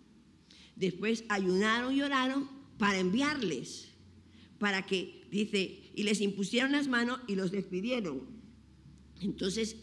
Después 0.76 1.24
ayunaron 1.30 1.96
y 1.96 2.02
oraron 2.02 2.50
para 2.78 3.00
enviarles. 3.00 3.90
Para 4.60 4.86
que, 4.86 5.24
dice, 5.30 5.92
y 5.96 6.04
les 6.04 6.22
impusieron 6.22 6.72
las 6.72 6.88
manos 6.88 7.20
y 7.28 7.36
los 7.36 7.52
despidieron. 7.52 8.22
Entonces, 9.22 9.76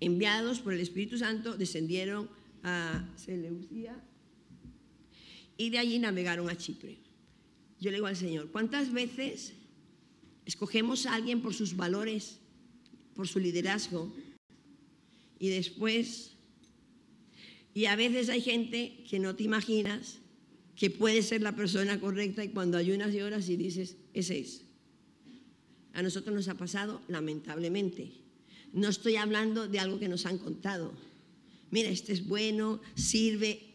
enviados 0.00 0.60
por 0.60 0.72
el 0.72 0.80
Espíritu 0.80 1.18
Santo, 1.18 1.56
descendieron 1.56 2.28
a 2.62 3.08
Seleucía 3.16 4.02
y 5.56 5.70
de 5.70 5.78
allí 5.78 5.98
navegaron 5.98 6.48
a 6.48 6.56
Chipre. 6.56 6.98
Yo 7.80 7.90
le 7.90 7.96
digo 7.96 8.06
al 8.06 8.16
Señor, 8.16 8.50
¿cuántas 8.50 8.92
veces 8.92 9.54
escogemos 10.46 11.04
a 11.06 11.14
alguien 11.14 11.42
por 11.42 11.52
sus 11.52 11.76
valores, 11.76 12.38
por 13.14 13.28
su 13.28 13.38
liderazgo, 13.38 14.12
y 15.38 15.48
después, 15.48 16.32
y 17.74 17.86
a 17.86 17.96
veces 17.96 18.28
hay 18.28 18.40
gente 18.40 19.04
que 19.08 19.18
no 19.18 19.36
te 19.36 19.44
imaginas 19.44 20.18
que 20.74 20.90
puede 20.90 21.22
ser 21.22 21.42
la 21.42 21.56
persona 21.56 22.00
correcta 22.00 22.44
y 22.44 22.50
cuando 22.50 22.78
ayunas 22.78 23.12
y 23.12 23.20
horas 23.20 23.48
y 23.48 23.56
dices, 23.56 23.96
ese 24.14 24.38
es. 24.38 24.62
A 25.92 26.02
nosotros 26.02 26.34
nos 26.34 26.48
ha 26.48 26.54
pasado 26.54 27.00
lamentablemente. 27.08 28.12
No 28.72 28.88
estoy 28.88 29.16
hablando 29.16 29.66
de 29.66 29.80
algo 29.80 29.98
que 29.98 30.08
nos 30.08 30.26
han 30.26 30.38
contado. 30.38 30.92
Mira, 31.70 31.88
este 31.88 32.12
es 32.12 32.26
bueno, 32.26 32.80
sirve, 32.94 33.74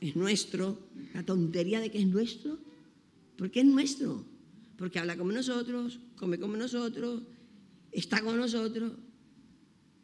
es 0.00 0.16
nuestro, 0.16 0.78
la 1.12 1.22
tontería 1.24 1.80
de 1.80 1.90
que 1.90 1.98
es 1.98 2.06
nuestro, 2.06 2.58
¿por 3.36 3.50
qué 3.50 3.60
es 3.60 3.66
nuestro? 3.66 4.24
Porque 4.78 4.98
habla 4.98 5.16
como 5.16 5.32
nosotros, 5.32 6.00
come 6.16 6.38
como 6.38 6.56
nosotros, 6.56 7.22
está 7.92 8.22
con 8.22 8.38
nosotros, 8.38 8.92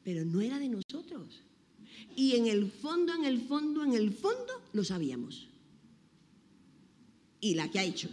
pero 0.02 0.24
no 0.24 0.40
era 0.40 0.58
de 0.58 0.68
nosotros. 0.68 1.45
Y 2.16 2.34
en 2.34 2.46
el 2.46 2.70
fondo, 2.70 3.14
en 3.14 3.24
el 3.24 3.42
fondo, 3.42 3.84
en 3.84 3.92
el 3.92 4.12
fondo, 4.12 4.62
lo 4.72 4.82
sabíamos. 4.82 5.48
Y 7.40 7.54
la 7.54 7.70
que 7.70 7.78
ha 7.78 7.84
hecho. 7.84 8.08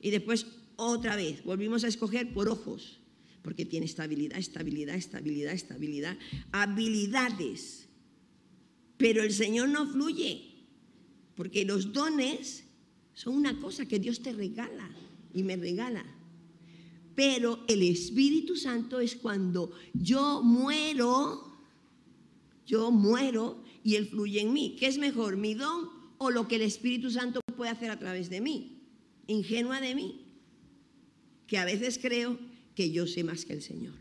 Y 0.00 0.10
después 0.10 0.46
otra 0.76 1.16
vez, 1.16 1.44
volvimos 1.44 1.84
a 1.84 1.88
escoger 1.88 2.32
por 2.32 2.48
ojos, 2.48 3.00
porque 3.42 3.64
tiene 3.64 3.86
estabilidad, 3.86 4.38
estabilidad, 4.38 4.94
estabilidad, 4.94 5.52
estabilidad, 5.52 6.18
habilidades. 6.52 7.88
Pero 8.96 9.22
el 9.22 9.32
Señor 9.32 9.68
no 9.68 9.90
fluye, 9.90 10.42
porque 11.34 11.64
los 11.64 11.92
dones 11.92 12.64
son 13.14 13.34
una 13.34 13.58
cosa 13.60 13.86
que 13.86 13.98
Dios 13.98 14.22
te 14.22 14.32
regala 14.32 14.90
y 15.34 15.42
me 15.42 15.56
regala. 15.56 16.04
Pero 17.14 17.64
el 17.68 17.82
Espíritu 17.82 18.56
Santo 18.56 19.00
es 19.00 19.16
cuando 19.16 19.72
yo 19.92 20.42
muero, 20.42 21.49
yo 22.70 22.92
muero 22.92 23.64
y 23.82 23.96
Él 23.96 24.06
fluye 24.06 24.40
en 24.40 24.52
mí. 24.52 24.76
¿Qué 24.78 24.86
es 24.86 24.96
mejor, 24.96 25.36
mi 25.36 25.54
don 25.54 25.88
o 26.18 26.30
lo 26.30 26.46
que 26.46 26.54
el 26.54 26.62
Espíritu 26.62 27.10
Santo 27.10 27.40
puede 27.56 27.72
hacer 27.72 27.90
a 27.90 27.98
través 27.98 28.30
de 28.30 28.40
mí? 28.40 28.78
Ingenua 29.26 29.80
de 29.80 29.94
mí, 29.96 30.24
que 31.48 31.58
a 31.58 31.64
veces 31.64 31.98
creo 32.00 32.38
que 32.76 32.92
yo 32.92 33.08
sé 33.08 33.24
más 33.24 33.44
que 33.44 33.54
el 33.54 33.62
Señor. 33.62 33.94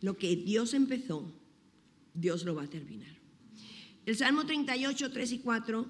Lo 0.00 0.16
que 0.16 0.34
Dios 0.36 0.72
empezó, 0.72 1.30
Dios 2.14 2.44
lo 2.44 2.54
va 2.54 2.62
a 2.62 2.70
terminar. 2.70 3.18
El 4.06 4.16
Salmo 4.16 4.46
38, 4.46 5.12
3 5.12 5.32
y 5.32 5.38
4, 5.40 5.86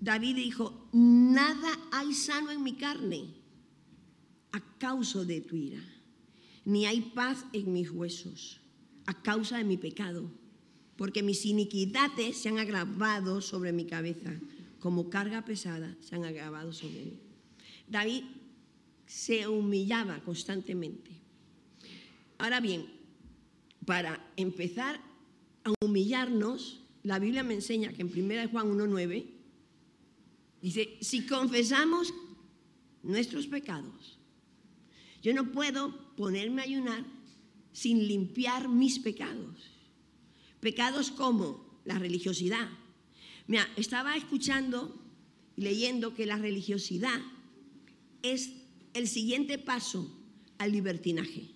David 0.00 0.36
dijo, 0.36 0.88
nada 0.92 1.78
hay 1.92 2.14
sano 2.14 2.50
en 2.50 2.62
mi 2.62 2.74
carne 2.76 3.34
a 4.52 4.78
causa 4.78 5.24
de 5.24 5.42
tu 5.42 5.56
ira, 5.56 5.82
ni 6.70 6.86
hay 6.86 7.00
paz 7.00 7.44
en 7.52 7.72
mis 7.72 7.90
huesos 7.90 8.60
a 9.06 9.22
causa 9.22 9.58
de 9.58 9.64
mi 9.64 9.76
pecado, 9.76 10.30
porque 10.96 11.22
mis 11.22 11.44
iniquidades 11.44 12.36
se 12.36 12.48
han 12.48 12.58
agravado 12.58 13.40
sobre 13.40 13.72
mi 13.72 13.86
cabeza 13.86 14.38
como 14.78 15.10
carga 15.10 15.44
pesada 15.44 15.94
se 16.00 16.14
han 16.14 16.24
agravado 16.24 16.72
sobre 16.72 17.04
mí. 17.04 17.18
David 17.86 18.24
se 19.06 19.46
humillaba 19.46 20.20
constantemente. 20.20 21.10
Ahora 22.38 22.60
bien, 22.60 22.86
para 23.84 24.32
empezar 24.36 25.00
a 25.64 25.72
humillarnos, 25.84 26.80
la 27.02 27.18
Biblia 27.18 27.42
me 27.42 27.54
enseña 27.54 27.92
que 27.92 28.02
en 28.02 28.08
1 28.08 28.48
Juan 28.48 28.70
1.9 28.78 29.26
dice, 30.62 30.96
si 31.00 31.26
confesamos 31.26 32.14
nuestros 33.02 33.48
pecados, 33.48 34.18
yo 35.22 35.34
no 35.34 35.52
puedo 35.52 36.09
ponerme 36.20 36.60
a 36.60 36.66
ayunar 36.66 37.02
sin 37.72 38.06
limpiar 38.06 38.68
mis 38.68 38.98
pecados. 38.98 39.56
Pecados 40.60 41.10
como 41.10 41.80
la 41.86 41.98
religiosidad, 41.98 42.68
Mira, 43.46 43.66
estaba 43.76 44.14
escuchando 44.16 45.02
y 45.56 45.62
leyendo 45.62 46.14
que 46.14 46.26
la 46.26 46.36
religiosidad 46.36 47.18
es 48.22 48.50
el 48.92 49.08
siguiente 49.08 49.56
paso 49.56 50.14
al 50.58 50.72
libertinaje. 50.72 51.48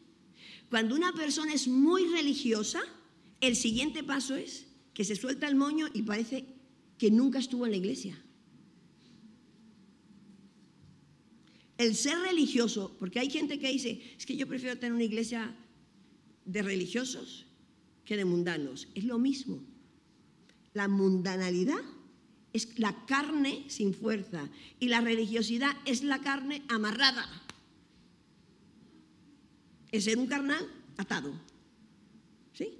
Cuando 0.71 0.95
una 0.95 1.13
persona 1.13 1.53
es 1.53 1.69
muy 1.69 2.07
religiosa, 2.07 2.81
el 3.43 3.57
siguiente 3.57 4.03
paso 4.03 4.35
es 4.35 4.67
que 4.95 5.05
se 5.05 5.15
suelta 5.15 5.47
el 5.47 5.57
moño 5.57 5.89
y 5.93 6.03
parece 6.03 6.47
que 6.97 7.11
nunca 7.11 7.39
estuvo 7.39 7.67
en 7.67 7.73
la 7.73 7.77
iglesia. 7.77 8.24
El 11.77 11.97
ser 11.97 12.19
religioso, 12.19 12.95
porque 12.99 13.19
hay 13.19 13.31
gente 13.31 13.59
que 13.59 13.71
dice, 13.71 14.01
es 14.17 14.27
que 14.27 14.37
yo 14.37 14.47
prefiero 14.47 14.79
tener 14.79 14.93
una 14.93 15.05
iglesia 15.05 15.55
de 16.45 16.63
religiosos 16.63 17.47
que 18.05 18.17
de 18.17 18.25
mundanos. 18.25 18.89
Es 18.95 19.05
lo 19.05 19.19
mismo. 19.19 19.61
La 20.73 20.89
mundanalidad 20.89 21.81
es 22.53 22.79
la 22.79 22.95
carne 23.07 23.65
sin 23.69 23.95
fuerza 23.95 24.49
y 24.79 24.89
la 24.89 25.01
religiosidad 25.01 25.73
es 25.85 26.05
la 26.05 26.21
carne 26.21 26.63
amarrada. 26.69 27.27
Es 29.91 30.05
ser 30.05 30.19
un 30.19 30.27
carnal 30.27 30.65
atado. 30.97 31.33
¿Sí? 32.53 32.79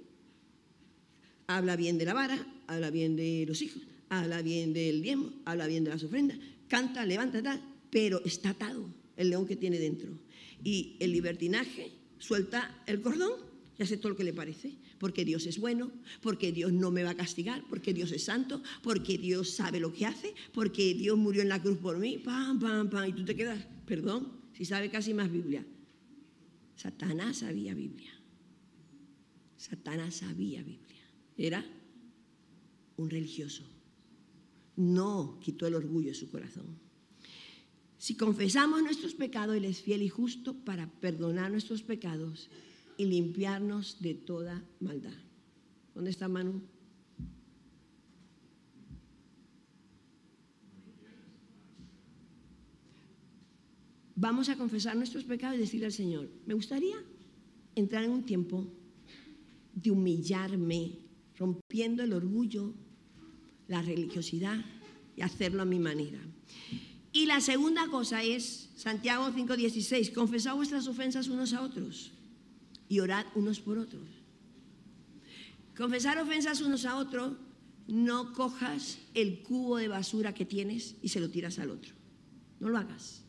Habla 1.47 1.75
bien 1.75 1.97
de 1.97 2.05
la 2.05 2.13
vara, 2.13 2.47
habla 2.67 2.89
bien 2.89 3.15
de 3.15 3.45
los 3.47 3.61
hijos, 3.61 3.81
habla 4.09 4.41
bien 4.41 4.73
del 4.73 5.01
diezmo, 5.01 5.31
habla 5.43 5.67
bien 5.67 5.83
de 5.83 5.89
las 5.91 6.03
ofrendas, 6.03 6.37
canta, 6.67 7.05
levanta, 7.05 7.43
tal, 7.43 7.61
pero 7.95 8.21
está 8.25 8.49
atado 8.49 8.93
el 9.15 9.29
león 9.29 9.47
que 9.47 9.55
tiene 9.55 9.79
dentro. 9.79 10.19
Y 10.61 10.97
el 10.99 11.13
libertinaje 11.13 11.93
suelta 12.17 12.83
el 12.87 12.99
cordón 12.99 13.31
y 13.79 13.83
hace 13.83 13.95
todo 13.95 14.09
lo 14.09 14.17
que 14.17 14.25
le 14.25 14.33
parece, 14.33 14.73
porque 14.99 15.23
Dios 15.23 15.45
es 15.45 15.59
bueno, 15.59 15.93
porque 16.21 16.51
Dios 16.51 16.73
no 16.73 16.91
me 16.91 17.03
va 17.03 17.11
a 17.11 17.15
castigar, 17.15 17.63
porque 17.69 17.93
Dios 17.93 18.11
es 18.11 18.25
santo, 18.25 18.61
porque 18.83 19.17
Dios 19.17 19.51
sabe 19.51 19.79
lo 19.79 19.93
que 19.93 20.05
hace, 20.05 20.33
porque 20.53 20.93
Dios 20.93 21.17
murió 21.17 21.41
en 21.41 21.47
la 21.47 21.61
cruz 21.61 21.77
por 21.77 21.97
mí, 21.97 22.17
pam, 22.17 22.59
pam, 22.59 22.89
pam, 22.89 23.07
y 23.07 23.13
tú 23.13 23.23
te 23.23 23.33
quedas, 23.33 23.65
perdón, 23.85 24.29
si 24.51 24.65
sabe 24.65 24.89
casi 24.89 25.13
más 25.13 25.31
Biblia. 25.31 25.65
Satanás 26.75 27.37
sabía 27.37 27.73
Biblia. 27.73 28.11
Satanás 29.55 30.15
sabía 30.15 30.61
Biblia. 30.61 31.05
Era 31.37 31.65
un 32.97 33.09
religioso. 33.09 33.63
No 34.75 35.39
quitó 35.39 35.65
el 35.65 35.75
orgullo 35.75 36.09
de 36.09 36.15
su 36.15 36.29
corazón. 36.29 36.83
Si 37.97 38.15
confesamos 38.15 38.81
nuestros 38.83 39.13
pecados, 39.13 39.55
Él 39.55 39.65
es 39.65 39.81
fiel 39.81 40.01
y 40.01 40.09
justo 40.09 40.53
para 40.53 40.87
perdonar 40.87 41.51
nuestros 41.51 41.81
pecados 41.81 42.49
y 42.97 43.05
limpiarnos 43.05 44.01
de 44.01 44.13
toda 44.13 44.63
maldad. 44.79 45.17
¿Dónde 45.93 46.11
está 46.11 46.27
Manu? 46.27 46.61
Vamos 54.17 54.47
a 54.47 54.55
confesar 54.55 54.95
nuestros 54.95 55.25
pecados 55.25 55.57
y 55.57 55.61
decirle 55.61 55.87
al 55.87 55.91
Señor, 55.91 56.29
me 56.45 56.53
gustaría 56.53 56.95
entrar 57.75 58.05
en 58.05 58.11
un 58.11 58.23
tiempo 58.23 58.65
de 59.73 59.91
humillarme, 59.91 60.99
rompiendo 61.35 62.01
el 62.01 62.13
orgullo, 62.13 62.73
la 63.67 63.81
religiosidad 63.81 64.63
y 65.17 65.21
hacerlo 65.21 65.61
a 65.61 65.65
mi 65.65 65.79
manera. 65.79 66.19
Y 67.15 67.27
la 67.27 67.39
segunda 67.39 67.87
cosa 67.87 68.23
es, 68.23 68.67
Santiago 68.75 69.31
5:16, 69.31 70.11
confesad 70.11 70.53
vuestras 70.53 70.85
ofensas 70.85 71.29
unos 71.29 71.53
a 71.53 71.61
otros 71.61 72.11
y 72.89 72.99
orad 72.99 73.25
unos 73.35 73.61
por 73.61 73.77
otros. 73.77 74.03
Confesar 75.77 76.17
ofensas 76.19 76.59
unos 76.59 76.83
a 76.83 76.97
otros, 76.97 77.37
no 77.87 78.33
cojas 78.33 78.97
el 79.13 79.43
cubo 79.43 79.77
de 79.77 79.87
basura 79.87 80.33
que 80.33 80.43
tienes 80.43 80.95
y 81.01 81.07
se 81.07 81.21
lo 81.21 81.29
tiras 81.29 81.57
al 81.57 81.71
otro. 81.71 81.93
No 82.59 82.67
lo 82.67 82.77
hagas. 82.77 83.23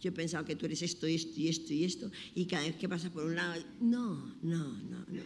Yo 0.00 0.10
he 0.10 0.12
pensado 0.12 0.44
que 0.44 0.54
tú 0.54 0.66
eres 0.66 0.80
esto, 0.80 1.08
esto 1.08 1.40
y 1.40 1.48
esto 1.48 1.74
y 1.74 1.82
esto, 1.82 2.12
y 2.32 2.46
cada 2.46 2.62
vez 2.62 2.76
que 2.76 2.88
pasas 2.88 3.10
por 3.10 3.24
un 3.24 3.34
lado, 3.34 3.60
no, 3.80 4.36
no, 4.40 4.68
no, 4.84 5.00
no. 5.08 5.22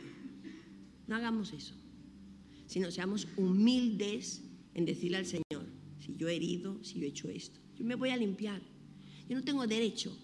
No 1.07 1.17
hagamos 1.17 1.53
eso. 1.53 1.75
Sino 2.67 2.91
seamos 2.91 3.29
humildes 3.37 4.41
en 4.73 4.87
decirle 4.87 5.19
al 5.19 5.27
Señor, 5.27 5.67
si 6.01 6.17
yo 6.17 6.31
he 6.31 6.37
herido, 6.37 6.83
si 6.83 6.95
yo 6.95 7.05
he 7.05 7.09
hecho 7.09 7.29
esto, 7.29 7.61
yo 7.79 7.85
me 7.85 7.95
voy 7.95 8.11
a 8.11 8.17
limpiar. 8.17 8.61
Yo 9.29 9.37
no 9.37 9.43
tengo 9.43 9.67
derecho 9.67 10.17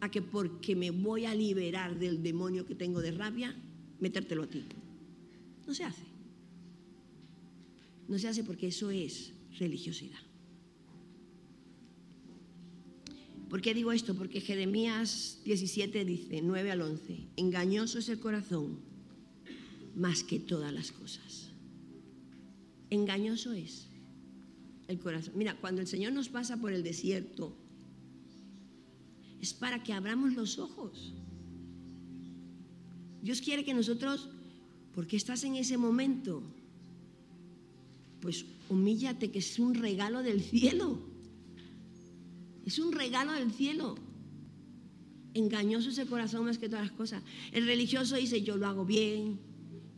a 0.00 0.10
que 0.10 0.22
porque 0.22 0.76
me 0.76 0.90
voy 0.90 1.24
a 1.24 1.34
liberar 1.34 1.98
del 1.98 2.22
demonio 2.22 2.66
que 2.66 2.74
tengo 2.74 3.00
de 3.00 3.10
rabia, 3.10 3.54
metértelo 4.00 4.44
a 4.44 4.46
ti. 4.46 4.64
No 5.66 5.74
se 5.74 5.84
hace. 5.84 6.02
No 8.08 8.18
se 8.18 8.28
hace 8.28 8.44
porque 8.44 8.68
eso 8.68 8.90
es 8.90 9.32
religiosidad. 9.58 10.18
¿Por 13.48 13.62
qué 13.62 13.72
digo 13.72 13.92
esto? 13.92 14.14
Porque 14.14 14.40
Jeremías 14.40 15.40
17 15.44 16.04
dice, 16.04 16.42
9 16.42 16.70
al 16.70 16.82
11, 16.82 17.28
engañoso 17.36 17.98
es 17.98 18.08
el 18.08 18.18
corazón 18.18 18.80
más 19.94 20.24
que 20.24 20.40
todas 20.40 20.72
las 20.72 20.92
cosas. 20.92 21.50
Engañoso 22.90 23.52
es 23.52 23.88
el 24.88 24.98
corazón. 24.98 25.34
Mira, 25.36 25.56
cuando 25.60 25.80
el 25.80 25.86
Señor 25.86 26.12
nos 26.12 26.28
pasa 26.28 26.56
por 26.56 26.72
el 26.72 26.82
desierto, 26.82 27.56
es 29.40 29.52
para 29.52 29.82
que 29.82 29.92
abramos 29.92 30.34
los 30.34 30.58
ojos. 30.58 31.12
Dios 33.22 33.40
quiere 33.40 33.64
que 33.64 33.74
nosotros, 33.74 34.28
porque 34.94 35.16
estás 35.16 35.44
en 35.44 35.56
ese 35.56 35.76
momento, 35.76 36.42
pues 38.20 38.46
humíllate, 38.68 39.30
que 39.30 39.40
es 39.40 39.58
un 39.58 39.74
regalo 39.74 40.22
del 40.22 40.42
cielo. 40.42 40.98
Es 42.64 42.78
un 42.78 42.92
regalo 42.92 43.32
del 43.32 43.52
cielo. 43.52 43.96
Engañoso 45.34 45.90
es 45.90 45.98
el 45.98 46.06
corazón 46.06 46.44
más 46.44 46.58
que 46.58 46.68
todas 46.68 46.86
las 46.86 46.96
cosas. 46.96 47.22
El 47.52 47.66
religioso 47.66 48.16
dice, 48.16 48.42
yo 48.42 48.56
lo 48.56 48.66
hago 48.66 48.84
bien, 48.84 49.38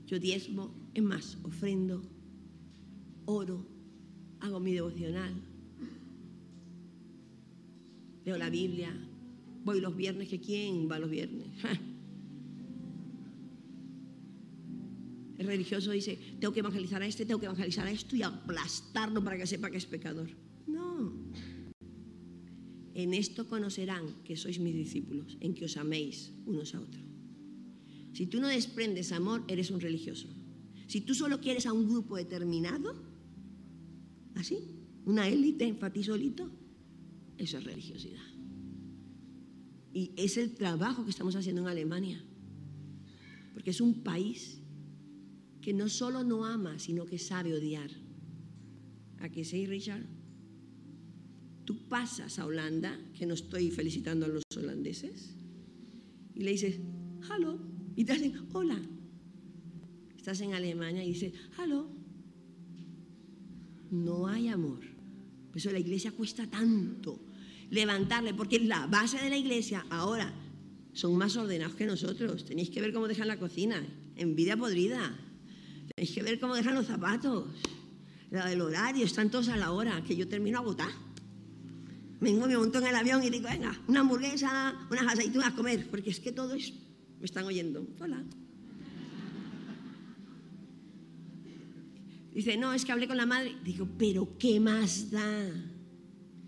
yo 0.06 0.18
diezmo, 0.18 0.74
es 0.94 1.02
más, 1.02 1.38
ofrendo, 1.44 2.02
oro, 3.26 3.66
hago 4.40 4.60
mi 4.60 4.72
devocional, 4.72 5.34
leo 8.24 8.38
la 8.38 8.50
Biblia, 8.50 8.92
Voy 9.66 9.80
los 9.80 9.96
viernes, 9.96 10.28
que 10.28 10.40
quién 10.40 10.88
va 10.88 11.00
los 11.00 11.10
viernes. 11.10 11.48
El 15.38 15.46
religioso 15.48 15.90
dice, 15.90 16.16
tengo 16.38 16.54
que 16.54 16.60
evangelizar 16.60 17.02
a 17.02 17.06
este, 17.06 17.26
tengo 17.26 17.40
que 17.40 17.46
evangelizar 17.46 17.84
a 17.84 17.90
esto 17.90 18.14
y 18.14 18.22
aplastarlo 18.22 19.24
para 19.24 19.36
que 19.36 19.44
sepa 19.44 19.68
que 19.68 19.78
es 19.78 19.86
pecador. 19.86 20.30
No. 20.68 21.12
En 22.94 23.12
esto 23.12 23.48
conocerán 23.48 24.22
que 24.22 24.36
sois 24.36 24.60
mis 24.60 24.76
discípulos, 24.76 25.36
en 25.40 25.52
que 25.52 25.64
os 25.64 25.76
améis 25.76 26.30
unos 26.46 26.76
a 26.76 26.80
otros. 26.80 27.02
Si 28.12 28.28
tú 28.28 28.38
no 28.38 28.46
desprendes 28.46 29.10
amor, 29.10 29.42
eres 29.48 29.72
un 29.72 29.80
religioso. 29.80 30.28
Si 30.86 31.00
tú 31.00 31.12
solo 31.12 31.40
quieres 31.40 31.66
a 31.66 31.72
un 31.72 31.90
grupo 31.90 32.16
determinado, 32.16 32.94
así, 34.36 34.58
una 35.04 35.28
élite 35.28 35.76
ti 35.92 36.04
solito, 36.04 36.50
eso 37.38 37.58
es 37.58 37.64
religiosidad. 37.64 38.24
Y 39.92 40.12
es 40.16 40.36
el 40.36 40.54
trabajo 40.54 41.04
que 41.04 41.10
estamos 41.10 41.34
haciendo 41.36 41.62
en 41.62 41.68
Alemania. 41.68 42.22
Porque 43.54 43.70
es 43.70 43.80
un 43.80 44.02
país 44.02 44.60
que 45.62 45.72
no 45.72 45.88
solo 45.88 46.22
no 46.22 46.44
ama, 46.44 46.78
sino 46.78 47.06
que 47.06 47.18
sabe 47.18 47.54
odiar. 47.54 47.90
¿A 49.18 49.30
qué 49.30 49.44
sí, 49.44 49.66
Richard? 49.66 50.06
Tú 51.64 51.88
pasas 51.88 52.38
a 52.38 52.46
Holanda, 52.46 52.96
que 53.18 53.26
no 53.26 53.34
estoy 53.34 53.70
felicitando 53.70 54.26
a 54.26 54.28
los 54.28 54.42
holandeses, 54.56 55.34
y 56.34 56.40
le 56.42 56.52
dices, 56.52 56.78
hello, 57.32 57.58
y 57.96 58.04
te 58.04 58.12
hacen, 58.12 58.34
hola. 58.52 58.80
Estás 60.16 60.40
en 60.42 60.52
Alemania 60.52 61.02
y 61.02 61.14
dices, 61.14 61.32
hello. 61.58 61.95
No 63.90 64.26
hay 64.26 64.48
amor. 64.48 64.80
Por 65.48 65.58
eso 65.58 65.70
la 65.70 65.78
iglesia 65.78 66.12
cuesta 66.12 66.46
tanto 66.46 67.20
levantarle, 67.70 68.34
porque 68.34 68.60
la 68.60 68.86
base 68.86 69.18
de 69.18 69.30
la 69.30 69.36
iglesia 69.36 69.86
ahora 69.90 70.32
son 70.92 71.16
más 71.16 71.36
ordenados 71.36 71.74
que 71.74 71.86
nosotros. 71.86 72.44
Tenéis 72.44 72.70
que 72.70 72.80
ver 72.80 72.92
cómo 72.92 73.08
dejan 73.08 73.28
la 73.28 73.38
cocina, 73.38 73.84
envidia 74.16 74.56
podrida. 74.56 75.16
Tenéis 75.94 76.14
que 76.14 76.22
ver 76.22 76.40
cómo 76.40 76.54
dejan 76.54 76.74
los 76.74 76.86
zapatos, 76.86 77.48
la 78.30 78.46
del 78.46 78.60
horario, 78.60 79.04
están 79.04 79.30
todos 79.30 79.48
a 79.48 79.56
la 79.56 79.72
hora, 79.72 80.02
que 80.04 80.16
yo 80.16 80.28
termino 80.28 80.58
a 80.58 80.60
agotar. 80.60 80.90
Vengo, 82.20 82.46
me 82.46 82.56
monto 82.56 82.78
en 82.78 82.86
el 82.86 82.94
avión 82.94 83.22
y 83.22 83.30
digo, 83.30 83.48
venga, 83.48 83.78
una 83.88 84.00
hamburguesa, 84.00 84.74
unas 84.90 85.12
aceitunas 85.12 85.52
a 85.52 85.54
comer, 85.54 85.86
porque 85.90 86.10
es 86.10 86.18
que 86.18 86.32
todo 86.32 86.54
es, 86.54 86.72
me 87.18 87.26
están 87.26 87.44
oyendo. 87.44 87.86
Hola. 88.00 88.24
Dice, 92.36 92.58
no, 92.58 92.74
es 92.74 92.84
que 92.84 92.92
hablé 92.92 93.08
con 93.08 93.16
la 93.16 93.24
madre. 93.24 93.56
Digo, 93.64 93.88
pero 93.96 94.36
¿qué 94.38 94.60
más 94.60 95.10
da? 95.10 95.48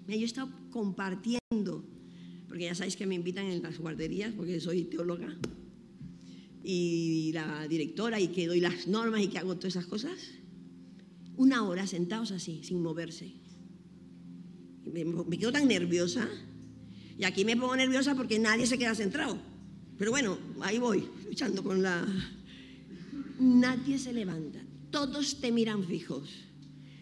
Mira, 0.06 0.18
yo 0.18 0.22
he 0.22 0.26
estado 0.26 0.50
compartiendo, 0.68 1.82
porque 2.46 2.64
ya 2.64 2.74
sabéis 2.74 2.94
que 2.94 3.06
me 3.06 3.14
invitan 3.14 3.46
en 3.46 3.62
las 3.62 3.78
guarderías, 3.78 4.34
porque 4.34 4.60
soy 4.60 4.84
teóloga, 4.84 5.34
y 6.62 7.32
la 7.32 7.66
directora, 7.68 8.20
y 8.20 8.28
que 8.28 8.46
doy 8.46 8.60
las 8.60 8.86
normas 8.86 9.22
y 9.22 9.28
que 9.28 9.38
hago 9.38 9.56
todas 9.56 9.76
esas 9.76 9.86
cosas. 9.86 10.12
Una 11.38 11.66
hora 11.66 11.86
sentados 11.86 12.32
así, 12.32 12.60
sin 12.64 12.82
moverse. 12.82 13.32
Me, 14.84 15.06
me 15.06 15.38
quedo 15.38 15.52
tan 15.52 15.68
nerviosa, 15.68 16.28
y 17.16 17.24
aquí 17.24 17.46
me 17.46 17.56
pongo 17.56 17.74
nerviosa 17.76 18.14
porque 18.14 18.38
nadie 18.38 18.66
se 18.66 18.76
queda 18.76 18.94
centrado. 18.94 19.38
Pero 19.96 20.10
bueno, 20.10 20.36
ahí 20.60 20.78
voy, 20.78 21.08
luchando 21.26 21.64
con 21.64 21.82
la... 21.82 22.06
Nadie 23.40 23.98
se 23.98 24.12
levanta, 24.12 24.60
todos 24.90 25.40
te 25.40 25.52
miran 25.52 25.84
fijos. 25.84 26.30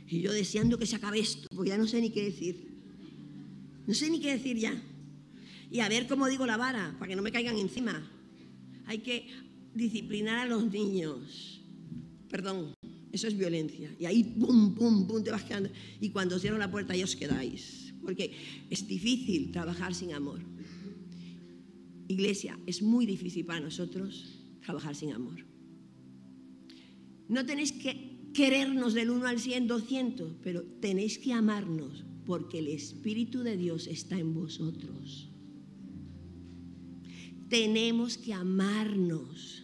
Y 0.08 0.20
yo 0.20 0.32
deseando 0.32 0.78
que 0.78 0.86
se 0.86 0.96
acabe 0.96 1.18
esto, 1.18 1.48
porque 1.54 1.70
ya 1.70 1.78
no 1.78 1.86
sé 1.86 2.00
ni 2.00 2.10
qué 2.10 2.24
decir. 2.24 2.76
No 3.86 3.94
sé 3.94 4.10
ni 4.10 4.20
qué 4.20 4.32
decir 4.32 4.56
ya. 4.56 4.80
Y 5.70 5.80
a 5.80 5.88
ver 5.88 6.06
cómo 6.06 6.26
digo 6.28 6.46
la 6.46 6.56
vara, 6.56 6.94
para 6.98 7.08
que 7.10 7.16
no 7.16 7.22
me 7.22 7.32
caigan 7.32 7.58
encima. 7.58 8.08
Hay 8.86 8.98
que 8.98 9.28
disciplinar 9.74 10.38
a 10.38 10.46
los 10.46 10.70
niños. 10.70 11.60
Perdón, 12.28 12.74
eso 13.12 13.26
es 13.26 13.36
violencia. 13.36 13.94
Y 13.98 14.06
ahí, 14.06 14.22
pum, 14.24 14.74
pum, 14.74 15.06
pum, 15.06 15.22
te 15.24 15.30
vas 15.30 15.44
quedando. 15.44 15.70
Y 16.00 16.10
cuando 16.10 16.38
cierro 16.38 16.58
la 16.58 16.70
puerta, 16.70 16.94
ya 16.94 17.04
os 17.04 17.16
quedáis. 17.16 17.92
Porque 18.02 18.32
es 18.70 18.86
difícil 18.86 19.50
trabajar 19.50 19.94
sin 19.94 20.12
amor. 20.12 20.40
Iglesia, 22.08 22.58
es 22.66 22.82
muy 22.82 23.06
difícil 23.06 23.44
para 23.44 23.60
nosotros 23.60 24.38
trabajar 24.64 24.94
sin 24.94 25.12
amor. 25.12 25.44
No 27.28 27.44
tenéis 27.44 27.72
que 27.72 28.30
querernos 28.32 28.94
del 28.94 29.10
1 29.10 29.26
al 29.26 29.40
100, 29.40 29.66
200, 29.66 30.32
pero 30.42 30.62
tenéis 30.80 31.18
que 31.18 31.32
amarnos 31.32 32.04
porque 32.24 32.58
el 32.58 32.68
Espíritu 32.68 33.42
de 33.42 33.56
Dios 33.56 33.86
está 33.86 34.18
en 34.18 34.34
vosotros. 34.34 35.30
Tenemos 37.48 38.18
que 38.18 38.34
amarnos 38.34 39.62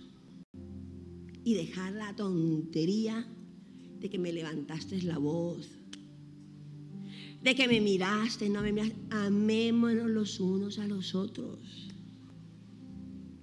y 1.44 1.54
dejar 1.54 1.92
la 1.92 2.14
tontería 2.14 3.26
de 4.00 4.08
que 4.08 4.18
me 4.18 4.32
levantaste 4.32 5.02
la 5.02 5.18
voz, 5.18 5.68
de 7.42 7.54
que 7.54 7.66
me 7.66 7.80
miraste, 7.80 8.48
no 8.48 8.62
me 8.62 8.72
miraste. 8.72 8.96
Amémonos 9.10 10.08
los 10.08 10.40
unos 10.40 10.78
a 10.78 10.86
los 10.86 11.14
otros. 11.14 11.88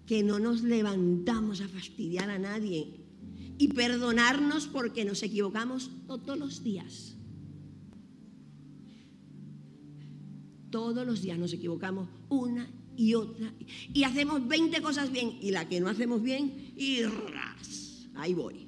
Que 0.05 0.23
no 0.23 0.39
nos 0.39 0.63
levantamos 0.63 1.61
a 1.61 1.67
fastidiar 1.67 2.29
a 2.29 2.39
nadie 2.39 2.98
y 3.59 3.67
perdonarnos 3.67 4.67
porque 4.67 5.03
nos 5.03 5.21
equivocamos 5.21 5.91
todos 6.07 6.39
los 6.39 6.63
días. 6.63 7.13
Todos 10.71 11.05
los 11.05 11.21
días 11.21 11.37
nos 11.37 11.51
equivocamos 11.51 12.07
una 12.29 12.69
y 12.95 13.15
otra. 13.15 13.53
Y 13.93 14.03
hacemos 14.03 14.47
20 14.47 14.81
cosas 14.81 15.11
bien. 15.11 15.37
Y 15.41 15.51
la 15.51 15.67
que 15.67 15.81
no 15.81 15.89
hacemos 15.89 16.23
bien, 16.23 16.73
y 16.77 17.03
ras, 17.03 18.07
ahí 18.15 18.33
voy. 18.33 18.65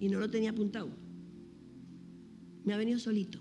Y 0.00 0.08
no 0.08 0.18
lo 0.18 0.28
tenía 0.28 0.50
apuntado. 0.50 0.90
Me 2.64 2.74
ha 2.74 2.76
venido 2.76 2.98
solito. 2.98 3.38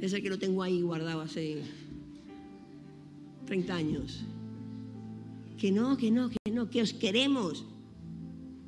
Ese 0.00 0.22
que 0.22 0.30
lo 0.30 0.38
tengo 0.38 0.62
ahí 0.62 0.80
guardado 0.80 1.20
hace 1.20 1.62
30 3.44 3.74
años. 3.74 4.24
Que 5.58 5.70
no, 5.70 5.98
que 5.98 6.10
no, 6.10 6.30
que 6.30 6.50
no, 6.50 6.70
que 6.70 6.80
os 6.80 6.94
queremos. 6.94 7.66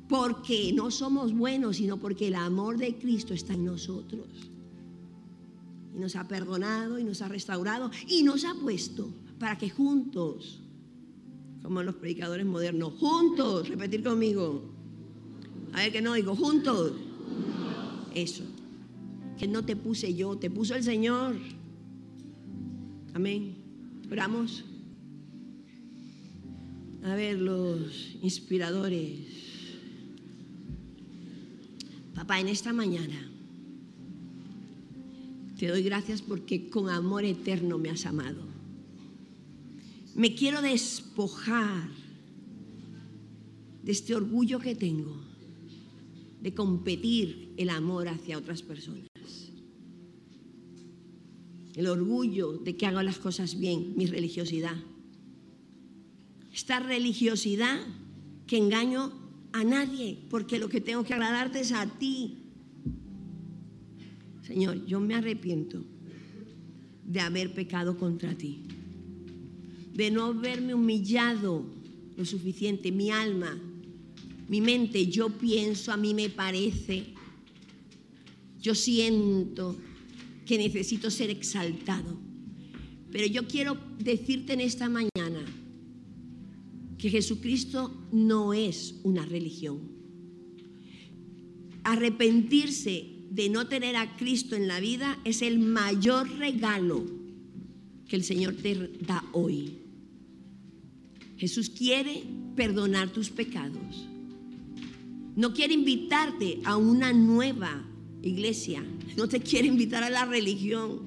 Porque 0.07 0.71
no 0.73 0.89
somos 0.89 1.33
buenos, 1.33 1.77
sino 1.77 1.97
porque 1.97 2.27
el 2.27 2.35
amor 2.35 2.77
de 2.77 2.95
Cristo 2.97 3.33
está 3.33 3.53
en 3.53 3.65
nosotros 3.65 4.27
y 5.97 5.99
nos 5.99 6.15
ha 6.15 6.27
perdonado 6.27 6.99
y 6.99 7.03
nos 7.03 7.21
ha 7.21 7.27
restaurado 7.27 7.91
y 8.07 8.23
nos 8.23 8.45
ha 8.45 8.53
puesto 8.53 9.09
para 9.39 9.57
que 9.57 9.69
juntos, 9.69 10.61
como 11.63 11.83
los 11.83 11.95
predicadores 11.95 12.45
modernos, 12.45 12.93
juntos, 12.99 13.67
repetir 13.67 14.03
conmigo, 14.03 14.63
a 15.73 15.77
ver 15.77 15.91
que 15.91 16.01
no 16.01 16.13
digo, 16.13 16.35
juntos, 16.35 16.93
eso, 18.13 18.43
que 19.37 19.47
no 19.47 19.65
te 19.65 19.75
puse 19.75 20.13
yo, 20.15 20.37
te 20.37 20.49
puso 20.49 20.75
el 20.75 20.83
Señor. 20.83 21.35
Amén. 23.13 23.55
Oramos. 24.11 24.63
A 27.03 27.15
ver, 27.15 27.39
los 27.39 28.17
inspiradores. 28.21 29.56
Papá, 32.27 32.41
en 32.41 32.49
esta 32.49 32.73
mañana 32.73 33.31
te 35.57 35.67
doy 35.67 35.81
gracias 35.81 36.21
porque 36.21 36.69
con 36.69 36.89
amor 36.89 37.23
eterno 37.23 37.77
me 37.77 37.89
has 37.89 38.05
amado. 38.05 38.41
Me 40.13 40.35
quiero 40.35 40.61
despojar 40.61 41.87
de 43.81 43.91
este 43.93 44.13
orgullo 44.13 44.59
que 44.59 44.75
tengo 44.75 45.15
de 46.41 46.53
competir 46.53 47.53
el 47.55 47.69
amor 47.69 48.09
hacia 48.09 48.37
otras 48.37 48.61
personas. 48.61 49.07
El 51.75 51.87
orgullo 51.87 52.57
de 52.57 52.75
que 52.75 52.87
hago 52.87 53.01
las 53.03 53.19
cosas 53.19 53.57
bien, 53.57 53.93
mi 53.95 54.05
religiosidad. 54.05 54.75
Esta 56.53 56.81
religiosidad 56.81 57.79
que 58.47 58.57
engaño 58.57 59.26
a 59.53 59.63
nadie, 59.63 60.17
porque 60.29 60.59
lo 60.59 60.69
que 60.69 60.81
tengo 60.81 61.03
que 61.03 61.13
agradarte 61.13 61.59
es 61.59 61.71
a 61.71 61.85
ti. 61.85 62.37
Señor, 64.43 64.85
yo 64.85 64.99
me 64.99 65.15
arrepiento 65.15 65.83
de 67.03 67.19
haber 67.19 67.53
pecado 67.53 67.97
contra 67.97 68.35
ti, 68.35 68.63
de 69.93 70.11
no 70.11 70.25
haberme 70.25 70.73
humillado 70.73 71.65
lo 72.15 72.25
suficiente, 72.25 72.91
mi 72.91 73.11
alma, 73.11 73.57
mi 74.47 74.61
mente, 74.61 75.07
yo 75.07 75.29
pienso, 75.29 75.91
a 75.91 75.97
mí 75.97 76.13
me 76.13 76.29
parece, 76.29 77.13
yo 78.61 78.73
siento 78.73 79.75
que 80.45 80.57
necesito 80.57 81.11
ser 81.11 81.29
exaltado. 81.29 82.17
Pero 83.11 83.27
yo 83.27 83.47
quiero 83.47 83.77
decirte 83.99 84.53
en 84.53 84.61
esta 84.61 84.89
mañana 84.89 85.16
que 86.97 87.09
Jesucristo 87.09 88.07
no 88.11 88.53
es 88.53 88.99
una 89.03 89.25
religión. 89.25 89.79
Arrepentirse 91.83 93.17
de 93.29 93.49
no 93.49 93.67
tener 93.67 93.95
a 93.95 94.17
Cristo 94.17 94.55
en 94.55 94.67
la 94.67 94.79
vida 94.79 95.19
es 95.23 95.41
el 95.41 95.59
mayor 95.59 96.29
regalo 96.37 97.05
que 98.07 98.15
el 98.15 98.23
Señor 98.23 98.55
te 98.55 98.75
da 99.05 99.23
hoy. 99.33 99.77
Jesús 101.37 101.69
quiere 101.69 102.23
perdonar 102.55 103.09
tus 103.09 103.29
pecados. 103.29 104.07
No 105.35 105.53
quiere 105.53 105.75
invitarte 105.75 106.59
a 106.63 106.77
una 106.77 107.13
nueva 107.13 107.85
iglesia. 108.23 108.83
No 109.15 109.27
te 109.27 109.39
quiere 109.39 109.67
invitar 109.67 110.03
a 110.03 110.09
la 110.09 110.25
religión. 110.25 111.01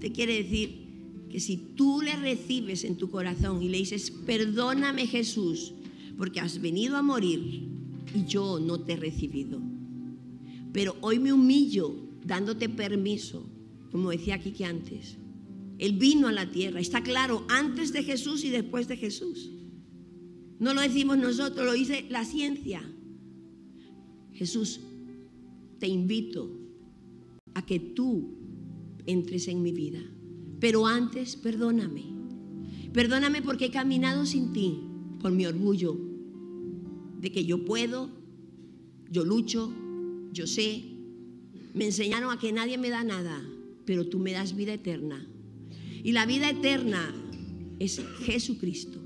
Te 0.00 0.12
quiere 0.12 0.42
decir 0.42 0.79
que 1.30 1.40
si 1.40 1.56
tú 1.56 2.02
le 2.02 2.16
recibes 2.16 2.84
en 2.84 2.96
tu 2.96 3.08
corazón 3.08 3.62
y 3.62 3.68
le 3.68 3.78
dices, 3.78 4.10
perdóname 4.10 5.06
Jesús, 5.06 5.72
porque 6.18 6.40
has 6.40 6.60
venido 6.60 6.96
a 6.96 7.02
morir 7.02 7.68
y 8.14 8.24
yo 8.26 8.58
no 8.58 8.80
te 8.80 8.94
he 8.94 8.96
recibido. 8.96 9.60
Pero 10.72 10.96
hoy 11.00 11.18
me 11.18 11.32
humillo 11.32 11.94
dándote 12.24 12.68
permiso, 12.68 13.46
como 13.92 14.10
decía 14.10 14.34
aquí 14.34 14.50
que 14.50 14.64
antes. 14.64 15.16
Él 15.78 15.92
vino 15.94 16.28
a 16.28 16.32
la 16.32 16.50
tierra, 16.50 16.80
está 16.80 17.02
claro, 17.02 17.44
antes 17.48 17.92
de 17.92 18.02
Jesús 18.02 18.44
y 18.44 18.50
después 18.50 18.88
de 18.88 18.96
Jesús. 18.96 19.50
No 20.58 20.74
lo 20.74 20.82
decimos 20.82 21.16
nosotros, 21.16 21.64
lo 21.64 21.72
dice 21.72 22.06
la 22.10 22.24
ciencia. 22.24 22.82
Jesús, 24.32 24.80
te 25.78 25.88
invito 25.88 26.50
a 27.54 27.64
que 27.64 27.80
tú 27.80 28.34
entres 29.06 29.48
en 29.48 29.62
mi 29.62 29.72
vida. 29.72 30.02
Pero 30.60 30.86
antes, 30.86 31.36
perdóname. 31.36 32.04
Perdóname 32.92 33.42
porque 33.42 33.66
he 33.66 33.70
caminado 33.70 34.26
sin 34.26 34.52
ti, 34.52 34.80
por 35.20 35.32
mi 35.32 35.46
orgullo, 35.46 35.96
de 37.20 37.32
que 37.32 37.44
yo 37.44 37.64
puedo, 37.64 38.10
yo 39.10 39.24
lucho, 39.24 39.72
yo 40.32 40.46
sé. 40.46 40.84
Me 41.74 41.86
enseñaron 41.86 42.30
a 42.30 42.38
que 42.38 42.52
nadie 42.52 42.78
me 42.78 42.90
da 42.90 43.04
nada, 43.04 43.42
pero 43.84 44.06
tú 44.06 44.18
me 44.18 44.32
das 44.32 44.54
vida 44.54 44.74
eterna. 44.74 45.26
Y 46.02 46.12
la 46.12 46.26
vida 46.26 46.50
eterna 46.50 47.14
es 47.78 48.00
Jesucristo. 48.24 48.98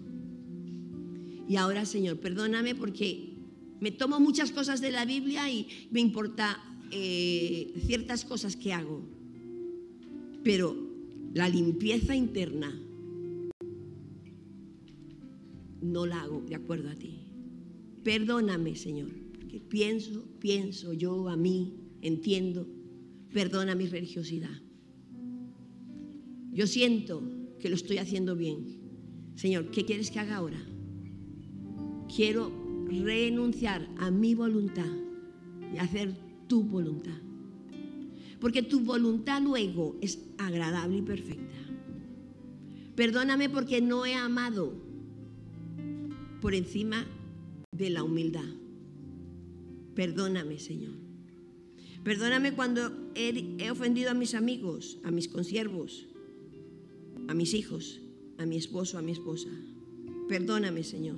Y 1.48 1.56
ahora, 1.56 1.84
Señor, 1.84 2.18
perdóname 2.18 2.74
porque 2.74 3.34
me 3.80 3.90
tomo 3.90 4.18
muchas 4.18 4.50
cosas 4.50 4.80
de 4.80 4.90
la 4.90 5.04
Biblia 5.04 5.50
y 5.50 5.66
me 5.90 6.00
importa 6.00 6.58
eh, 6.90 7.74
ciertas 7.86 8.24
cosas 8.24 8.56
que 8.56 8.72
hago. 8.72 9.02
Pero 10.42 10.83
la 11.34 11.48
limpieza 11.48 12.14
interna 12.14 12.72
no 15.82 16.06
la 16.06 16.22
hago 16.22 16.42
de 16.42 16.54
acuerdo 16.54 16.88
a 16.90 16.94
ti. 16.94 17.24
Perdóname, 18.04 18.76
Señor, 18.76 19.10
porque 19.32 19.58
pienso, 19.58 20.24
pienso 20.38 20.92
yo 20.92 21.28
a 21.28 21.36
mí, 21.36 21.74
entiendo. 22.02 22.68
Perdona 23.32 23.74
mi 23.74 23.86
religiosidad. 23.86 24.62
Yo 26.52 26.68
siento 26.68 27.20
que 27.58 27.68
lo 27.68 27.74
estoy 27.74 27.98
haciendo 27.98 28.36
bien. 28.36 28.78
Señor, 29.34 29.72
¿qué 29.72 29.84
quieres 29.84 30.12
que 30.12 30.20
haga 30.20 30.36
ahora? 30.36 30.64
Quiero 32.14 32.52
renunciar 32.88 33.88
a 33.98 34.12
mi 34.12 34.36
voluntad 34.36 34.86
y 35.74 35.78
hacer 35.78 36.14
tu 36.46 36.62
voluntad. 36.62 37.23
Porque 38.44 38.62
tu 38.62 38.80
voluntad 38.80 39.40
luego 39.40 39.96
es 40.02 40.18
agradable 40.36 40.98
y 40.98 41.00
perfecta. 41.00 41.56
Perdóname 42.94 43.48
porque 43.48 43.80
no 43.80 44.04
he 44.04 44.12
amado 44.12 44.74
por 46.42 46.54
encima 46.54 47.06
de 47.72 47.88
la 47.88 48.02
humildad. 48.02 48.44
Perdóname, 49.94 50.58
Señor. 50.58 50.92
Perdóname 52.02 52.52
cuando 52.52 52.92
he, 53.14 53.70
ofendido 53.70 54.10
a 54.10 54.14
mis 54.14 54.34
amigos, 54.34 54.98
a 55.04 55.10
mis 55.10 55.26
consiervos, 55.28 56.06
a 57.28 57.32
mis 57.32 57.54
hijos, 57.54 58.02
a 58.36 58.44
mi 58.44 58.58
esposo, 58.58 58.98
a 58.98 59.02
mi 59.02 59.12
esposa. 59.12 59.48
Perdóname, 60.28 60.84
Señor. 60.84 61.16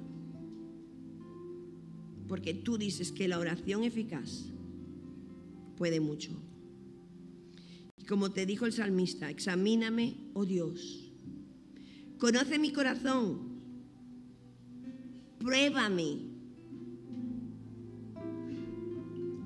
Porque 2.28 2.54
tú 2.54 2.78
dices 2.78 3.10
que 3.10 3.26
la 3.26 3.40
oración 3.40 3.82
eficaz 3.82 4.44
puede 5.76 5.98
mucho. 5.98 6.30
Como 8.08 8.30
te 8.30 8.46
dijo 8.46 8.66
el 8.66 8.72
salmista, 8.72 9.30
examíname, 9.30 10.14
oh 10.34 10.44
Dios. 10.44 11.12
Conoce 12.18 12.58
mi 12.58 12.72
corazón. 12.72 13.56
Pruébame. 15.38 16.18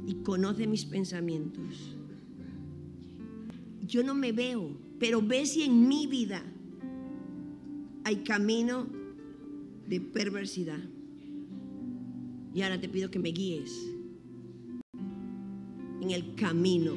Y 0.06 0.14
conoce 0.22 0.66
mis 0.66 0.84
pensamientos. 0.84 1.96
Yo 3.86 4.02
no 4.04 4.14
me 4.14 4.32
veo, 4.32 4.76
pero 4.98 5.22
ve 5.22 5.46
si 5.46 5.62
en 5.62 5.88
mi 5.88 6.06
vida 6.06 6.42
hay 8.04 8.16
camino 8.16 8.86
de 9.88 10.00
perversidad. 10.00 10.80
Y 12.54 12.62
ahora 12.62 12.80
te 12.80 12.88
pido 12.88 13.10
que 13.10 13.18
me 13.18 13.30
guíes 13.30 13.72
en 16.00 16.10
el 16.10 16.34
camino 16.34 16.94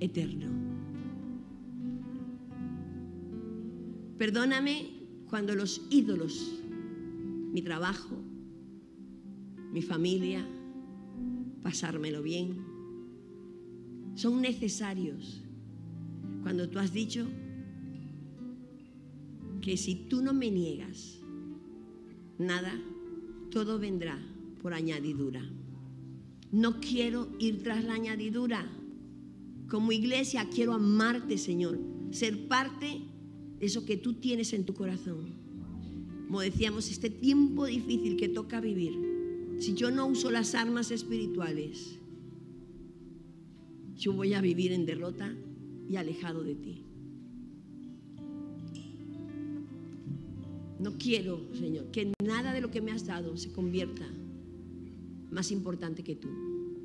eterno. 0.00 0.67
Perdóname 4.18 4.90
cuando 5.30 5.54
los 5.54 5.86
ídolos, 5.90 6.60
mi 7.52 7.62
trabajo, 7.62 8.16
mi 9.72 9.80
familia, 9.80 10.44
pasármelo 11.62 12.20
bien, 12.20 12.56
son 14.16 14.42
necesarios. 14.42 15.44
Cuando 16.42 16.68
tú 16.68 16.80
has 16.80 16.92
dicho 16.92 17.28
que 19.60 19.76
si 19.76 19.94
tú 19.94 20.20
no 20.20 20.34
me 20.34 20.50
niegas 20.50 21.20
nada, 22.38 22.72
todo 23.52 23.78
vendrá 23.78 24.18
por 24.60 24.74
añadidura. 24.74 25.42
No 26.50 26.80
quiero 26.80 27.28
ir 27.38 27.62
tras 27.62 27.84
la 27.84 27.94
añadidura. 27.94 28.68
Como 29.68 29.92
iglesia 29.92 30.48
quiero 30.52 30.72
amarte, 30.72 31.38
Señor, 31.38 31.78
ser 32.10 32.48
parte 32.48 33.02
eso 33.60 33.84
que 33.84 33.96
tú 33.96 34.14
tienes 34.14 34.52
en 34.52 34.64
tu 34.64 34.74
corazón. 34.74 35.32
Como 36.26 36.40
decíamos, 36.40 36.90
este 36.90 37.10
tiempo 37.10 37.66
difícil 37.66 38.16
que 38.16 38.28
toca 38.28 38.60
vivir, 38.60 39.56
si 39.58 39.74
yo 39.74 39.90
no 39.90 40.06
uso 40.06 40.30
las 40.30 40.54
armas 40.54 40.90
espirituales, 40.90 41.98
yo 43.96 44.12
voy 44.12 44.34
a 44.34 44.40
vivir 44.40 44.72
en 44.72 44.86
derrota 44.86 45.34
y 45.88 45.96
alejado 45.96 46.44
de 46.44 46.54
ti. 46.54 46.84
No 50.78 50.96
quiero, 50.96 51.40
Señor, 51.54 51.90
que 51.90 52.12
nada 52.24 52.52
de 52.52 52.60
lo 52.60 52.70
que 52.70 52.80
me 52.80 52.92
has 52.92 53.06
dado 53.06 53.36
se 53.36 53.50
convierta 53.50 54.06
más 55.30 55.50
importante 55.50 56.04
que 56.04 56.14
tú. 56.14 56.28